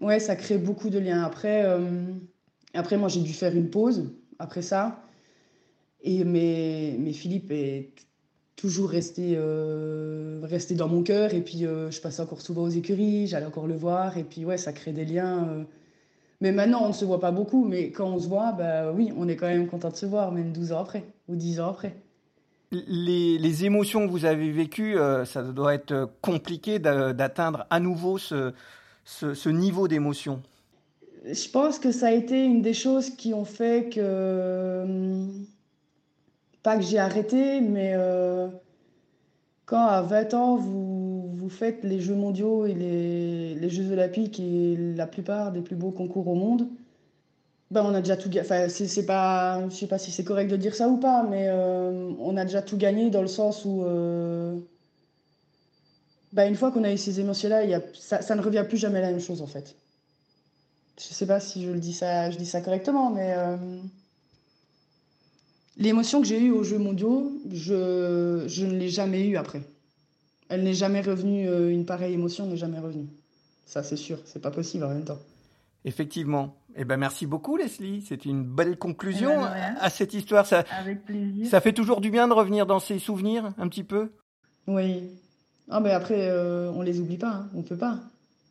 ouais, 0.00 0.20
ça 0.20 0.36
crée 0.36 0.56
beaucoup 0.56 0.88
de 0.88 0.98
liens. 0.98 1.24
Après, 1.24 1.64
euh, 1.64 2.04
après 2.74 2.96
moi, 2.96 3.08
j'ai 3.08 3.20
dû 3.20 3.32
faire 3.32 3.54
une 3.54 3.70
pause 3.70 4.12
après 4.38 4.62
ça. 4.62 5.02
Et, 6.02 6.24
mais, 6.24 6.96
mais 6.98 7.12
Philippe 7.12 7.50
est 7.50 7.90
toujours 8.54 8.90
resté, 8.90 9.36
resté 10.42 10.74
dans 10.74 10.88
mon 10.88 11.02
cœur. 11.02 11.34
Et 11.34 11.42
puis, 11.42 11.60
je 11.60 12.00
passais 12.00 12.22
encore 12.22 12.40
souvent 12.40 12.62
aux 12.62 12.70
écuries, 12.70 13.26
j'allais 13.26 13.46
encore 13.46 13.66
le 13.66 13.76
voir. 13.76 14.16
Et 14.16 14.24
puis, 14.24 14.44
ouais, 14.44 14.56
ça 14.56 14.72
crée 14.72 14.92
des 14.92 15.04
liens. 15.04 15.66
Mais 16.42 16.50
maintenant, 16.50 16.82
on 16.82 16.88
ne 16.88 16.92
se 16.92 17.04
voit 17.04 17.20
pas 17.20 17.30
beaucoup. 17.30 17.64
Mais 17.64 17.92
quand 17.92 18.08
on 18.08 18.18
se 18.18 18.26
voit, 18.26 18.50
bah 18.50 18.90
oui, 18.92 19.12
on 19.16 19.28
est 19.28 19.36
quand 19.36 19.46
même 19.46 19.68
content 19.68 19.90
de 19.90 19.96
se 19.96 20.06
voir, 20.06 20.32
même 20.32 20.52
12 20.52 20.72
ans 20.72 20.80
après 20.80 21.04
ou 21.28 21.36
10 21.36 21.60
ans 21.60 21.70
après. 21.70 21.94
Les, 22.72 23.38
les, 23.38 23.64
émotions 23.64 24.04
que 24.06 24.10
vous 24.10 24.24
avez 24.24 24.50
vécues, 24.50 24.98
euh, 24.98 25.24
ça 25.24 25.42
doit 25.44 25.72
être 25.74 26.10
compliqué 26.20 26.80
d'atteindre 26.80 27.66
à 27.70 27.78
nouveau 27.78 28.18
ce, 28.18 28.52
ce, 29.04 29.34
ce 29.34 29.48
niveau 29.50 29.86
d'émotion. 29.86 30.42
Je 31.24 31.48
pense 31.48 31.78
que 31.78 31.92
ça 31.92 32.08
a 32.08 32.10
été 32.10 32.44
une 32.44 32.60
des 32.60 32.74
choses 32.74 33.10
qui 33.10 33.34
ont 33.34 33.44
fait 33.44 33.88
que, 33.92 34.84
pas 36.64 36.76
que 36.76 36.82
j'ai 36.82 36.98
arrêté, 36.98 37.60
mais 37.60 37.92
euh, 37.94 38.48
quand 39.66 39.86
à 39.86 40.02
20 40.02 40.34
ans, 40.34 40.56
vous, 40.56 41.11
vous 41.42 41.50
faites 41.50 41.82
les 41.82 42.00
Jeux 42.00 42.14
mondiaux 42.14 42.66
et 42.66 42.74
les, 42.74 43.54
les, 43.56 43.68
Jeux 43.68 43.90
olympiques 43.90 44.38
et 44.38 44.76
la 44.76 45.08
plupart 45.08 45.50
des 45.50 45.60
plus 45.60 45.74
beaux 45.74 45.90
concours 45.90 46.28
au 46.28 46.36
monde, 46.36 46.68
ben 47.72 47.82
on 47.84 47.94
a 47.94 48.00
déjà 48.00 48.16
tout 48.16 48.28
gagné. 48.28 48.46
Enfin, 48.46 48.68
c'est 48.68 49.06
pas, 49.06 49.68
je 49.68 49.74
sais 49.74 49.88
pas 49.88 49.98
si 49.98 50.12
c'est 50.12 50.22
correct 50.22 50.48
de 50.48 50.56
dire 50.56 50.76
ça 50.76 50.88
ou 50.88 50.98
pas, 50.98 51.24
mais 51.24 51.48
euh, 51.48 52.12
on 52.20 52.36
a 52.36 52.44
déjà 52.44 52.62
tout 52.62 52.76
gagné 52.76 53.10
dans 53.10 53.22
le 53.22 53.26
sens 53.26 53.64
où, 53.64 53.82
euh, 53.82 54.56
ben 56.32 56.48
une 56.48 56.54
fois 56.54 56.70
qu'on 56.70 56.84
a 56.84 56.92
eu 56.92 56.96
ces 56.96 57.18
émotions-là, 57.18 57.80
ça, 57.94 58.34
ne 58.36 58.40
revient 58.40 58.64
plus 58.68 58.78
jamais 58.78 59.00
la 59.00 59.10
même 59.10 59.20
chose 59.20 59.42
en 59.42 59.48
fait. 59.48 59.74
Je 60.96 61.12
sais 61.12 61.26
pas 61.26 61.40
si 61.40 61.64
je 61.64 61.72
dis 61.72 61.92
ça, 61.92 62.30
je 62.30 62.38
dis 62.38 62.46
ça 62.46 62.60
correctement, 62.60 63.10
mais 63.10 63.34
euh, 63.36 63.56
l'émotion 65.76 66.20
que 66.20 66.26
j'ai 66.28 66.38
eue 66.40 66.52
aux 66.52 66.62
Jeux 66.62 66.78
mondiaux, 66.78 67.32
je 67.50 68.64
ne 68.64 68.78
l'ai 68.78 68.90
jamais 68.90 69.26
eue 69.26 69.36
après. 69.36 69.62
Elle 70.52 70.64
n'est 70.64 70.74
jamais 70.74 71.00
revenue, 71.00 71.48
euh, 71.48 71.70
une 71.70 71.86
pareille 71.86 72.12
émotion 72.12 72.46
n'est 72.46 72.58
jamais 72.58 72.78
revenue. 72.78 73.08
Ça, 73.64 73.82
c'est 73.82 73.96
sûr, 73.96 74.18
c'est 74.26 74.42
pas 74.42 74.50
possible 74.50 74.84
en 74.84 74.90
même 74.90 75.04
temps. 75.04 75.18
Effectivement. 75.86 76.58
Eh 76.76 76.84
ben, 76.84 76.98
merci 76.98 77.24
beaucoup, 77.24 77.56
Leslie. 77.56 78.04
C'est 78.06 78.26
une 78.26 78.44
belle 78.44 78.76
conclusion 78.76 79.32
eh 79.32 79.36
ben, 79.38 79.76
à 79.80 79.88
cette 79.88 80.12
histoire. 80.12 80.44
Ça, 80.44 80.64
Avec 80.78 81.06
plaisir. 81.06 81.46
Ça 81.46 81.62
fait 81.62 81.72
toujours 81.72 82.02
du 82.02 82.10
bien 82.10 82.28
de 82.28 82.34
revenir 82.34 82.66
dans 82.66 82.80
ses 82.80 82.98
souvenirs, 82.98 83.54
un 83.56 83.66
petit 83.66 83.82
peu. 83.82 84.12
Oui. 84.66 85.08
Ah, 85.70 85.80
mais 85.80 85.92
après, 85.92 86.28
euh, 86.28 86.70
on 86.72 86.82
les 86.82 87.00
oublie 87.00 87.16
pas. 87.16 87.30
Hein. 87.30 87.50
On 87.54 87.62
peut 87.62 87.78
pas. 87.78 88.00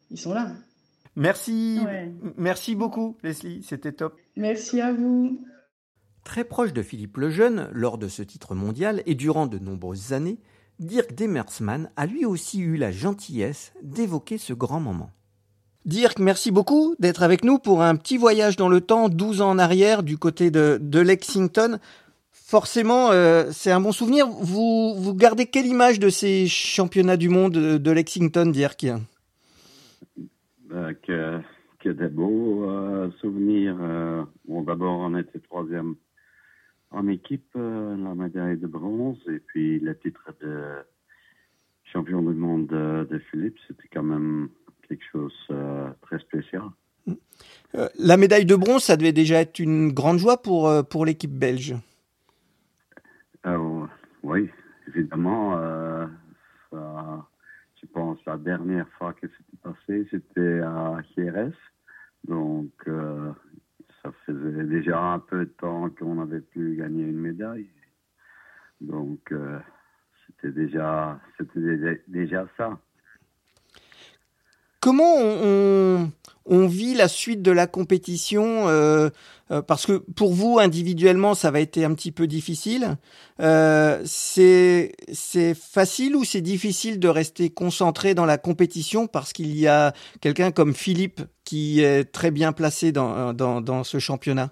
Ils 0.10 0.20
sont 0.20 0.34
là. 0.34 0.54
Merci. 1.16 1.82
Ouais. 1.86 2.12
Merci 2.36 2.74
beaucoup, 2.74 3.16
Leslie. 3.22 3.62
C'était 3.62 3.92
top. 3.92 4.20
Merci 4.36 4.82
à 4.82 4.92
vous. 4.92 5.46
Très 6.24 6.46
proche 6.46 6.74
de 6.74 6.82
Philippe 6.82 7.18
Lejeune, 7.18 7.70
lors 7.74 8.00
de 8.00 8.08
ce 8.08 8.24
titre 8.24 8.56
mondial 8.56 9.04
et 9.06 9.14
durant 9.14 9.46
de 9.46 9.60
nombreuses 9.60 10.14
années, 10.14 10.40
Dirk 10.82 11.14
Demersman 11.14 11.92
a 11.96 12.08
lui 12.08 12.26
aussi 12.26 12.60
eu 12.60 12.76
la 12.76 12.92
gentillesse 12.92 13.72
d'évoquer 13.84 14.40
ce 14.40 14.52
grand 14.52 14.80
moment. 14.80 15.12
Dirk, 15.86 16.18
merci 16.18 16.50
beaucoup 16.50 16.96
d'être 16.98 17.22
avec 17.22 17.44
nous 17.44 17.60
pour 17.60 17.84
un 17.84 17.96
petit 17.96 18.18
voyage 18.18 18.56
dans 18.56 18.68
le 18.68 18.82
temps, 18.82 19.08
12 19.08 19.42
ans 19.42 19.52
en 19.52 19.60
arrière, 19.60 20.02
du 20.02 20.18
côté 20.18 20.50
de, 20.50 20.80
de 20.82 21.00
Lexington. 21.00 21.78
Forcément, 22.32 23.12
euh, 23.12 23.50
c'est 23.52 23.70
un 23.70 23.80
bon 23.80 23.92
souvenir. 23.92 24.28
Vous, 24.28 24.96
vous 24.98 25.14
gardez 25.14 25.46
quelle 25.46 25.68
image 25.68 26.00
de 26.00 26.10
ces 26.10 26.48
championnats 26.48 27.16
du 27.16 27.30
monde 27.30 27.54
de 27.54 27.92
Lexington, 27.92 28.48
Dirk? 28.48 28.88
Euh, 30.72 30.94
que, 31.04 31.42
que 31.80 31.90
des 31.90 32.08
beaux 32.08 32.68
euh, 32.68 33.12
souvenirs. 33.22 33.78
Euh, 33.80 34.24
bon, 34.48 34.64
d'abord, 34.64 34.98
on 34.98 35.16
était 35.16 35.40
troisième 35.40 35.94
en 36.92 37.08
équipe, 37.08 37.56
la 37.56 38.16
médaille 38.16 38.58
de 38.58 38.68
bronze, 38.68 39.18
et 39.28 39.40
puis 39.40 39.80
le 39.80 39.98
titre 39.98 40.34
de 40.42 40.76
champion 41.86 42.22
du 42.22 42.34
monde 42.36 42.68
de, 42.68 43.08
de 43.10 43.20
Philippe, 43.20 43.58
c'était 43.68 43.88
quand 43.92 44.04
même 44.04 44.50
quelque 44.88 45.04
chose 45.12 45.34
de 45.50 45.88
très 46.02 46.20
spécial. 46.20 46.64
La 47.98 48.18
médaille 48.18 48.46
de 48.46 48.56
bronze, 48.56 48.84
ça 48.84 48.98
devait 48.98 49.14
déjà 49.14 49.42
être 49.42 49.60
une 49.60 49.92
grande 49.92 50.18
joie 50.20 50.42
pour, 50.42 50.70
pour 50.90 51.06
l'équipe 51.06 51.32
belge. 51.32 51.76
Euh, 53.46 53.86
oui, 54.24 54.50
évidemment. 54.88 55.58
Euh, 55.58 56.06
ça, 56.70 57.28
je 57.82 57.88
pense 57.88 58.20
la 58.26 58.38
dernière 58.38 58.88
fois 58.98 59.14
que 59.14 59.28
c'était 59.28 59.58
passé, 59.64 60.08
c'était 60.12 60.60
à 60.60 61.02
Jerez. 61.18 61.54
Donc, 62.28 62.72
euh, 62.88 63.32
ça 64.26 64.34
faisait 64.34 64.64
déjà 64.64 65.00
un 65.00 65.20
peu 65.20 65.46
de 65.46 65.52
temps 65.52 65.90
qu'on 65.90 66.22
avait 66.22 66.42
pu 66.42 66.76
gagner 66.76 67.04
une 67.04 67.20
médaille. 67.20 67.70
Donc, 68.80 69.32
euh, 69.32 69.60
c'était 70.26 70.52
déjà, 70.52 71.20
c'était 71.38 72.02
déjà 72.08 72.48
ça. 72.58 72.80
Comment 74.80 75.18
on, 75.18 76.12
on, 76.46 76.68
vit 76.68 76.94
la 76.94 77.08
suite 77.08 77.42
de 77.42 77.52
la 77.52 77.68
compétition 77.68 78.68
euh, 78.68 79.10
euh, 79.52 79.62
Parce 79.62 79.86
que 79.86 79.94
pour 79.98 80.34
vous, 80.34 80.60
individuellement, 80.60 81.34
ça 81.34 81.52
va 81.52 81.62
être 81.62 81.78
un 81.78 81.94
petit 81.94 82.12
peu 82.12 82.28
difficile. 82.28 82.98
Euh, 83.40 84.02
c'est 84.06 84.94
facile 85.56 86.16
ou 86.16 86.24
c'est 86.24 86.42
difficile 86.42 87.00
de 87.00 87.08
rester 87.08 87.50
concentré 87.50 88.14
dans 88.14 88.26
la 88.26 88.38
compétition 88.38 89.08
parce 89.08 89.34
qu'il 89.34 89.58
y 89.58 89.68
a 89.68 89.94
quelqu'un 90.20 90.52
comme 90.52 90.74
Philippe 90.74 91.22
qui 91.44 91.82
est 91.82 92.06
très 92.06 92.32
bien 92.32 92.54
placé 92.54 92.92
dans, 92.92 93.34
dans, 93.34 93.62
dans 93.62 93.84
ce 93.84 94.00
championnat? 94.00 94.52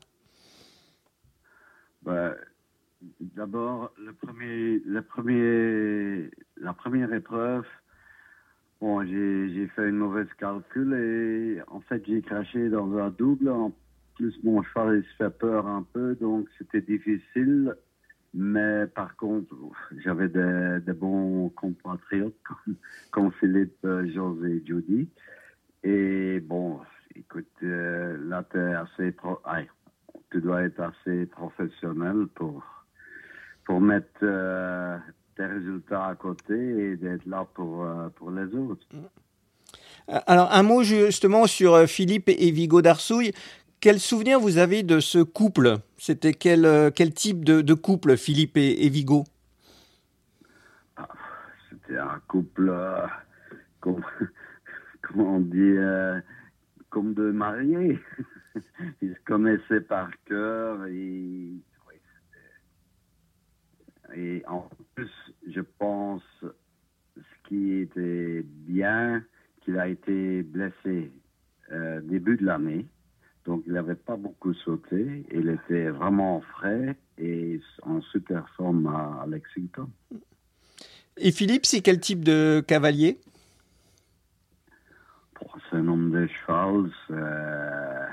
Bah, 2.03 2.33
D'abord, 3.21 3.93
le 3.97 4.13
premier, 4.13 4.81
le 4.85 6.29
la 6.57 6.73
première 6.73 7.13
épreuve, 7.13 7.65
Bon, 8.81 9.05
j'ai 9.05 9.67
fait 9.75 9.89
une 9.89 9.97
mauvaise 9.97 10.31
calcul 10.37 10.93
et 10.93 11.61
en 11.67 11.81
fait 11.81 12.01
j'ai 12.07 12.21
craché 12.21 12.69
dans 12.69 12.97
un 12.97 13.09
double. 13.09 13.49
En 13.49 13.73
plus, 14.15 14.33
mon 14.43 14.63
cheval 14.63 15.03
se 15.03 15.15
fait 15.23 15.37
peur 15.37 15.67
un 15.67 15.83
peu, 15.93 16.15
donc 16.15 16.47
c'était 16.57 16.81
difficile. 16.81 17.75
Mais 18.33 18.85
par 18.87 19.15
contre, 19.15 19.55
j'avais 19.97 20.29
des, 20.29 20.93
bons 20.93 21.49
compatriotes 21.49 22.35
comme, 22.43 22.75
comme 23.11 23.31
Philippe, 23.33 23.83
euh, 23.85 24.07
José 24.13 24.57
et 24.57 24.65
Judy. 24.65 25.09
Et 25.83 26.39
bon, 26.39 26.79
écoute, 27.15 27.47
euh, 27.63 28.17
là, 28.27 28.45
es 28.53 28.73
assez 28.75 29.15
tu 30.31 30.41
dois 30.41 30.63
être 30.63 30.79
assez 30.79 31.25
professionnel 31.25 32.27
pour, 32.35 32.63
pour 33.65 33.81
mettre 33.81 34.19
euh, 34.21 34.97
résultats 35.45 36.07
à 36.07 36.15
côté 36.15 36.53
et 36.53 36.95
d'être 36.95 37.25
là 37.25 37.47
pour, 37.53 37.83
euh, 37.83 38.09
pour 38.15 38.31
les 38.31 38.53
autres. 38.55 38.85
Euh, 40.09 40.19
alors, 40.27 40.51
un 40.51 40.63
mot 40.63 40.83
justement 40.83 41.47
sur 41.47 41.73
euh, 41.73 41.85
Philippe 41.85 42.29
et 42.29 42.51
Vigo 42.51 42.81
d'Arsouille. 42.81 43.33
Quel 43.79 43.99
souvenir 43.99 44.39
vous 44.39 44.57
avez 44.57 44.83
de 44.83 44.99
ce 44.99 45.19
couple? 45.19 45.77
C'était 45.97 46.33
quel, 46.33 46.91
quel 46.93 47.13
type 47.13 47.45
de, 47.45 47.61
de, 47.61 47.73
couple, 47.73 48.17
Philippe 48.17 48.57
et, 48.57 48.89
Vigo? 48.89 49.23
Ah, 50.97 51.07
C'était 51.69 51.97
un 51.97 52.19
couple, 52.27 52.73
comme, 53.79 54.03
comment 55.01 55.35
on 55.35 55.39
dit, 55.39 55.75
comme 56.89 57.13
de 57.13 57.31
mariés. 57.31 57.99
Ils 59.01 59.13
se 59.13 59.19
connaissaient 59.25 59.79
par 59.79 60.09
cœur. 60.25 60.85
Et, 60.87 61.53
et 64.15 64.43
en 64.47 64.69
plus, 64.95 65.11
je 65.47 65.61
pense, 65.61 66.23
ce 66.41 67.47
qui 67.47 67.79
était 67.79 68.43
bien, 68.43 69.23
qu'il 69.61 69.77
a 69.77 69.87
été 69.87 70.43
blessé 70.43 71.11
euh, 71.71 72.01
début 72.01 72.37
de 72.37 72.45
l'année. 72.45 72.85
Donc, 73.45 73.63
il 73.65 73.73
n'avait 73.73 73.95
pas 73.95 74.15
beaucoup 74.15 74.53
sauté. 74.53 75.25
Il 75.31 75.49
était 75.49 75.89
vraiment 75.89 76.41
frais 76.41 76.95
et 77.17 77.59
en 77.83 78.01
super 78.01 78.47
forme 78.55 78.87
à 78.87 79.25
Lexington. 79.27 79.89
Et 81.17 81.31
Philippe, 81.31 81.65
c'est 81.65 81.81
quel 81.81 81.99
type 81.99 82.23
de 82.23 82.63
cavalier? 82.65 83.17
C'est 85.69 85.77
un 85.77 85.87
homme 85.87 86.11
de 86.11 86.27
cheval. 86.27 86.91
Euh, 87.11 88.07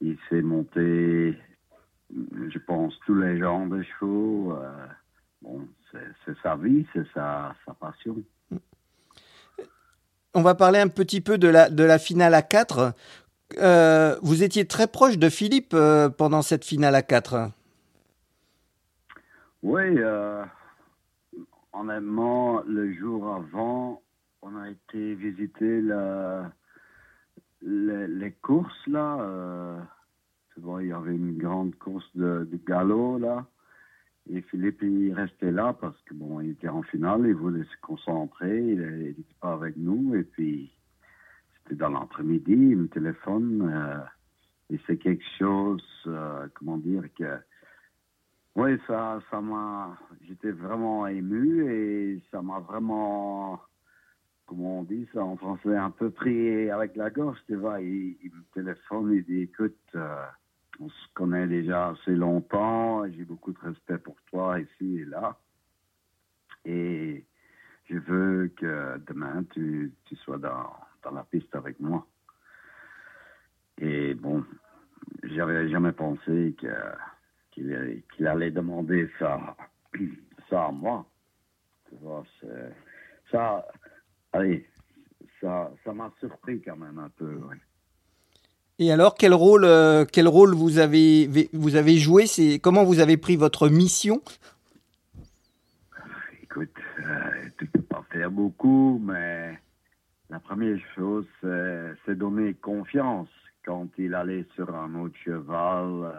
il 0.00 0.16
s'est 0.28 0.42
monté 0.42 1.36
je 2.10 2.58
pense, 2.58 2.94
tous 3.06 3.14
les 3.14 3.38
genres 3.38 3.66
de 3.66 3.82
chevaux. 3.82 4.52
Euh, 4.52 4.86
bon, 5.42 5.66
c'est 5.92 6.36
sa 6.42 6.56
vie, 6.56 6.86
c'est 6.92 7.06
sa, 7.14 7.54
sa, 7.66 7.74
passion. 7.74 8.16
On 10.34 10.42
va 10.42 10.54
parler 10.54 10.78
un 10.78 10.88
petit 10.88 11.20
peu 11.20 11.38
de 11.38 11.48
la, 11.48 11.70
de 11.70 11.84
la 11.84 11.98
finale 11.98 12.34
à 12.34 12.42
4. 12.42 12.94
Euh, 13.58 14.16
vous 14.22 14.42
étiez 14.42 14.66
très 14.66 14.86
proche 14.86 15.18
de 15.18 15.28
Philippe 15.28 15.72
euh, 15.72 16.08
pendant 16.10 16.42
cette 16.42 16.64
finale 16.64 16.94
à 16.94 17.02
4. 17.02 17.50
Oui, 19.62 19.98
honnêtement, 21.72 22.62
le 22.62 22.92
jour 22.94 23.34
avant, 23.34 24.02
on 24.42 24.56
a 24.56 24.70
été 24.70 25.14
visiter 25.14 25.80
la, 25.80 26.52
les, 27.62 28.06
les 28.06 28.30
courses 28.30 28.86
là 28.86 29.88
il 30.80 30.88
y 30.88 30.92
avait 30.92 31.14
une 31.14 31.36
grande 31.38 31.74
course 31.76 32.08
de, 32.14 32.48
galop 32.66 33.18
là. 33.18 33.46
Et 34.30 34.42
Philippe, 34.42 34.82
il 34.82 35.14
restait 35.14 35.52
là 35.52 35.72
parce 35.72 36.00
que 36.02 36.12
bon, 36.12 36.40
il 36.40 36.50
était 36.50 36.68
en 36.68 36.82
finale, 36.82 37.26
il 37.26 37.34
voulait 37.34 37.64
se 37.64 37.80
concentrer, 37.80 38.58
il 38.58 38.80
n'était 38.80 39.22
pas 39.40 39.54
avec 39.54 39.76
nous. 39.76 40.14
Et 40.14 40.24
puis, 40.24 40.70
c'était 41.56 41.76
dans 41.76 41.88
l'après-midi, 41.88 42.52
il 42.52 42.76
me 42.76 42.88
téléphone. 42.88 43.70
Euh, 43.72 44.04
et 44.70 44.78
c'est 44.86 44.98
quelque 44.98 45.24
chose, 45.38 45.82
euh, 46.06 46.46
comment 46.54 46.76
dire, 46.76 47.04
que 47.18 47.38
Oui, 48.54 48.78
ça, 48.86 49.20
ça 49.30 49.40
m'a. 49.40 49.96
J'étais 50.22 50.50
vraiment 50.50 51.06
ému 51.06 51.72
et 51.72 52.22
ça 52.30 52.42
m'a 52.42 52.60
vraiment, 52.60 53.62
comment 54.46 54.80
on 54.80 54.82
dit 54.82 55.08
ça 55.14 55.24
en 55.24 55.36
français, 55.38 55.74
un 55.74 55.90
peu 55.90 56.10
pris 56.10 56.70
avec 56.70 56.96
la 56.96 57.08
gorge. 57.08 57.38
Tu 57.46 57.56
vois, 57.56 57.80
il, 57.80 58.18
il 58.22 58.30
me 58.30 58.42
téléphone, 58.52 59.12
il 59.12 59.24
dit 59.24 59.40
écoute, 59.40 59.78
euh, 59.94 60.26
on 60.80 60.88
se 60.88 61.08
connaît 61.14 61.46
déjà 61.46 61.90
assez 61.90 62.14
longtemps, 62.14 63.08
j'ai 63.10 63.24
beaucoup 63.24 63.52
de 63.52 63.58
respect 63.58 63.98
pour 63.98 64.16
toi 64.30 64.60
ici 64.60 64.98
et 64.98 65.04
là. 65.04 65.36
Et 66.64 67.24
je 67.86 67.96
veux 67.96 68.48
que 68.56 68.98
demain 69.06 69.44
tu, 69.52 69.92
sois 70.24 70.38
dans, 70.38 70.72
la 71.12 71.24
piste 71.24 71.54
avec 71.54 71.80
moi. 71.80 72.06
Et 73.78 74.14
bon, 74.14 74.44
j'avais 75.22 75.68
jamais 75.68 75.92
pensé 75.92 76.54
que 76.60 76.68
qu'il 77.50 78.26
allait 78.26 78.52
demander 78.52 79.10
ça, 79.18 79.56
ça 80.48 80.66
à 80.66 80.70
moi. 80.70 81.06
Ça, 83.30 83.66
allez, 84.32 84.68
ça, 85.40 85.72
ça 85.82 85.92
m'a 85.92 86.12
surpris 86.20 86.60
quand 86.60 86.76
même 86.76 86.98
un 86.98 87.08
peu. 87.08 87.40
Et 88.80 88.92
alors, 88.92 89.16
quel 89.16 89.34
rôle, 89.34 89.64
euh, 89.64 90.04
quel 90.04 90.28
rôle 90.28 90.54
vous 90.54 90.78
avez, 90.78 91.28
vous 91.52 91.74
avez 91.74 91.96
joué? 91.96 92.26
C'est 92.26 92.60
comment 92.60 92.84
vous 92.84 93.00
avez 93.00 93.16
pris 93.16 93.36
votre 93.36 93.68
mission? 93.68 94.22
Écoute, 96.42 96.70
euh, 97.00 97.48
tu 97.58 97.66
peux 97.66 97.82
pas 97.82 98.04
faire 98.12 98.30
beaucoup, 98.30 99.00
mais 99.04 99.58
la 100.30 100.38
première 100.38 100.78
chose, 100.94 101.26
c'est 101.40 101.92
c'est 102.06 102.16
donner 102.16 102.54
confiance 102.54 103.28
quand 103.64 103.88
il 103.98 104.14
allait 104.14 104.46
sur 104.54 104.72
un 104.74 104.94
autre 104.94 105.16
cheval. 105.24 106.04
euh, 106.04 106.12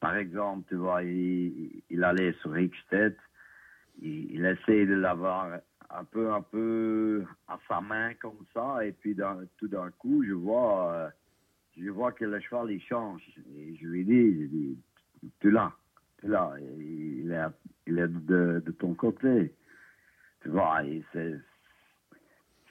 par 0.00 0.16
exemple, 0.16 0.64
tu 0.68 0.76
vois, 0.76 1.02
il, 1.02 1.82
allait 2.02 2.32
sur 2.40 2.52
Rickstedt, 2.52 3.16
il, 4.00 4.32
il 4.32 4.46
essayait 4.46 4.86
de 4.86 4.94
l'avoir 4.94 5.58
un 5.90 6.04
peu, 6.04 6.32
un 6.32 6.42
peu 6.42 7.24
à 7.48 7.58
sa 7.68 7.80
main 7.80 8.14
comme 8.14 8.44
ça, 8.54 8.84
et 8.86 8.92
puis 8.92 9.16
tout 9.58 9.68
d'un 9.68 9.90
coup, 9.98 10.22
je 10.26 10.32
vois, 10.32 10.92
euh, 10.92 11.08
je 11.80 11.90
vois 11.90 12.12
que 12.12 12.24
le 12.24 12.40
cheval 12.40 12.70
il 12.70 12.82
change. 12.82 13.22
Et 13.56 13.76
je 13.76 13.86
lui 13.86 14.04
dis, 14.04 14.48
dis, 14.48 14.78
tu 15.40 15.50
l'as, 15.50 15.72
tu 16.18 16.28
l'as, 16.28 16.54
il 16.60 17.30
est, 17.30 17.46
il 17.86 17.98
est 17.98 18.08
de, 18.08 18.62
ton 18.78 18.94
côté. 18.94 19.54
Tu 20.40 20.48
vois, 20.48 20.82
c'est 21.12 21.40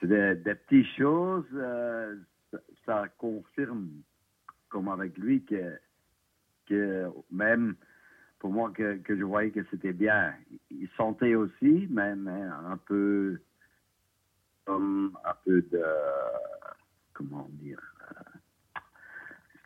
des, 0.03 0.35
des 0.35 0.55
petites 0.55 0.95
choses, 0.97 1.45
euh, 1.53 2.15
ça, 2.85 3.07
confirme, 3.17 3.89
comme 4.69 4.89
avec 4.89 5.17
lui, 5.17 5.43
que, 5.43 5.77
que 6.67 7.07
même 7.31 7.75
pour 8.39 8.51
moi, 8.51 8.71
que, 8.71 8.99
je 9.07 9.23
voyais 9.23 9.51
que 9.51 9.63
c'était 9.71 9.93
bien. 9.93 10.33
Il 10.69 10.87
sentait 10.95 11.35
aussi, 11.35 11.87
mais, 11.89 12.15
mais 12.15 12.41
un 12.41 12.77
peu, 12.77 13.39
comme 14.65 15.17
un 15.25 15.33
peu 15.43 15.61
de, 15.63 15.83
comment 17.13 17.47
dire, 17.53 17.81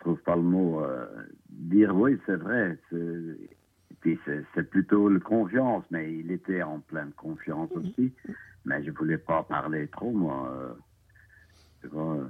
trouve 0.02 0.20
pas 0.22 0.36
le 0.36 0.42
mot, 0.42 0.82
euh, 0.84 1.06
dire 1.50 1.96
oui, 1.96 2.18
c'est 2.26 2.36
vrai. 2.36 2.78
Puis 4.02 4.20
c'est 4.26 4.70
plutôt 4.70 5.10
le 5.10 5.20
confiance, 5.20 5.84
mais 5.92 6.14
il 6.14 6.32
était 6.32 6.62
en 6.64 6.80
pleine 6.80 7.12
confiance 7.16 7.70
aussi. 7.72 8.12
Mais 8.66 8.84
je 8.84 8.92
voulais 8.92 9.18
pas 9.18 9.44
parler 9.44 9.88
trop, 9.88 10.12
moi. 10.12 10.52
euh, 10.56 10.74
tu 11.82 11.88
vois, 11.88 12.28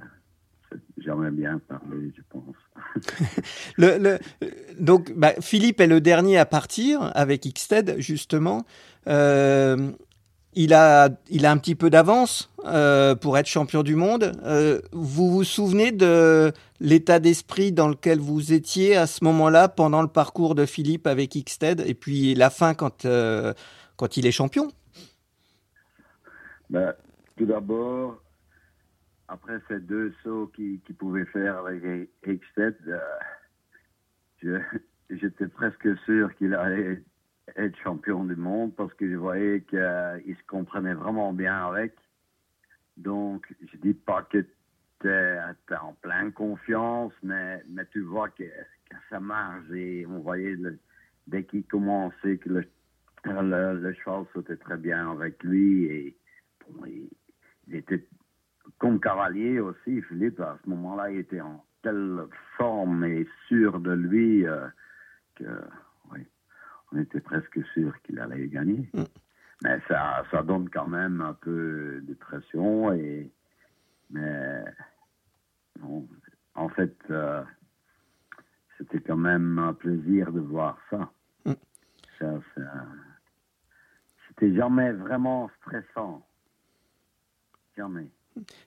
jamais 0.98 1.30
bien 1.30 1.58
parler, 1.58 2.12
je 2.16 2.22
pense. 2.30 2.56
Le- 3.78 3.98
le- 3.98 4.18
euh, 4.42 4.50
donc, 4.78 5.12
bah, 5.16 5.32
Philippe 5.40 5.80
est 5.80 5.86
le 5.86 6.00
dernier 6.00 6.38
à 6.38 6.46
partir 6.46 7.10
avec 7.14 7.42
Xted, 7.42 7.96
justement. 7.98 8.64
Euh, 9.08 9.92
il, 10.54 10.74
a, 10.74 11.08
il 11.28 11.46
a 11.46 11.50
un 11.50 11.58
petit 11.58 11.74
peu 11.74 11.90
d'avance 11.90 12.50
euh, 12.64 13.14
pour 13.14 13.38
être 13.38 13.46
champion 13.46 13.82
du 13.82 13.96
monde. 13.96 14.32
Euh, 14.44 14.80
vous 14.92 15.30
vous 15.30 15.44
souvenez 15.44 15.92
de 15.92 16.52
l'état 16.80 17.20
d'esprit 17.20 17.72
dans 17.72 17.88
lequel 17.88 18.18
vous 18.18 18.52
étiez 18.52 18.96
à 18.96 19.06
ce 19.06 19.24
moment-là, 19.24 19.68
pendant 19.68 20.02
le 20.02 20.08
parcours 20.08 20.54
de 20.54 20.66
Philippe 20.66 21.06
avec 21.06 21.32
Xted, 21.32 21.80
et 21.80 21.94
puis 21.94 22.34
la 22.34 22.50
fin 22.50 22.74
quand, 22.74 23.04
euh, 23.04 23.54
quand 23.96 24.16
il 24.16 24.26
est 24.26 24.32
champion? 24.32 24.68
Ben, 26.70 26.94
tout 27.36 27.46
d'abord, 27.46 28.20
après 29.28 29.60
ces 29.68 29.80
deux 29.80 30.12
sauts 30.22 30.50
qu'il 30.54 30.80
pouvait 30.98 31.26
faire 31.26 31.58
avec 31.58 32.08
je- 34.42 34.58
j'étais 35.10 35.46
presque 35.46 35.88
sûr 36.04 36.34
qu'il 36.36 36.54
allait 36.54 37.02
être 37.56 37.76
champion 37.78 38.24
du 38.24 38.36
monde 38.36 38.74
parce 38.76 38.92
que 38.94 39.08
je 39.08 39.16
voyais 39.16 39.62
qu'il 39.62 40.36
se 40.36 40.46
comprenait 40.46 40.94
vraiment 40.94 41.32
bien 41.32 41.66
avec. 41.66 41.94
Donc, 42.96 43.46
je 43.60 43.76
dis 43.78 43.94
pas 43.94 44.22
que 44.22 44.44
tu 45.00 45.08
es, 45.08 45.38
en 45.80 45.94
pleine 45.94 46.32
confiance, 46.32 47.12
mais, 47.22 47.62
mais 47.68 47.86
tu 47.86 48.00
vois 48.00 48.28
que, 48.28 48.44
ça 49.08 49.20
marche 49.20 49.70
et 49.70 50.06
on 50.06 50.20
voyait 50.20 50.56
dès 51.26 51.44
qu'il 51.44 51.64
commençait 51.64 52.36
que 52.36 52.50
le, 52.50 52.64
le, 53.24 53.80
le 53.80 53.94
cheval 53.94 54.26
sautait 54.32 54.56
très 54.56 54.76
bien 54.76 55.10
avec 55.10 55.42
lui 55.42 55.86
et 55.86 56.16
il, 56.86 57.74
était 57.74 58.04
comme 58.78 59.00
cavalier 59.00 59.60
aussi, 59.60 60.02
Philippe, 60.02 60.40
à 60.40 60.58
ce 60.62 60.70
moment-là, 60.70 61.10
il 61.10 61.20
était 61.20 61.40
en 61.40 61.64
telle 61.82 62.26
forme 62.56 63.04
et 63.04 63.26
sûr 63.48 63.80
de 63.80 63.92
lui 63.92 64.46
euh, 64.46 64.66
que, 65.36 65.44
on 66.92 66.98
était 67.00 67.20
presque 67.20 67.58
sûr 67.74 68.00
qu'il 68.02 68.18
allait 68.18 68.48
gagner. 68.48 68.88
Mais 69.62 69.78
ça, 69.88 70.24
ça 70.30 70.42
donne 70.42 70.68
quand 70.70 70.88
même 70.88 71.20
un 71.20 71.34
peu 71.34 72.00
de 72.02 72.14
pression 72.14 72.92
et, 72.92 73.30
mais, 74.10 74.64
en 76.54 76.68
fait, 76.70 76.96
euh, 77.10 77.42
c'était 78.76 79.00
quand 79.00 79.16
même 79.16 79.58
un 79.58 79.72
plaisir 79.72 80.32
de 80.32 80.40
voir 80.40 80.78
ça. 80.90 81.10
Ça, 82.18 82.40
ça- 82.54 82.86
c'était 84.28 84.54
jamais 84.54 84.92
vraiment 84.92 85.50
stressant. 85.60 86.26
Jamais. 87.76 88.10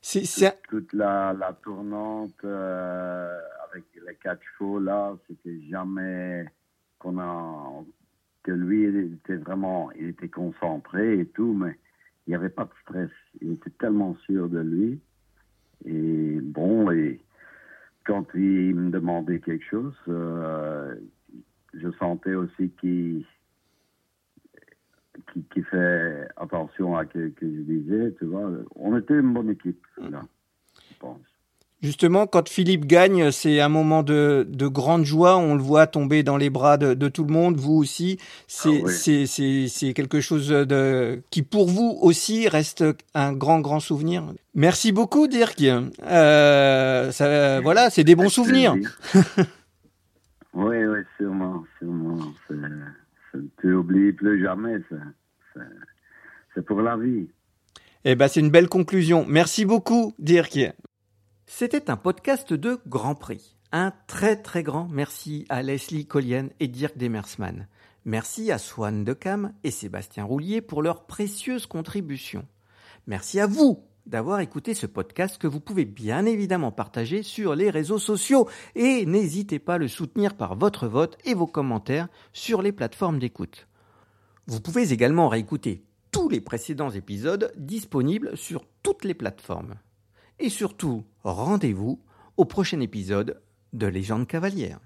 C'est- 0.01 0.26
c'est- 0.26 0.61
Toute 0.69 0.93
la, 0.93 1.34
la 1.34 1.53
tournante 1.53 2.43
euh, 2.43 3.39
avec 3.69 3.86
les 4.05 4.15
quatre 4.15 4.41
chevaux 4.57 4.80
là, 4.80 5.15
c'était 5.28 5.59
jamais 5.69 6.45
qu'on 6.99 7.17
a 7.19 7.84
que 8.45 8.51
lui 8.51 8.83
il 8.83 9.13
était 9.15 9.37
vraiment 9.37 9.91
il 9.93 10.09
était 10.09 10.29
concentré 10.29 11.19
et 11.19 11.25
tout, 11.25 11.53
mais 11.53 11.77
il 12.25 12.29
n'y 12.29 12.35
avait 12.35 12.49
pas 12.49 12.65
de 12.65 12.71
stress. 12.83 13.09
Il 13.41 13.53
était 13.53 13.71
tellement 13.71 14.15
sûr 14.25 14.47
de 14.47 14.59
lui. 14.59 14.99
Et 15.85 16.39
bon, 16.41 16.91
et 16.91 17.19
quand 18.05 18.25
il 18.35 18.75
me 18.75 18.91
demandait 18.91 19.39
quelque 19.39 19.65
chose, 19.65 19.95
euh, 20.07 20.95
je 21.73 21.91
sentais 21.99 22.35
aussi 22.35 22.69
qu'il 22.79 23.25
qui, 25.33 25.43
qui 25.53 25.63
fait 25.63 26.27
attention 26.37 26.97
à 26.97 27.05
ce 27.05 27.09
que, 27.09 27.27
que 27.29 27.45
je 27.45 27.61
disais, 27.61 28.13
tu 28.19 28.25
vois. 28.25 28.49
On 28.75 28.95
était 28.97 29.19
une 29.19 29.33
bonne 29.33 29.49
équipe, 29.49 29.85
là, 29.97 30.21
je 30.91 30.97
pense. 30.99 31.34
Justement, 31.86 32.25
quand 32.25 32.49
Philippe 32.49 32.86
gagne, 32.88 33.29
c'est 33.31 33.59
un 33.61 33.69
moment 33.69 34.01
de, 34.01 34.43
de 34.49 34.67
grande 34.67 35.03
joie. 35.05 35.38
On 35.38 35.53
le 35.53 35.61
voit 35.61 35.86
tomber 35.86 36.23
dans 36.23 36.36
les 36.36 36.49
bras 36.49 36.77
de, 36.77 36.95
de 36.95 37.07
tout 37.09 37.23
le 37.23 37.31
monde, 37.31 37.57
vous 37.57 37.73
aussi. 37.75 38.17
C'est 38.47 38.81
Ah 38.81 38.86
oui. 38.86 39.27
c'est- 39.69 39.93
quelque 39.93 40.19
chose 40.19 40.47
de, 40.49 41.21
qui, 41.29 41.43
pour 41.43 41.67
vous 41.67 41.97
aussi, 42.01 42.47
reste 42.47 42.83
un 43.13 43.33
grand, 43.33 43.59
grand 43.59 43.79
souvenir. 43.79 44.23
Merci 44.55 44.91
beaucoup, 44.91 45.27
Dirk. 45.27 45.61
Euh, 45.61 47.11
ça, 47.11 47.61
voilà, 47.61 47.89
c'est 47.91 48.03
des 48.03 48.15
bons 48.15 48.29
souvenirs. 48.29 48.75
Oui, 50.57 50.77
oui, 50.86 50.99
sûrement, 51.17 51.65
sûrement. 51.77 52.17
Tu 53.59 53.73
oublies 53.73 54.13
plus 54.13 54.41
jamais, 54.41 54.75
C'est 56.53 56.65
pour 56.65 56.81
la 56.81 56.95
vie. 56.95 57.27
Eh 58.05 58.15
ben, 58.15 58.29
c'est 58.29 58.39
une 58.39 58.51
belle 58.51 58.69
conclusion. 58.69 59.25
Merci 59.27 59.65
beaucoup, 59.65 60.13
Dirk. 60.17 60.57
C'était 61.47 61.91
un 61.91 61.95
podcast 61.95 62.53
de 62.53 62.79
Grand 62.87 63.13
Prix. 63.13 63.55
Un 63.71 63.93
très 64.07 64.35
très 64.35 64.63
grand 64.63 64.87
merci 64.89 65.45
à 65.47 65.61
Leslie 65.61 66.07
Collienne 66.07 66.49
et 66.59 66.67
Dirk 66.67 66.97
Demersman. 66.97 67.67
Merci 68.03 68.51
à 68.51 68.57
Swan 68.57 69.03
Decam 69.03 69.53
et 69.63 69.71
Sébastien 69.71 70.23
Roulier 70.25 70.61
pour 70.61 70.81
leurs 70.81 71.05
précieuses 71.05 71.67
contributions. 71.67 72.45
Merci 73.05 73.39
à 73.39 73.47
vous 73.47 73.83
d'avoir 74.07 74.39
écouté 74.39 74.73
ce 74.73 74.87
podcast 74.87 75.37
que 75.37 75.47
vous 75.47 75.59
pouvez 75.59 75.85
bien 75.85 76.25
évidemment 76.25 76.71
partager 76.71 77.21
sur 77.21 77.55
les 77.55 77.69
réseaux 77.69 77.99
sociaux 77.99 78.49
et 78.73 79.05
n'hésitez 79.05 79.59
pas 79.59 79.75
à 79.75 79.79
le 79.79 79.87
soutenir 79.87 80.35
par 80.35 80.55
votre 80.55 80.87
vote 80.87 81.17
et 81.25 81.35
vos 81.35 81.47
commentaires 81.47 82.07
sur 82.33 82.63
les 82.63 82.71
plateformes 82.71 83.19
d'écoute. 83.19 83.67
Vous 84.47 84.61
pouvez 84.61 84.91
également 84.91 85.29
réécouter 85.29 85.85
tous 86.11 86.27
les 86.27 86.41
précédents 86.41 86.91
épisodes 86.91 87.53
disponibles 87.55 88.35
sur 88.35 88.65
toutes 88.83 89.05
les 89.05 89.13
plateformes. 89.13 89.75
Et 90.39 90.49
surtout, 90.49 91.05
rendez-vous 91.23 92.01
au 92.38 92.45
prochain 92.45 92.81
épisode 92.81 93.41
de 93.73 93.88
Légende 93.88 94.27
cavalière. 94.27 94.79